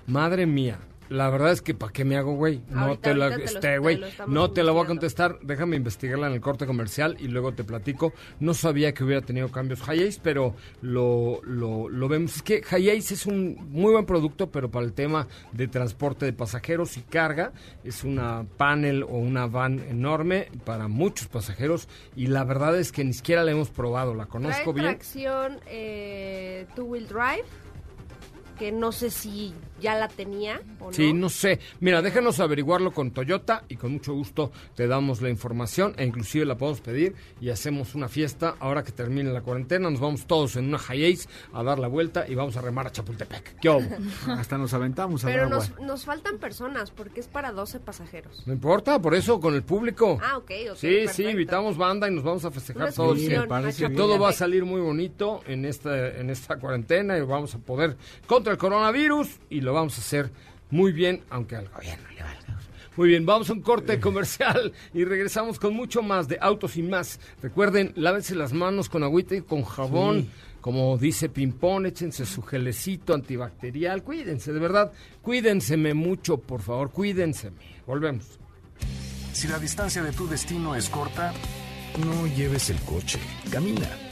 Madre 0.07 0.47
mía. 0.47 0.79
La 1.13 1.29
verdad 1.31 1.53
es 1.53 1.61
que 1.63 1.75
¿para 1.75 1.93
qué 1.93 2.05
me 2.05 2.17
hago, 2.17 2.35
güey? 2.35 2.63
No 2.71 2.81
Ahorita- 2.87 3.01
te 3.11 3.15
la, 3.15 3.29
este, 3.37 3.61
te 3.61 3.79
güey, 3.79 4.01
no 4.27 4.51
te 4.51 4.63
la 4.63 4.73
voy 4.73 4.85
a 4.85 4.87
contestar. 4.87 5.39
Déjame 5.43 5.77
investigarla 5.77 6.27
en 6.27 6.33
el 6.33 6.41
corte 6.41 6.67
comercial 6.67 7.17
y 7.21 7.29
luego 7.29 7.53
te 7.53 7.65
platico. 7.65 8.13
No 8.41 8.55
sabía 8.55 8.95
que 8.95 9.05
hubiera 9.05 9.21
tenido 9.21 9.51
cambios 9.51 9.81
Hiace, 9.87 10.21
pero 10.23 10.55
lo, 10.81 11.41
lo, 11.45 11.89
lo 11.89 12.09
vemos. 12.09 12.37
Es 12.37 12.43
que 12.43 12.63
Hiace 12.63 13.15
es 13.15 13.27
un 13.27 13.57
muy 13.71 13.93
buen 13.93 14.07
producto, 14.07 14.51
pero 14.51 14.71
para 14.71 14.87
el 14.87 14.93
tema 14.95 15.29
de 15.53 15.69
transporte 15.69 16.25
de 16.25 16.33
pasajeros 16.33 16.97
y 16.97 17.03
carga 17.03 17.53
es 17.85 18.05
una 18.05 18.45
panel 18.57 19.03
o 19.03 19.09
una 19.19 19.47
van 19.47 19.81
enorme 19.81 20.49
para 20.65 20.89
muchos 20.89 21.29
pasajeros 21.29 21.89
y 22.17 22.29
la 22.29 22.45
verdad 22.45 22.79
es 22.79 22.91
que 22.93 23.05
ni 23.05 23.13
siquiera 23.13 23.45
la 23.45 23.51
hemos 23.53 23.69
probado. 23.71 24.15
La 24.15 24.27
conozco 24.27 24.73
Trae 24.73 24.75
bien. 24.75 24.87
tracción 24.97 25.61
eh, 25.67 26.67
two-wheel 26.75 27.07
drive, 27.09 27.45
que 28.59 28.73
no 28.73 28.93
sé 28.93 29.11
si 29.11 29.53
ya 29.83 29.95
la 29.97 30.09
tenía 30.09 30.61
o 30.81 30.87
no. 30.87 30.93
Sí, 30.93 31.13
no 31.13 31.29
sé. 31.29 31.59
Mira, 31.81 32.01
déjanos 32.01 32.41
averiguarlo 32.41 32.93
con 32.93 33.11
Toyota 33.11 33.65
y 33.69 33.77
con 33.77 33.93
mucho 33.93 34.15
gusto 34.15 34.53
te 34.75 34.87
damos 34.87 35.21
la 35.21 35.29
información 35.29 35.95
e 35.99 36.05
inclusive 36.07 36.45
la 36.47 36.57
podemos 36.57 36.81
pedir 36.81 37.15
y 37.41 37.51
hacemos 37.51 37.95
una 37.95 38.09
fiesta. 38.09 38.55
Ahora 38.61 38.83
que 38.85 38.93
termine 38.93 39.33
la 39.33 39.43
cuarentena, 39.43 39.91
nos 39.91 40.01
vamos 40.01 40.27
todos 40.27 40.57
en 40.57 40.67
una 40.69 40.79
Hiace 40.79 41.29
a 41.53 41.63
dar 41.63 41.79
la 41.79 41.89
vuelta 41.89 42.25
y 42.29 42.35
vamos 42.35 42.57
a 42.57 42.61
remar 42.63 42.87
a 42.87 42.93
Chapultepec. 42.93 43.59
¿Qué 43.61 43.69
hubo? 43.69 43.83
Hasta 44.33 44.57
nos 44.57 44.73
aventamos 44.73 45.25
al 45.25 45.33
Pero 45.33 45.45
agua. 45.45 45.57
nos, 45.57 45.81
nos 45.81 46.05
faltan 46.05 46.39
personas 46.39 46.91
porque 46.91 47.21
es 47.21 47.29
para 47.29 47.53
12 47.53 47.81
pasajeros. 47.81 48.47
No 48.47 48.53
importa, 48.53 48.99
por 49.01 49.15
eso 49.15 49.41
con 49.41 49.55
el 49.55 49.63
público. 49.65 50.19
Ah, 50.23 50.39
ok, 50.39 50.51
ok. 50.71 50.77
Sí, 50.77 50.87
perfecto. 50.89 51.13
sí, 51.15 51.25
invitamos 51.25 51.77
banda 51.77 52.09
y 52.09 52.15
nos 52.15 52.23
vamos 52.25 52.45
a 52.45 52.51
festejar 52.51 52.83
Una 52.85 52.93
todos. 52.93 53.17
excursión 53.17 53.43
me 53.43 53.49
parece 53.49 53.85
a 53.85 53.89
bien. 53.89 53.97
Todo 53.99 54.11
va 54.13 54.29
a 54.29 54.33
Chapultepec. 54.33 54.39
salir 54.39 54.65
muy 54.65 54.81
bonito 54.81 55.41
en 55.47 55.65
esta, 55.65 56.09
en 56.17 56.31
esta 56.31 56.57
cuarentena 56.59 57.17
y 57.19 57.23
vamos 57.23 57.55
a 57.55 57.59
poder 57.59 57.97
contra 58.27 58.53
el 58.53 58.59
coronavirus 58.59 59.41
y 59.51 59.61
lo 59.61 59.72
vamos 59.73 59.97
a 59.99 60.01
hacer 60.01 60.31
muy 60.71 60.93
bien, 60.93 61.23
aunque 61.31 61.57
al 61.57 61.69
gobierno 61.69 62.09
le 62.15 62.23
valga. 62.23 62.59
Muy 62.97 63.09
bien, 63.09 63.25
vamos 63.25 63.49
a 63.49 63.55
un 63.55 63.63
corte 63.63 63.99
comercial 64.01 64.73
y 64.93 65.05
regresamos 65.05 65.59
con 65.59 65.75
mucho 65.75 66.03
más 66.03 66.29
de 66.29 66.39
autos 66.41 66.77
y 66.77 66.83
más. 66.83 67.21
Recuerden, 67.41 67.93
lávense 67.97 68.35
las 68.35 68.53
manos 68.53 68.91
con 68.91 69.03
agüita 69.03 69.35
y 69.35 69.41
con 69.41 69.63
jabón. 69.63 70.29
Como 70.61 70.97
dice 70.97 71.29
Pimpón, 71.29 71.87
échense 71.87 72.27
su 72.27 72.43
gelecito 72.43 73.15
antibacterial. 73.15 74.03
Cuídense, 74.03 74.53
de 74.53 74.61
verdad. 74.61 74.93
Cuídenseme 75.23 75.95
mucho, 75.95 76.37
por 76.37 76.61
favor. 76.63 76.91
Cuídenseme. 76.91 77.57
Volvemos. 77.87 78.39
Si 79.33 79.49
la 79.49 79.59
distancia 79.59 80.03
de 80.03 80.13
tu 80.13 80.29
destino 80.29 80.75
es 80.75 80.89
corta, 80.89 81.33
no 81.99 82.27
lleves 82.27 82.71
el 82.71 82.81
coche, 82.83 83.19
camina. 83.51 84.12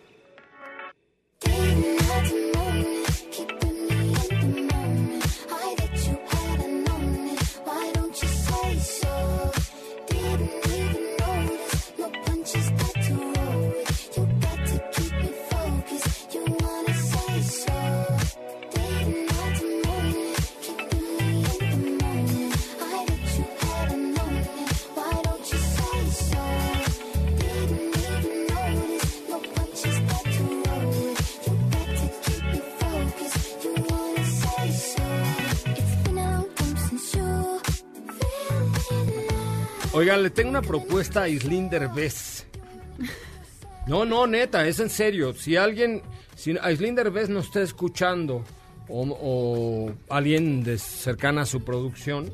Oigan, 39.93 40.23
le 40.23 40.29
tengo 40.29 40.51
una 40.51 40.61
propuesta 40.61 41.23
a 41.23 41.27
Islinder 41.27 41.89
Bess. 41.89 42.45
No, 43.87 44.05
no, 44.05 44.25
neta, 44.25 44.65
es 44.65 44.79
en 44.79 44.89
serio. 44.89 45.33
Si 45.33 45.57
alguien, 45.57 46.01
si 46.33 46.51
Islinder 46.51 47.11
Bess 47.11 47.27
nos 47.27 47.47
está 47.47 47.61
escuchando 47.61 48.45
o, 48.87 49.01
o 49.21 49.93
alguien 50.07 50.63
de 50.63 50.77
cercana 50.77 51.41
a 51.41 51.45
su 51.45 51.65
producción, 51.65 52.31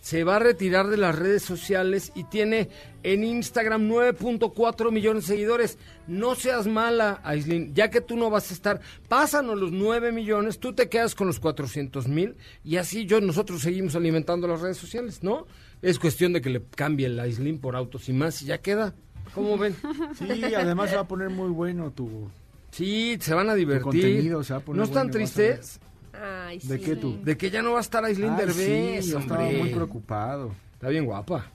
se 0.00 0.24
va 0.24 0.36
a 0.36 0.38
retirar 0.38 0.86
de 0.86 0.96
las 0.96 1.18
redes 1.18 1.42
sociales 1.42 2.12
y 2.14 2.24
tiene 2.24 2.70
en 3.02 3.24
Instagram 3.24 3.90
9.4 3.90 4.90
millones 4.90 5.24
de 5.24 5.34
seguidores. 5.34 5.78
No 6.06 6.34
seas 6.34 6.66
mala, 6.66 7.20
Aislin, 7.24 7.74
ya 7.74 7.90
que 7.90 8.00
tú 8.00 8.16
no 8.16 8.30
vas 8.30 8.50
a 8.50 8.54
estar, 8.54 8.80
pásanos 9.08 9.58
los 9.58 9.72
9 9.72 10.12
millones, 10.12 10.60
tú 10.60 10.72
te 10.72 10.88
quedas 10.88 11.14
con 11.14 11.26
los 11.26 11.40
400 11.40 12.08
mil 12.08 12.36
y 12.64 12.76
así 12.76 13.04
yo, 13.04 13.20
nosotros 13.20 13.60
seguimos 13.60 13.96
alimentando 13.96 14.48
las 14.48 14.60
redes 14.60 14.78
sociales, 14.78 15.22
¿no? 15.22 15.46
Es 15.86 16.00
cuestión 16.00 16.32
de 16.32 16.40
que 16.40 16.50
le 16.50 16.60
cambie 16.64 17.06
el 17.06 17.20
Aislin 17.20 17.60
por 17.60 17.76
autos 17.76 18.08
y 18.08 18.12
más 18.12 18.42
y 18.42 18.46
ya 18.46 18.58
queda. 18.58 18.92
¿Cómo 19.36 19.56
ven? 19.56 19.76
Sí, 20.18 20.42
además 20.52 20.90
se 20.90 20.96
va 20.96 21.02
a 21.02 21.08
poner 21.08 21.30
muy 21.30 21.48
bueno 21.50 21.92
tu... 21.92 22.28
Sí, 22.72 23.16
se 23.20 23.34
van 23.34 23.48
a 23.50 23.54
divertir. 23.54 23.84
contenido 23.84 24.42
se 24.42 24.52
va 24.52 24.58
a 24.58 24.62
poner 24.62 24.78
¿No 24.78 24.84
están 24.84 25.06
bueno, 25.06 25.12
tristes? 25.12 25.78
Ay, 26.12 26.58
¿De 26.58 26.78
sí. 26.78 26.84
qué 26.84 26.96
tú? 26.96 27.22
De 27.22 27.36
que 27.36 27.50
ya 27.50 27.62
no 27.62 27.70
va 27.70 27.78
a 27.78 27.82
estar 27.82 28.04
Aislinn 28.04 28.32
Ay, 28.32 28.46
Derbez, 28.46 29.04
sí, 29.04 29.10
yo 29.12 29.20
estaba 29.20 29.42
muy 29.44 29.70
preocupado. 29.70 30.52
Está 30.74 30.88
bien 30.88 31.04
guapa. 31.04 31.46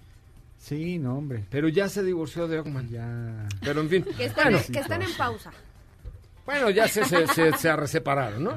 Sí, 0.58 0.98
no, 0.98 1.18
hombre. 1.18 1.44
Pero 1.50 1.68
ya 1.68 1.90
se 1.90 2.02
divorció 2.02 2.48
de 2.48 2.60
Ockman. 2.60 2.88
Ya. 2.90 3.48
Pero 3.60 3.82
en 3.82 3.90
fin. 3.90 4.06
Que 4.16 4.26
están, 4.26 4.46
Bueno, 4.46 4.60
en, 4.66 4.74
que 4.74 4.80
están 4.80 5.02
en 5.02 5.14
pausa. 5.18 5.52
Bueno, 6.46 6.70
ya 6.70 6.88
se, 6.88 7.06
se, 7.06 7.28
se, 7.28 7.54
se 7.54 7.88
separaron, 7.88 8.44
¿no? 8.44 8.54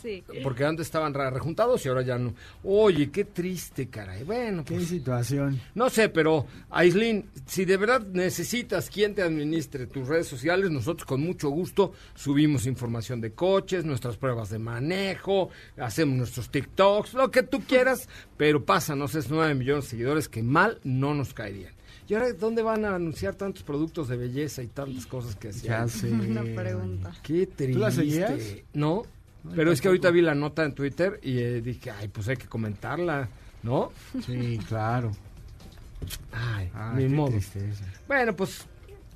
Sí. 0.00 0.22
Porque 0.42 0.64
antes 0.64 0.86
estaban 0.86 1.12
re- 1.12 1.28
rejuntados 1.30 1.84
y 1.84 1.88
ahora 1.88 2.02
ya 2.02 2.16
no. 2.18 2.34
Oye, 2.64 3.10
qué 3.10 3.24
triste, 3.24 3.88
caray. 3.88 4.22
Bueno, 4.24 4.64
Qué 4.64 4.74
pues, 4.76 4.88
situación. 4.88 5.60
no 5.74 5.90
sé, 5.90 6.08
pero 6.08 6.46
Aislin, 6.70 7.28
si 7.46 7.64
de 7.64 7.76
verdad 7.76 8.00
necesitas 8.12 8.88
quien 8.88 9.14
te 9.14 9.22
administre 9.22 9.86
tus 9.86 10.08
redes 10.08 10.28
sociales, 10.28 10.70
nosotros 10.70 11.04
con 11.04 11.20
mucho 11.20 11.50
gusto 11.50 11.92
subimos 12.14 12.64
información 12.66 13.20
de 13.20 13.32
coches, 13.32 13.84
nuestras 13.84 14.16
pruebas 14.16 14.48
de 14.50 14.58
manejo, 14.58 15.50
hacemos 15.76 16.16
nuestros 16.16 16.50
TikToks, 16.50 17.14
lo 17.14 17.30
que 17.30 17.42
tú 17.42 17.60
quieras, 17.60 18.08
pero 18.36 18.64
pásanos, 18.64 19.14
es 19.14 19.28
9 19.30 19.54
millones 19.54 19.84
de 19.84 19.90
seguidores 19.90 20.28
que 20.28 20.42
mal 20.42 20.80
no 20.84 21.14
nos 21.14 21.34
caerían. 21.34 21.74
¿Y 22.10 22.14
ahora 22.14 22.32
dónde 22.32 22.60
van 22.62 22.84
a 22.84 22.96
anunciar 22.96 23.36
tantos 23.36 23.62
productos 23.62 24.08
de 24.08 24.16
belleza 24.16 24.62
y 24.64 24.66
tantas 24.66 25.06
cosas 25.06 25.36
que 25.36 25.50
hacían? 25.50 25.86
Ya 25.86 25.88
sé. 25.88 26.10
Una 26.10 26.42
pregunta. 26.42 27.12
Qué 27.22 27.46
triste. 27.46 27.78
la 27.80 27.90
seguías? 27.92 28.32
No, 28.74 29.04
pero 29.54 29.70
es 29.70 29.80
que 29.80 29.86
ahorita 29.86 30.10
vi 30.10 30.20
la 30.20 30.34
nota 30.34 30.64
en 30.64 30.74
Twitter 30.74 31.20
y 31.22 31.38
eh, 31.38 31.60
dije, 31.62 31.92
ay, 31.92 32.08
pues 32.08 32.26
hay 32.28 32.36
que 32.36 32.46
comentarla, 32.48 33.28
¿no? 33.62 33.92
Sí, 34.26 34.58
claro. 34.66 35.12
Ay, 36.32 36.70
Ay, 36.74 37.04
ni 37.04 37.08
qué 37.10 37.14
modo. 37.14 37.30
tristeza. 37.30 37.84
Bueno, 38.08 38.34
pues 38.34 38.64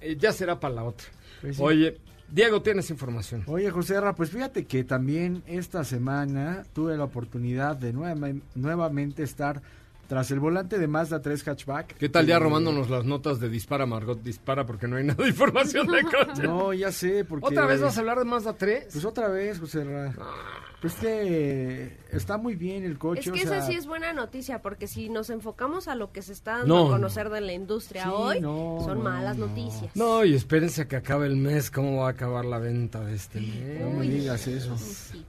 eh, 0.01 0.17
ya 0.17 0.33
será 0.33 0.61
para 0.61 0.75
la 0.75 0.85
otra. 0.85 1.07
Pues 1.41 1.57
sí. 1.57 1.63
Oye, 1.65 1.99
Diego, 2.31 2.63
tienes 2.63 2.91
información. 2.91 3.43
Oye, 3.47 3.71
José 3.71 4.01
Ra, 4.01 4.15
pues 4.15 4.31
fíjate 4.31 4.67
que 4.67 4.85
también 4.85 5.43
esta 5.47 5.83
semana 5.83 6.63
tuve 6.73 6.97
la 6.97 7.05
oportunidad 7.05 7.77
de 7.77 7.93
nueva- 7.93 8.33
nuevamente 8.55 9.23
estar 9.25 9.63
tras 10.07 10.31
el 10.31 10.41
volante 10.41 10.79
de 10.79 10.87
Mazda 10.87 11.21
3 11.23 11.49
Hatchback. 11.49 11.97
¿Qué 11.97 12.09
tal 12.09 12.27
ya 12.27 12.37
Eh, 12.37 12.39
robándonos 12.41 12.91
las 12.91 13.05
notas 13.05 13.41
de 13.41 13.49
Dispara, 13.49 13.87
Margot? 13.87 14.23
Dispara 14.23 14.65
porque 14.67 14.87
no 14.89 14.97
hay 14.97 15.05
nada 15.05 15.23
de 15.23 15.31
información 15.31 15.87
de 15.87 16.03
coche. 16.03 16.43
No, 16.43 16.73
ya 16.73 16.93
sé, 16.93 17.25
porque... 17.25 17.47
¿Otra 17.47 17.67
vez 17.67 17.81
vas 17.81 17.97
a 17.97 18.01
hablar 18.01 18.19
de 18.19 18.25
Mazda 18.25 18.55
3? 18.57 18.89
Pues 18.93 19.05
otra 19.05 19.29
vez, 19.29 19.59
José 19.59 19.85
Ra. 19.85 20.15
Pues 20.81 20.95
que 20.97 21.97
está 22.13 22.37
muy 22.37 22.57
bien 22.57 22.85
el 22.85 22.99
coche. 22.99 23.21
Es 23.23 23.29
o 23.29 23.33
que 23.33 23.41
esa 23.41 23.63
sí 23.63 23.73
es 23.75 23.87
buena 23.87 24.13
noticia, 24.13 24.61
porque 24.61 24.87
si 24.87 25.09
nos 25.09 25.31
enfocamos 25.31 25.89
a 25.89 25.95
lo 25.95 26.13
que 26.13 26.21
se 26.21 26.33
está 26.35 26.59
dando 26.59 26.75
No, 26.75 26.87
a 26.89 26.91
conocer 26.91 27.31
de 27.31 27.41
la 27.41 27.55
industria 27.55 28.03
Sí, 28.05 28.11
hoy, 28.13 28.41
no, 28.43 28.81
son 28.85 28.99
no, 28.99 29.05
malas 29.05 29.39
no. 29.39 29.47
noticias. 29.47 29.97
No, 29.97 30.25
y 30.27 30.35
espérense 30.35 30.83
a 30.83 30.89
que 30.89 30.97
acabe 30.97 31.27
el 31.27 31.37
mes. 31.37 31.71
¿Cómo 31.71 32.03
va 32.03 32.09
a 32.09 32.11
acabar 32.11 32.45
la 32.45 32.59
venta 32.59 33.01
de 33.01 33.15
este 33.15 33.41
No 33.41 33.91
me 33.93 34.01
mes? 34.01 34.11
digas 34.11 34.47
eso. 34.47 34.77
Sí. 34.77 35.25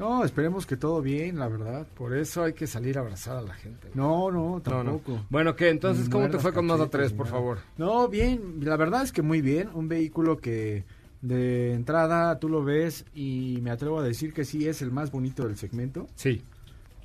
No, 0.00 0.24
esperemos 0.24 0.66
que 0.66 0.76
todo 0.76 1.00
bien, 1.02 1.38
la 1.38 1.46
verdad. 1.46 1.86
Por 1.94 2.16
eso 2.16 2.42
hay 2.42 2.54
que 2.54 2.66
salir 2.66 2.98
a 2.98 3.02
abrazar 3.02 3.36
a 3.36 3.42
la 3.42 3.54
gente. 3.54 3.88
No, 3.94 4.30
no, 4.30 4.40
No, 4.40 4.54
no. 4.54 4.60
tampoco. 4.60 5.20
Bueno, 5.30 5.54
¿qué? 5.54 5.68
Entonces, 5.68 6.08
¿cómo 6.08 6.28
te 6.30 6.38
fue 6.38 6.52
con 6.52 6.66
Mazda 6.66 6.86
cachetes 6.86 7.10
3, 7.10 7.12
ni 7.12 7.18
por 7.18 7.26
favor? 7.28 7.58
No, 7.76 8.08
bien, 8.08 8.56
la 8.62 8.76
verdad 8.76 9.02
es 9.02 9.12
que 9.12 9.22
muy 9.22 9.40
bien. 9.42 9.68
Un 9.74 9.88
vehículo 9.88 10.38
que 10.38 10.84
de 11.22 11.74
entrada 11.74 12.38
tú 12.38 12.48
lo 12.48 12.64
ves 12.64 13.04
y 13.14 13.58
me 13.62 13.70
atrevo 13.70 14.00
a 14.00 14.02
decir 14.02 14.32
que 14.32 14.44
sí 14.44 14.66
es 14.66 14.80
el 14.82 14.90
más 14.90 15.10
bonito 15.12 15.46
del 15.46 15.56
segmento. 15.58 16.06
Sí. 16.14 16.42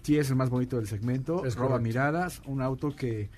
Sí 0.04 0.18
es 0.18 0.30
el 0.30 0.36
más 0.38 0.50
bonito 0.50 0.78
del 0.78 0.88
segmento. 0.88 1.44
Es 1.46 1.56
roba 1.56 1.72
correcto. 1.72 1.84
miradas. 1.88 2.42
Un 2.46 2.62
auto 2.62 2.96
que 2.96 3.22
eh, 3.24 3.30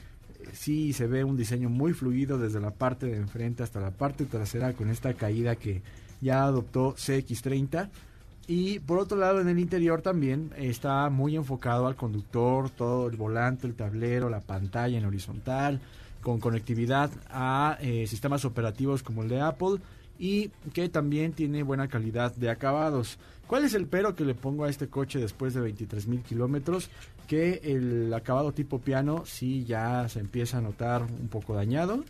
sí 0.54 0.94
se 0.94 1.08
ve 1.08 1.24
un 1.24 1.36
diseño 1.36 1.70
muy 1.70 1.94
fluido 1.94 2.38
desde 2.38 2.60
la 2.60 2.72
parte 2.72 3.08
de 3.08 3.18
enfrente 3.18 3.64
hasta 3.64 3.80
la 3.80 3.90
parte 3.92 4.26
trasera 4.26 4.74
con 4.74 4.90
esta 4.90 5.14
caída 5.16 5.56
que 5.56 5.82
ya 6.22 6.44
adoptó 6.44 6.94
CX30. 6.96 7.90
Y 8.48 8.80
por 8.80 8.98
otro 9.00 9.18
lado, 9.18 9.42
en 9.42 9.50
el 9.50 9.60
interior 9.60 10.02
también 10.02 10.52
está 10.56 11.10
muy 11.10 11.36
enfocado 11.36 11.86
al 11.86 11.98
conductor, 11.98 12.70
todo 12.70 13.08
el 13.10 13.18
volante, 13.18 13.68
el 13.68 13.76
tablero, 13.76 14.30
la 14.30 14.40
pantalla 14.40 14.98
en 14.98 15.06
horizontal, 15.06 15.82
con 16.22 16.40
conectividad 16.40 17.12
a 17.30 17.78
eh, 17.82 18.08
sistemas 18.08 18.46
operativos 18.46 19.04
como 19.04 19.22
el 19.24 19.30
de 19.30 19.42
Apple 19.42 19.80
y 20.18 20.50
que 20.74 20.88
también 20.90 21.34
tiene 21.34 21.62
buena 21.64 21.90
calidad 21.90 22.34
de 22.36 22.50
acabados. 22.50 23.20
¿Cuál 23.48 23.66
es 23.66 23.74
el 23.74 23.86
pero 23.86 24.16
que 24.16 24.24
le 24.26 24.34
pongo 24.34 24.64
a 24.64 24.70
este 24.70 24.88
coche 24.88 25.20
después 25.20 25.54
de 25.54 25.62
23 25.62 26.08
mil 26.08 26.22
kilómetros? 26.22 26.90
Que 27.28 27.60
el 27.64 28.14
acabado 28.14 28.54
tipo 28.54 28.80
piano 28.80 29.24
sí 29.26 29.66
ya 29.66 30.08
se 30.08 30.20
empieza 30.20 30.58
a 30.58 30.62
notar 30.62 31.04
un 31.04 31.28
poco 31.28 31.54
dañado. 31.54 32.04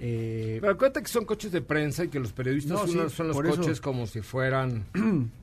Eh, 0.00 0.58
Pero 0.60 0.72
acuérdate 0.72 1.02
que 1.02 1.08
son 1.08 1.24
coches 1.24 1.52
de 1.52 1.60
prensa 1.60 2.04
y 2.04 2.08
que 2.08 2.18
los 2.20 2.32
periodistas 2.32 2.72
No, 2.72 2.86
sí, 2.86 2.92
son, 3.14 3.28
los 3.28 3.36
eso. 3.36 3.56
coches 3.56 3.80
como 3.80 4.06
si 4.06 4.20
fueran... 4.22 4.86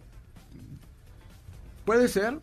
Puede 1.90 2.08
ser, 2.08 2.40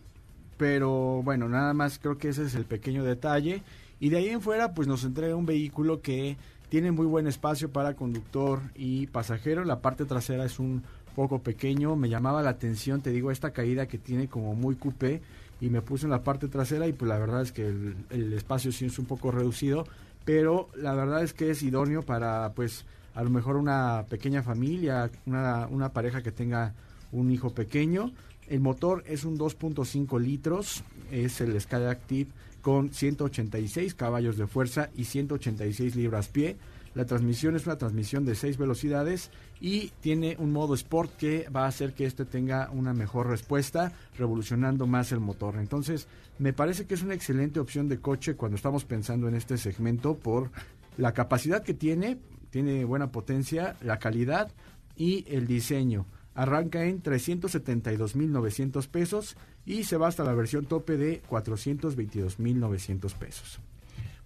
pero 0.57 1.23
bueno, 1.23 1.47
nada 1.47 1.73
más 1.73 1.99
creo 1.99 2.17
que 2.17 2.27
ese 2.27 2.43
es 2.43 2.53
el 2.53 2.65
pequeño 2.65 3.05
detalle. 3.05 3.63
Y 3.97 4.09
de 4.09 4.17
ahí 4.17 4.27
en 4.27 4.41
fuera, 4.41 4.73
pues 4.73 4.89
nos 4.89 5.05
entrega 5.05 5.37
un 5.37 5.45
vehículo 5.45 6.01
que 6.01 6.35
tiene 6.67 6.91
muy 6.91 7.05
buen 7.05 7.27
espacio 7.27 7.71
para 7.71 7.93
conductor 7.93 8.59
y 8.75 9.07
pasajero. 9.07 9.63
La 9.63 9.79
parte 9.79 10.03
trasera 10.03 10.43
es 10.43 10.59
un 10.59 10.83
poco 11.15 11.39
pequeño. 11.39 11.95
Me 11.95 12.09
llamaba 12.09 12.43
la 12.43 12.49
atención, 12.49 12.99
te 12.99 13.11
digo, 13.11 13.31
esta 13.31 13.51
caída 13.51 13.87
que 13.87 13.97
tiene 13.97 14.27
como 14.27 14.53
muy 14.53 14.75
coupé. 14.75 15.21
Y 15.61 15.69
me 15.69 15.81
puse 15.81 16.07
en 16.07 16.11
la 16.11 16.23
parte 16.23 16.49
trasera 16.49 16.85
y 16.85 16.91
pues 16.91 17.07
la 17.07 17.17
verdad 17.17 17.41
es 17.41 17.53
que 17.53 17.69
el, 17.69 18.33
espacio 18.33 18.73
sí 18.73 18.87
es 18.87 18.99
un 18.99 19.05
poco 19.05 19.31
reducido. 19.31 19.85
Pero 20.25 20.67
la 20.75 20.93
verdad 20.93 21.23
es 21.23 21.33
que 21.33 21.51
es 21.51 21.63
idóneo 21.63 22.01
para 22.01 22.51
pues 22.53 22.83
a 23.15 23.23
lo 23.23 23.29
mejor 23.29 23.55
una 23.55 24.07
pequeña 24.09 24.43
familia, 24.43 25.09
una 25.25 25.93
pareja 25.93 26.21
que 26.21 26.33
tenga 26.33 26.73
un 27.13 27.31
hijo 27.31 27.51
pequeño. 27.51 28.11
El 28.47 28.61
motor 28.61 29.03
es 29.07 29.25
un 29.25 29.37
2.5 29.37 30.19
litros, 30.21 30.83
es 31.11 31.41
el 31.41 31.59
Skyactiv 31.59 32.27
con 32.61 32.93
186 32.93 33.93
caballos 33.93 34.37
de 34.37 34.47
fuerza 34.47 34.89
y 34.95 35.03
186 35.03 35.95
libras 35.95 36.29
pie. 36.29 36.57
La 36.95 37.05
transmisión 37.05 37.55
es 37.55 37.65
una 37.65 37.77
transmisión 37.77 38.25
de 38.25 38.35
6 38.35 38.57
velocidades 38.57 39.31
y 39.59 39.89
tiene 40.01 40.35
un 40.39 40.51
modo 40.51 40.73
Sport 40.73 41.15
que 41.17 41.47
va 41.49 41.65
a 41.65 41.67
hacer 41.67 41.93
que 41.93 42.05
este 42.05 42.25
tenga 42.25 42.69
una 42.71 42.93
mejor 42.93 43.27
respuesta, 43.27 43.91
revolucionando 44.17 44.87
más 44.87 45.11
el 45.11 45.19
motor. 45.19 45.57
Entonces, 45.57 46.07
me 46.39 46.53
parece 46.53 46.85
que 46.85 46.93
es 46.93 47.03
una 47.03 47.13
excelente 47.13 47.59
opción 47.59 47.87
de 47.87 47.99
coche 47.99 48.35
cuando 48.35 48.55
estamos 48.55 48.85
pensando 48.85 49.27
en 49.27 49.35
este 49.35 49.57
segmento 49.57 50.15
por 50.15 50.51
la 50.97 51.13
capacidad 51.13 51.63
que 51.63 51.73
tiene, 51.73 52.17
tiene 52.49 52.85
buena 52.85 53.11
potencia, 53.11 53.75
la 53.81 53.99
calidad 53.99 54.51
y 54.95 55.25
el 55.27 55.47
diseño. 55.47 56.05
Arranca 56.37 56.85
en 56.85 57.01
372.900 57.01 58.87
pesos 58.87 59.35
y 59.65 59.85
se 59.85 59.97
va 59.97 60.07
hasta 60.07 60.23
la 60.23 60.35
versión 60.35 60.65
tope 60.65 60.95
de 60.95 61.23
422.900 61.23 63.13
pesos. 63.15 63.59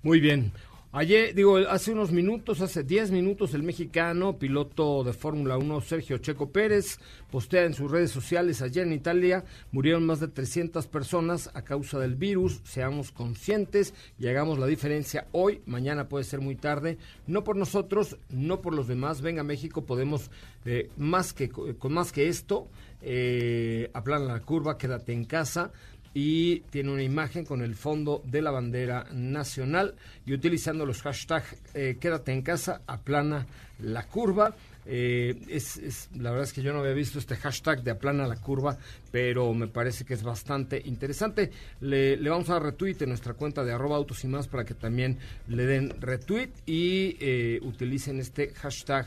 Muy 0.04 0.20
bien. 0.20 0.52
Ayer, 0.94 1.34
digo, 1.34 1.56
hace 1.56 1.94
unos 1.94 2.12
minutos, 2.12 2.60
hace 2.60 2.84
10 2.84 3.12
minutos, 3.12 3.54
el 3.54 3.64
mexicano, 3.64 4.38
piloto 4.38 5.06
de 5.06 5.14
Fórmula 5.14 5.58
1, 5.58 5.80
Sergio 5.80 6.18
Checo 6.18 6.52
Pérez, 6.52 7.00
postea 7.32 7.64
en 7.64 7.74
sus 7.74 7.90
redes 7.90 8.12
sociales, 8.12 8.62
ayer 8.62 8.86
en 8.86 8.92
Italia 8.92 9.46
murieron 9.72 10.06
más 10.06 10.20
de 10.20 10.28
300 10.28 10.88
personas 10.88 11.50
a 11.54 11.62
causa 11.62 11.98
del 11.98 12.16
virus, 12.16 12.60
seamos 12.66 13.14
conscientes 13.14 13.94
y 14.20 14.28
hagamos 14.28 14.60
la 14.60 14.68
diferencia 14.68 15.28
hoy, 15.32 15.62
mañana 15.66 16.10
puede 16.10 16.26
ser 16.26 16.42
muy 16.42 16.58
tarde, 16.58 16.98
no 17.26 17.46
por 17.46 17.56
nosotros, 17.56 18.18
no 18.30 18.60
por 18.60 18.76
los 18.76 18.90
demás, 18.90 19.22
venga 19.22 19.44
México, 19.44 19.86
podemos, 19.86 20.30
eh, 20.66 20.90
más 20.98 21.32
que, 21.32 21.48
con 21.48 21.94
más 21.94 22.12
que 22.12 22.28
esto, 22.28 22.68
eh, 23.02 23.90
la 23.94 24.42
curva, 24.42 24.78
quédate 24.78 25.14
en 25.14 25.24
casa, 25.24 25.72
y 26.14 26.60
tiene 26.72 26.92
una 26.92 27.04
imagen 27.04 27.46
con 27.46 27.62
el 27.62 27.76
fondo 27.76 28.22
de 28.26 28.42
la 28.42 28.52
bandera 28.52 29.06
nacional 29.14 29.96
y 30.26 30.34
utilizando 30.34 30.86
los 30.86 31.02
hashtags 31.02 31.56
eh, 31.74 31.98
quédate 32.00 32.32
en 32.34 32.42
casa, 32.42 32.82
aplana 32.88 33.48
la 33.80 34.06
curva. 34.08 34.54
Eh, 34.86 35.40
es, 35.48 35.78
es- 35.78 36.10
la 36.16 36.32
verdad 36.32 36.46
es 36.48 36.54
que 36.54 36.64
yo 36.64 36.74
no 36.74 36.80
había 36.80 36.94
visto 36.94 37.20
este 37.20 37.36
hashtag 37.36 37.84
de 37.84 37.92
aplana 37.92 38.28
la 38.28 38.36
curva, 38.38 38.78
pero 39.12 39.54
me 39.54 39.68
parece 39.68 40.04
que 40.06 40.16
es 40.16 40.24
bastante 40.24 40.82
interesante. 40.84 41.52
Le, 41.82 42.18
le 42.18 42.30
vamos 42.30 42.50
a 42.50 42.54
dar 42.54 42.64
retweet 42.64 42.98
en 43.02 43.10
nuestra 43.10 43.34
cuenta 43.36 43.64
de 43.64 43.72
arroba 43.72 43.96
autos 43.96 44.24
y 44.24 44.28
más 44.28 44.48
para 44.48 44.66
que 44.66 44.74
también 44.74 45.18
le 45.48 45.66
den 45.66 45.94
retweet 46.02 46.50
y 46.66 47.16
eh, 47.20 47.60
utilicen 47.62 48.20
este 48.20 48.50
hashtag 48.56 49.06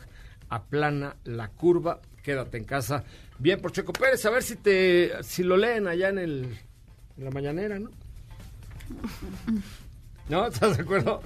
aplana 0.48 1.16
la 1.24 1.48
curva, 1.48 2.00
quédate 2.22 2.56
en 2.58 2.64
casa. 2.64 3.02
Bien 3.38 3.60
por 3.60 3.72
Checo 3.72 3.92
Pérez, 3.92 4.24
a 4.26 4.30
ver 4.30 4.42
si 4.44 4.56
te 4.56 5.10
si 5.22 5.42
lo 5.42 5.56
leen 5.56 5.88
allá 5.88 6.08
en 6.10 6.18
el 6.18 6.48
en 7.18 7.24
la 7.24 7.30
mañanera, 7.30 7.78
¿no? 7.78 7.90
¿No? 10.28 10.46
¿Estás 10.46 10.76
de 10.76 10.82
acuerdo? 10.82 11.22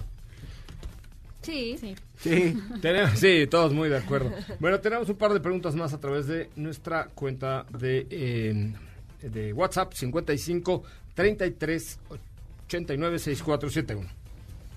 Sí. 1.43 1.77
Sí. 1.81 1.95
Sí, 2.19 2.55
Tenemos- 2.83 3.19
sí, 3.19 3.47
todos 3.49 3.73
muy 3.73 3.89
de 3.89 3.97
acuerdo. 3.97 4.33
Bueno, 4.59 4.81
tenemos 4.81 5.09
un 5.09 5.17
par 5.17 5.33
de 5.33 5.41
preguntas 5.41 5.75
más 5.77 5.95
a 5.95 6.01
través 6.01 6.27
de 6.27 6.51
nuestra 6.57 7.07
cuenta 7.15 7.65
de, 7.79 8.07
eh, 8.11 8.75
de 9.23 9.53
WhatsApp 9.53 9.93
55 9.95 10.83
33 11.15 12.01
89 12.67 13.19
6471. 13.21 14.09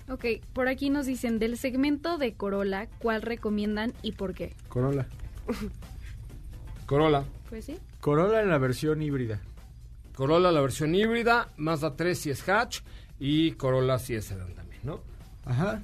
Ok, 0.08 0.24
por 0.52 0.68
aquí 0.68 0.88
nos 0.90 1.06
dicen 1.06 1.38
del 1.38 1.56
segmento 1.58 2.16
de 2.16 2.34
Corolla, 2.34 2.86
¿cuál 2.98 3.22
recomiendan 3.22 3.92
y 4.02 4.12
por 4.12 4.34
qué? 4.34 4.54
Corolla. 4.68 5.06
Corolla. 6.86 7.24
Pues 7.50 7.64
sí. 7.64 7.76
Corolla 8.00 8.40
en 8.42 8.48
la 8.48 8.58
versión 8.58 9.02
híbrida. 9.02 9.40
Corolla 10.14 10.52
la 10.52 10.60
versión 10.60 10.94
híbrida, 10.94 11.48
Mazda 11.56 11.96
3 11.96 12.18
si 12.18 12.30
es 12.30 12.46
hatch 12.48 12.80
y 13.18 13.52
Corolla 13.52 13.98
si 13.98 14.14
es 14.14 14.26
sedán 14.26 14.54
también, 14.54 14.80
¿no? 14.84 15.00
Ajá. 15.44 15.82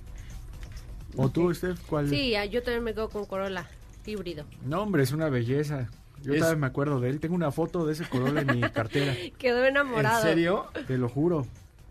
¿O 1.16 1.30
tú, 1.30 1.52
Steph? 1.54 1.80
¿Cuál? 1.86 2.08
Sí, 2.08 2.34
ah, 2.34 2.44
yo 2.44 2.62
también 2.62 2.84
me 2.84 2.92
quedo 2.94 3.08
con 3.08 3.24
Corolla. 3.26 3.66
híbrido. 4.06 4.44
No, 4.64 4.82
hombre, 4.82 5.02
es 5.02 5.12
una 5.12 5.28
belleza. 5.28 5.88
Yo 6.22 6.32
Es- 6.34 6.40
también 6.40 6.60
me 6.60 6.66
acuerdo 6.66 7.00
de 7.00 7.10
él. 7.10 7.20
Tengo 7.20 7.34
una 7.34 7.50
foto 7.52 7.84
de 7.86 7.92
ese 7.92 8.08
Corolla 8.08 8.40
en 8.42 8.60
mi 8.60 8.60
cartera. 8.70 9.14
Quedó 9.38 9.64
enamorado. 9.64 10.18
¿En 10.22 10.22
serio? 10.22 10.66
Te 10.86 10.96
lo 10.98 11.08
juro. 11.08 11.46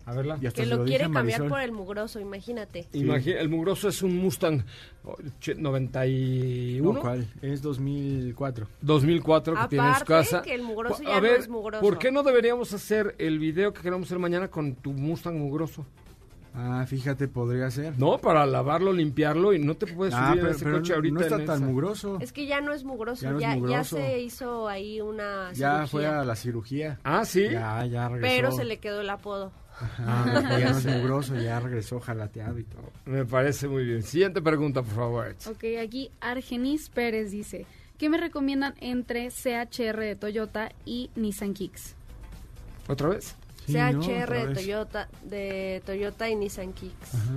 A 0.08 0.14
verla. 0.14 0.38
Y 0.40 0.46
hasta 0.46 0.62
Que 0.62 0.66
lo 0.68 0.84
quiere 0.84 1.04
cambiar 1.04 1.24
Marisol. 1.40 1.48
por 1.48 1.60
el 1.60 1.72
mugroso, 1.72 2.18
imagínate. 2.18 2.86
El 2.92 3.48
mugroso 3.50 3.88
es 3.88 4.02
un 4.02 4.16
Mustang 4.16 4.62
oh, 5.04 5.16
che- 5.38 5.54
91. 5.54 6.92
No, 6.94 7.00
¿cuál? 7.00 7.26
Es 7.42 7.60
2004. 7.62 8.66
2004 8.80 9.54
que 9.54 9.68
tiene 9.68 9.88
en 9.88 9.94
su 9.96 10.04
casa. 10.04 10.42
que 10.42 10.54
el 10.54 10.62
mugroso 10.62 11.02
Pu- 11.02 11.06
ya 11.06 11.12
a 11.12 11.16
no 11.16 11.22
ver, 11.22 11.40
es 11.40 11.48
mugroso. 11.48 11.82
¿por 11.82 11.98
qué 11.98 12.10
no 12.10 12.22
deberíamos 12.22 12.72
hacer 12.72 13.14
el 13.18 13.38
video 13.38 13.72
que 13.72 13.82
queremos 13.82 14.08
hacer 14.08 14.18
mañana 14.18 14.48
con 14.48 14.74
tu 14.76 14.92
Mustang 14.92 15.36
mugroso? 15.38 15.84
Ah, 16.54 16.84
fíjate, 16.88 17.28
podría 17.28 17.70
ser. 17.70 17.96
No, 17.98 18.18
para 18.18 18.44
lavarlo, 18.46 18.92
limpiarlo 18.92 19.52
y 19.52 19.58
no 19.58 19.76
te 19.76 19.86
puedes 19.86 20.14
Ah, 20.14 20.30
subir 20.30 20.40
pero, 20.42 20.54
ese 20.54 20.64
pero 20.64 20.76
coche 20.78 20.94
ahorita. 20.94 21.14
no 21.14 21.20
está 21.20 21.36
en 21.36 21.44
tan 21.46 21.56
esa. 21.58 21.66
mugroso. 21.66 22.18
Es 22.20 22.32
que 22.32 22.46
ya 22.46 22.60
no 22.60 22.72
es 22.72 22.82
mugroso, 22.82 23.22
Ya 23.22 23.30
no 23.32 23.38
ya, 23.40 23.48
es 23.50 23.54
ya 23.54 23.60
mugroso. 23.60 23.96
se 23.96 24.18
hizo 24.20 24.66
ahí 24.68 25.00
una 25.00 25.52
Ya 25.52 25.86
cirugía, 25.86 25.86
fue 25.86 26.06
a 26.06 26.24
la 26.24 26.34
cirugía. 26.34 26.98
Ah, 27.04 27.24
sí. 27.26 27.42
Ya, 27.50 27.84
ya 27.86 28.08
regresó. 28.08 28.34
pero 28.36 28.52
se 28.52 28.64
le 28.64 28.78
quedó 28.78 29.02
el 29.02 29.10
apodo. 29.10 29.52
Ajá, 29.80 30.58
ya 30.58 30.70
no 30.72 30.78
es 30.78 30.86
mugroso, 30.86 31.36
ya 31.36 31.60
regresó 31.60 32.00
jalateado 32.00 32.58
y 32.58 32.64
todo. 32.64 32.90
Me 33.06 33.24
parece 33.24 33.68
muy 33.68 33.84
bien. 33.84 34.02
Siguiente 34.02 34.42
pregunta, 34.42 34.82
por 34.82 34.94
favor. 34.94 35.36
Ok, 35.48 35.64
aquí 35.82 36.10
Argenis 36.20 36.88
Pérez 36.88 37.30
dice, 37.30 37.66
¿qué 37.96 38.08
me 38.08 38.18
recomiendan 38.18 38.74
entre 38.80 39.28
CHR 39.30 40.00
de 40.00 40.16
Toyota 40.16 40.70
y 40.84 41.10
Nissan 41.16 41.54
Kicks? 41.54 41.94
¿Otra 42.88 43.08
vez? 43.08 43.34
Sí, 43.66 43.74
¿no? 43.74 44.00
CHR 44.02 44.22
Otra 44.22 44.36
de 44.40 44.46
vez. 44.46 44.58
Toyota, 44.58 45.08
de 45.24 45.82
Toyota 45.84 46.28
y 46.30 46.36
Nissan 46.36 46.72
Kicks. 46.72 47.14
Ajá. 47.14 47.32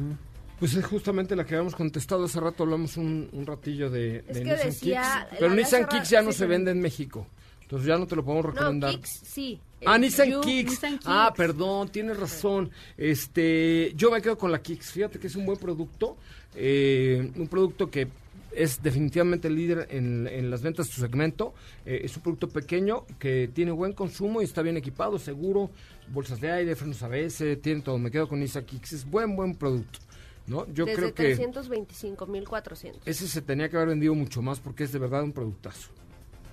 Pues 0.59 0.75
es 0.75 0.85
justamente 0.85 1.35
la 1.35 1.43
que 1.43 1.55
habíamos 1.55 1.75
contestado 1.75 2.25
hace 2.25 2.39
rato, 2.39 2.63
hablamos 2.63 2.95
un, 2.95 3.27
un 3.33 3.45
ratillo 3.47 3.89
de, 3.89 4.17
Es 4.27 4.35
de 4.35 4.43
que 4.43 4.51
Nissan 4.51 4.65
decía- 4.67 5.27
Kicks. 5.29 5.39
Pero 5.39 5.53
Nissan 5.55 5.87
Kicks 5.87 6.09
ya 6.09 6.21
no 6.21 6.31
sí, 6.31 6.37
se 6.37 6.43
sí. 6.45 6.49
vende 6.49 6.71
en 6.71 6.79
México. 6.79 7.27
Entonces 7.63 7.87
ya 7.87 7.97
no 7.97 8.05
te 8.05 8.15
lo 8.15 8.23
podemos 8.23 8.45
No, 8.45 8.51
recomendar. 8.51 8.91
Kicks 8.91 9.09
sí. 9.25 9.59
Ah, 9.85 9.95
El 9.95 10.01
Nissan 10.01 10.29
You- 10.29 10.41
Kicks. 10.41 10.71
Nissan 10.71 10.99
Ah, 11.05 11.33
perdón, 11.35 11.89
tienes 11.89 12.17
razón. 12.19 12.69
Este, 12.97 13.93
yo 13.95 14.11
me 14.11 14.21
quedo 14.21 14.37
con 14.37 14.51
la 14.51 14.61
Kicks. 14.61 14.91
Fíjate 14.91 15.19
que 15.19 15.27
es 15.27 15.35
un 15.35 15.45
buen 15.45 15.57
producto, 15.57 16.17
eh, 16.55 17.31
un 17.35 17.47
producto 17.47 17.89
que 17.89 18.07
es 18.53 18.83
definitivamente 18.83 19.47
el 19.47 19.55
líder 19.55 19.87
en, 19.91 20.27
en 20.27 20.49
las 20.51 20.61
ventas 20.61 20.87
de 20.87 20.93
su 20.93 21.01
segmento. 21.01 21.53
Eh, 21.85 22.01
es 22.03 22.15
un 22.17 22.23
producto 22.23 22.49
pequeño 22.49 23.05
que 23.17 23.49
tiene 23.53 23.71
buen 23.71 23.93
consumo 23.93 24.41
y 24.41 24.45
está 24.45 24.61
bien 24.61 24.77
equipado, 24.77 25.17
seguro, 25.17 25.71
bolsas 26.09 26.41
de 26.41 26.51
aire, 26.51 26.75
frenos 26.75 27.01
ABS, 27.01 27.55
tiene 27.61 27.81
todo. 27.81 27.97
Me 27.97 28.11
quedo 28.11 28.27
con 28.27 28.39
Nissan 28.39 28.65
Kicks. 28.65 28.93
Es 28.93 29.09
buen, 29.09 29.35
buen 29.35 29.55
producto. 29.55 29.99
¿no? 30.47 30.65
Yo 30.73 30.85
Desde 30.85 31.13
creo 31.13 31.13
que 31.13 31.37
325.400. 31.37 32.99
ese 33.05 33.27
se 33.27 33.41
tenía 33.41 33.69
que 33.69 33.77
haber 33.77 33.89
vendido 33.89 34.13
mucho 34.15 34.41
más 34.41 34.59
porque 34.59 34.83
es 34.83 34.91
de 34.91 34.99
verdad 34.99 35.23
un 35.23 35.31
productazo. 35.31 35.89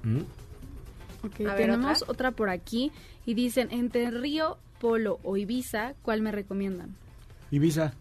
¿Mm? 0.03 0.21
Ok, 1.25 1.41
A 1.41 1.55
ver, 1.55 1.57
tenemos 1.57 2.03
¿otra? 2.03 2.13
¿otra? 2.13 2.31
por 2.33 2.51
aquí 2.51 2.93
y 3.27 3.35
dicen, 3.35 3.69
entre 3.73 4.11
Río, 4.11 4.59
Polo 4.81 5.19
o 5.25 5.37
Ibiza, 5.37 5.95
¿cuál 6.03 6.23
me 6.23 6.31
recomiendan? 6.33 6.95
Ibiza. 7.51 7.93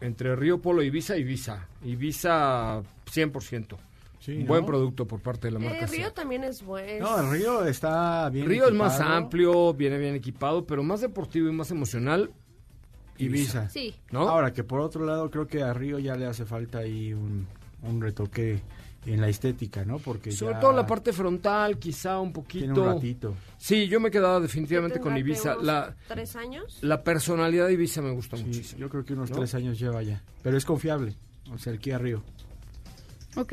Entre 0.00 0.34
Río 0.36 0.60
Polo 0.60 0.82
y 0.82 0.86
Ibiza, 0.86 1.16
Ibiza. 1.16 1.66
Ibiza 1.84 2.82
100%. 3.06 3.76
Sí, 4.20 4.38
¿no? 4.38 4.46
Buen 4.46 4.64
producto 4.66 5.04
por 5.06 5.20
parte 5.20 5.48
de 5.48 5.52
la 5.52 5.58
Eh, 5.58 5.68
marca. 5.68 5.86
Río 5.86 6.04
Seat. 6.04 6.14
también 6.14 6.44
es 6.44 6.62
bueno. 6.62 7.04
No, 7.10 7.20
el 7.20 7.30
río 7.38 7.64
está 7.64 8.28
bien 8.30 8.46
Río 8.48 8.68
es 8.68 8.72
más 8.74 9.00
amplio, 9.00 9.74
viene 9.74 9.98
bien 9.98 10.14
equipado, 10.14 10.64
pero 10.64 10.84
más 10.84 11.00
deportivo 11.00 11.48
y 11.48 11.52
más 11.52 11.70
emocional. 11.72 12.30
Ibiza. 13.18 13.68
Sí. 13.68 13.94
¿No? 14.10 14.28
Ahora 14.28 14.52
que 14.52 14.62
por 14.64 14.80
otro 14.80 15.04
lado 15.04 15.30
creo 15.30 15.46
que 15.48 15.62
a 15.62 15.72
Río 15.74 15.98
ya 15.98 16.14
le 16.16 16.26
hace 16.26 16.44
falta 16.44 16.78
ahí 16.78 17.12
un, 17.12 17.46
un 17.82 18.00
retoque 18.00 18.60
en 19.04 19.20
la 19.20 19.28
estética, 19.28 19.84
¿no? 19.84 19.98
Porque 19.98 20.30
Sobre 20.32 20.54
ya 20.54 20.60
todo 20.60 20.72
la 20.72 20.86
parte 20.86 21.12
frontal, 21.12 21.78
quizá 21.78 22.20
un 22.20 22.32
poquito. 22.32 22.64
tiene 22.66 22.80
un 22.80 22.86
ratito. 22.94 23.34
Sí, 23.58 23.88
yo 23.88 23.98
me 24.00 24.08
he 24.08 24.10
quedado 24.12 24.38
¿Qué 24.38 24.42
definitivamente 24.42 25.00
con 25.00 25.16
Ibiza. 25.16 25.54
unos 25.54 25.64
La, 25.64 25.96
¿Tres 26.08 26.36
años? 26.36 26.78
la 26.82 27.02
personalidad 27.02 27.66
de 27.66 27.72
Ibiza 27.74 28.00
me 28.02 28.12
gusta 28.12 28.36
Sí, 28.36 28.44
muchísimo. 28.44 28.80
yo 28.80 28.88
creo 28.88 29.04
que 29.04 29.12
unos 29.14 29.30
¿No? 29.30 29.36
tres 29.36 29.54
años 29.54 29.78
lleva 29.78 30.02
ya. 30.02 30.22
Pero 30.42 30.56
es 30.56 30.64
confiable. 30.64 31.14
O 31.52 31.58
sea, 31.58 31.72
el 31.72 31.78
Kia 31.80 31.98
Río. 31.98 32.22
Ok, 33.36 33.52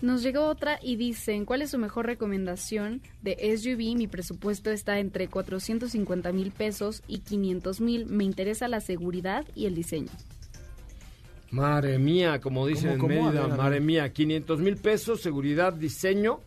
nos 0.00 0.22
llegó 0.22 0.46
otra 0.46 0.78
y 0.82 0.96
dicen, 0.96 1.44
¿cuál 1.44 1.62
es 1.62 1.70
su 1.70 1.78
mejor 1.78 2.06
recomendación 2.06 3.02
de 3.22 3.36
SUV? 3.56 3.96
Mi 3.96 4.06
presupuesto 4.06 4.70
está 4.70 4.98
entre 4.98 5.28
450 5.28 6.32
mil 6.32 6.50
pesos 6.50 7.02
y 7.06 7.18
500 7.18 7.80
mil. 7.80 8.06
Me 8.06 8.24
interesa 8.24 8.68
la 8.68 8.80
seguridad 8.80 9.44
y 9.54 9.66
el 9.66 9.74
diseño. 9.74 10.08
Madre 11.50 11.98
mía, 11.98 12.40
como 12.40 12.66
dicen 12.66 12.92
en 12.92 12.98
¿Cómo, 12.98 13.14
cómo? 13.14 13.28
A 13.28 13.30
Mérida, 13.32 13.46
ver. 13.46 13.56
madre 13.56 13.80
mía, 13.80 14.12
500 14.12 14.60
mil 14.60 14.76
pesos, 14.76 15.20
seguridad, 15.20 15.72
diseño. 15.72 16.40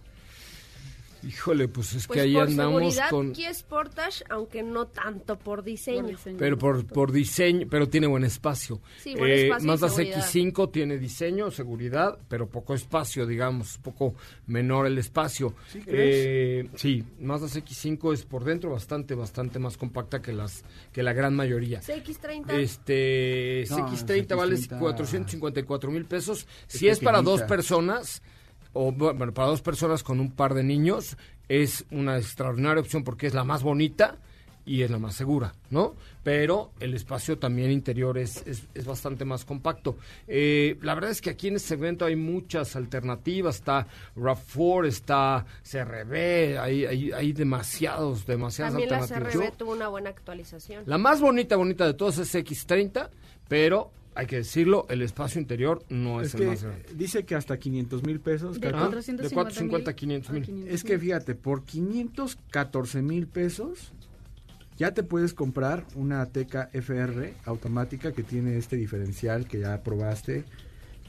Híjole, 1.24 1.68
pues 1.68 1.94
es 1.94 2.08
Pues 2.08 2.18
que 2.18 2.22
ahí 2.22 2.34
por 2.34 2.44
andamos 2.44 2.82
seguridad, 2.82 3.10
con... 3.10 3.32
Kia 3.34 3.54
Sportage, 3.54 4.24
aunque 4.30 4.64
no 4.64 4.88
tanto 4.88 5.38
por 5.38 5.64
diseño. 5.64 6.02
Por 6.02 6.10
diseño. 6.12 6.38
Pero 6.38 6.58
por, 6.58 6.86
por 6.86 7.12
diseño, 7.12 7.68
pero 7.70 7.88
tiene 7.90 8.08
buen 8.08 8.24
espacio. 8.24 8.82
Sí, 9.00 9.16
buen 9.16 9.32
espacio 9.32 9.64
y 9.64 9.68
Mazda 9.68 9.90
seguridad. 9.90 10.26
CX5 10.26 10.72
tiene 10.72 10.98
diseño, 10.98 11.52
seguridad, 11.52 12.18
pero 12.28 12.50
poco 12.50 12.74
espacio, 12.74 13.26
digamos, 13.26 13.78
poco 13.78 14.16
menor 14.48 14.88
el 14.88 14.98
espacio. 14.98 15.54
¿Sí 15.72 15.82
Eh, 15.86 16.70
sí, 16.76 17.04
Mazda 17.20 17.48
CX5 17.48 18.14
es 18.14 18.26
por 18.26 18.44
dentro 18.44 18.72
bastante, 18.72 19.16
bastante 19.16 19.60
más 19.60 19.78
compacta 19.78 20.22
que 20.22 20.34
las 20.34 20.64
que 20.92 21.04
la 21.04 21.14
gran 21.14 21.36
mayoría. 21.36 21.82
CX30. 21.82 22.52
Este 22.54 23.66
No, 23.70 23.78
CX30 23.78 24.36
vale 24.36 24.56
CX30 24.58 24.80
454 24.80 25.92
mil 25.92 26.06
pesos. 26.06 26.48
Es 26.68 26.80
si 26.80 26.88
es 26.88 27.00
para 27.00 27.22
dos 27.22 27.42
personas, 27.44 28.22
o 28.74 28.92
bueno, 28.92 29.34
para 29.34 29.48
dos 29.50 29.62
personas 29.62 30.04
con 30.04 30.20
un 30.20 30.32
par 30.32 30.54
de 30.54 30.64
niños, 30.64 31.18
es 31.50 31.86
una 31.92 32.18
extraordinaria 32.18 32.82
opción 32.82 33.04
porque 33.04 33.28
es 33.28 33.34
la 33.34 33.44
más 33.44 33.64
bonita 33.64 34.18
y 34.64 34.84
es 34.84 34.92
la 34.92 35.00
más 35.00 35.16
segura, 35.16 35.54
¿no? 35.72 35.96
Pero 36.24 36.72
el 36.80 36.94
espacio 36.94 37.40
también 37.40 37.72
interior 37.72 38.18
es, 38.20 38.46
es, 38.46 38.68
es 38.76 38.86
bastante 38.86 39.26
más 39.26 39.44
compacto. 39.44 39.98
Eh, 40.28 40.78
la 40.84 40.94
verdad 40.94 41.10
es 41.10 41.20
que 41.20 41.32
aquí 41.32 41.48
en 41.48 41.56
este 41.56 41.70
segmento 41.70 42.06
hay 42.06 42.16
muchas 42.16 42.76
alternativas. 42.76 43.56
Está 43.56 43.88
RAV4, 44.16 44.86
está 44.88 45.46
CRB, 45.70 46.60
hay, 46.60 46.86
hay, 46.86 47.12
hay 47.12 47.34
demasiados, 47.34 48.26
demasiadas 48.28 48.74
También 48.74 48.92
la 48.92 48.98
alternativas. 49.00 49.34
CRB 49.44 49.52
Yo- 49.52 49.58
tuvo 49.58 49.72
una 49.74 49.88
buena 49.88 50.12
actualización. 50.12 50.84
la 50.86 50.98
más 51.00 51.20
bonita, 51.22 51.56
bonita 51.56 51.86
de 51.88 51.96
todas 51.96 52.20
es 52.20 52.34
X30, 52.36 53.10
pero 53.48 53.92
hay 54.16 54.26
que 54.28 54.38
decirlo, 54.38 54.86
el 54.90 55.02
espacio 55.02 55.40
interior 55.40 55.84
no 55.90 56.20
es, 56.22 56.28
Es 56.30 56.34
el 56.36 56.40
que 56.42 56.48
más 56.48 56.64
grande. 56.64 56.86
dice 56.96 57.24
que 57.26 57.36
hasta 57.36 57.58
500 57.58 58.04
mil 58.04 58.20
pesos. 58.20 58.60
De 58.60 58.68
Ah, 58.68 58.72
Cato. 58.72 58.86
450 58.90 59.24
de 59.24 59.34
450 59.34 59.90
a 59.90 59.94
mil 59.94 59.96
500 59.96 60.32
mil. 60.34 60.42
a 60.44 60.46
500 60.46 60.74
Es 60.76 60.84
que 60.84 61.00
fíjate, 61.00 61.36
por 61.36 61.64
514 61.64 63.02
mil 63.02 63.28
pesos 63.28 63.92
ya 64.78 64.94
te 64.94 65.04
puedes 65.04 65.34
comprar 65.34 65.86
una 65.96 66.26
Teca 66.26 66.70
FR 66.74 67.34
automática 67.46 68.12
que 68.14 68.24
tiene 68.24 68.58
este 68.58 68.76
diferencial 68.78 69.48
que 69.48 69.60
ya 69.60 69.82
probaste, 69.84 70.44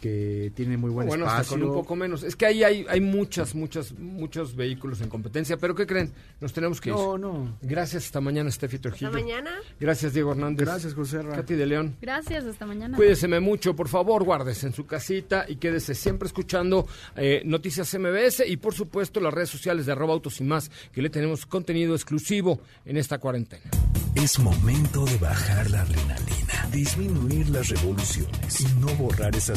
que 0.02 0.50
tiene 0.56 0.76
muy 0.76 0.90
buen 0.90 1.06
bueno, 1.06 1.26
hasta 1.26 1.42
espacio. 1.42 1.60
con 1.60 1.68
un 1.68 1.74
poco 1.76 1.94
menos. 1.94 2.24
Es 2.24 2.34
que 2.34 2.44
ahí 2.44 2.64
hay, 2.64 2.84
hay 2.88 3.00
muchas, 3.00 3.54
muchas, 3.54 3.96
muchos 3.96 4.56
vehículos 4.56 5.00
en 5.00 5.08
competencia, 5.08 5.56
pero 5.56 5.76
¿qué 5.76 5.86
creen? 5.86 6.12
Nos 6.40 6.52
tenemos 6.52 6.80
que 6.80 6.90
ir. 6.90 6.96
No, 6.96 7.16
no. 7.16 7.56
Gracias, 7.62 8.06
hasta 8.06 8.20
mañana, 8.20 8.50
Steffi 8.50 8.76
Hasta 8.76 8.88
Trujillo. 8.88 9.12
mañana. 9.12 9.52
Gracias, 9.78 10.12
Diego 10.12 10.32
Hernández. 10.32 10.66
Gracias, 10.66 10.94
José 10.94 11.22
Ra. 11.22 11.36
Katy 11.36 11.54
de 11.54 11.66
León. 11.66 11.96
Gracias, 12.02 12.44
hasta 12.44 12.66
mañana. 12.66 12.96
Cuídeseme 12.96 13.38
mucho, 13.38 13.76
por 13.76 13.86
favor, 13.86 14.24
guárdese 14.24 14.66
en 14.66 14.74
su 14.74 14.86
casita 14.86 15.44
y 15.48 15.54
quédese 15.56 15.94
siempre 15.94 16.26
escuchando 16.26 16.88
eh, 17.14 17.42
Noticias 17.44 17.96
MBS 17.96 18.42
y 18.44 18.56
por 18.56 18.74
supuesto 18.74 19.20
las 19.20 19.32
redes 19.32 19.50
sociales 19.50 19.86
de 19.86 19.92
arroba 19.92 20.14
autos 20.14 20.40
y 20.40 20.44
más, 20.44 20.68
que 20.92 21.00
le 21.00 21.10
tenemos 21.10 21.46
contenido 21.46 21.94
exclusivo 21.94 22.60
en 22.84 22.96
esta 22.96 23.18
cuarentena. 23.18 23.70
Es 24.16 24.38
momento 24.38 25.04
de 25.06 25.16
bajar 25.18 25.70
la 25.70 25.82
adrenalina, 25.82 26.68
disminuir 26.70 27.48
las 27.48 27.68
revoluciones 27.68 28.60
y 28.60 28.66
no 28.78 28.88
borrar 28.96 29.34
esa 29.34 29.56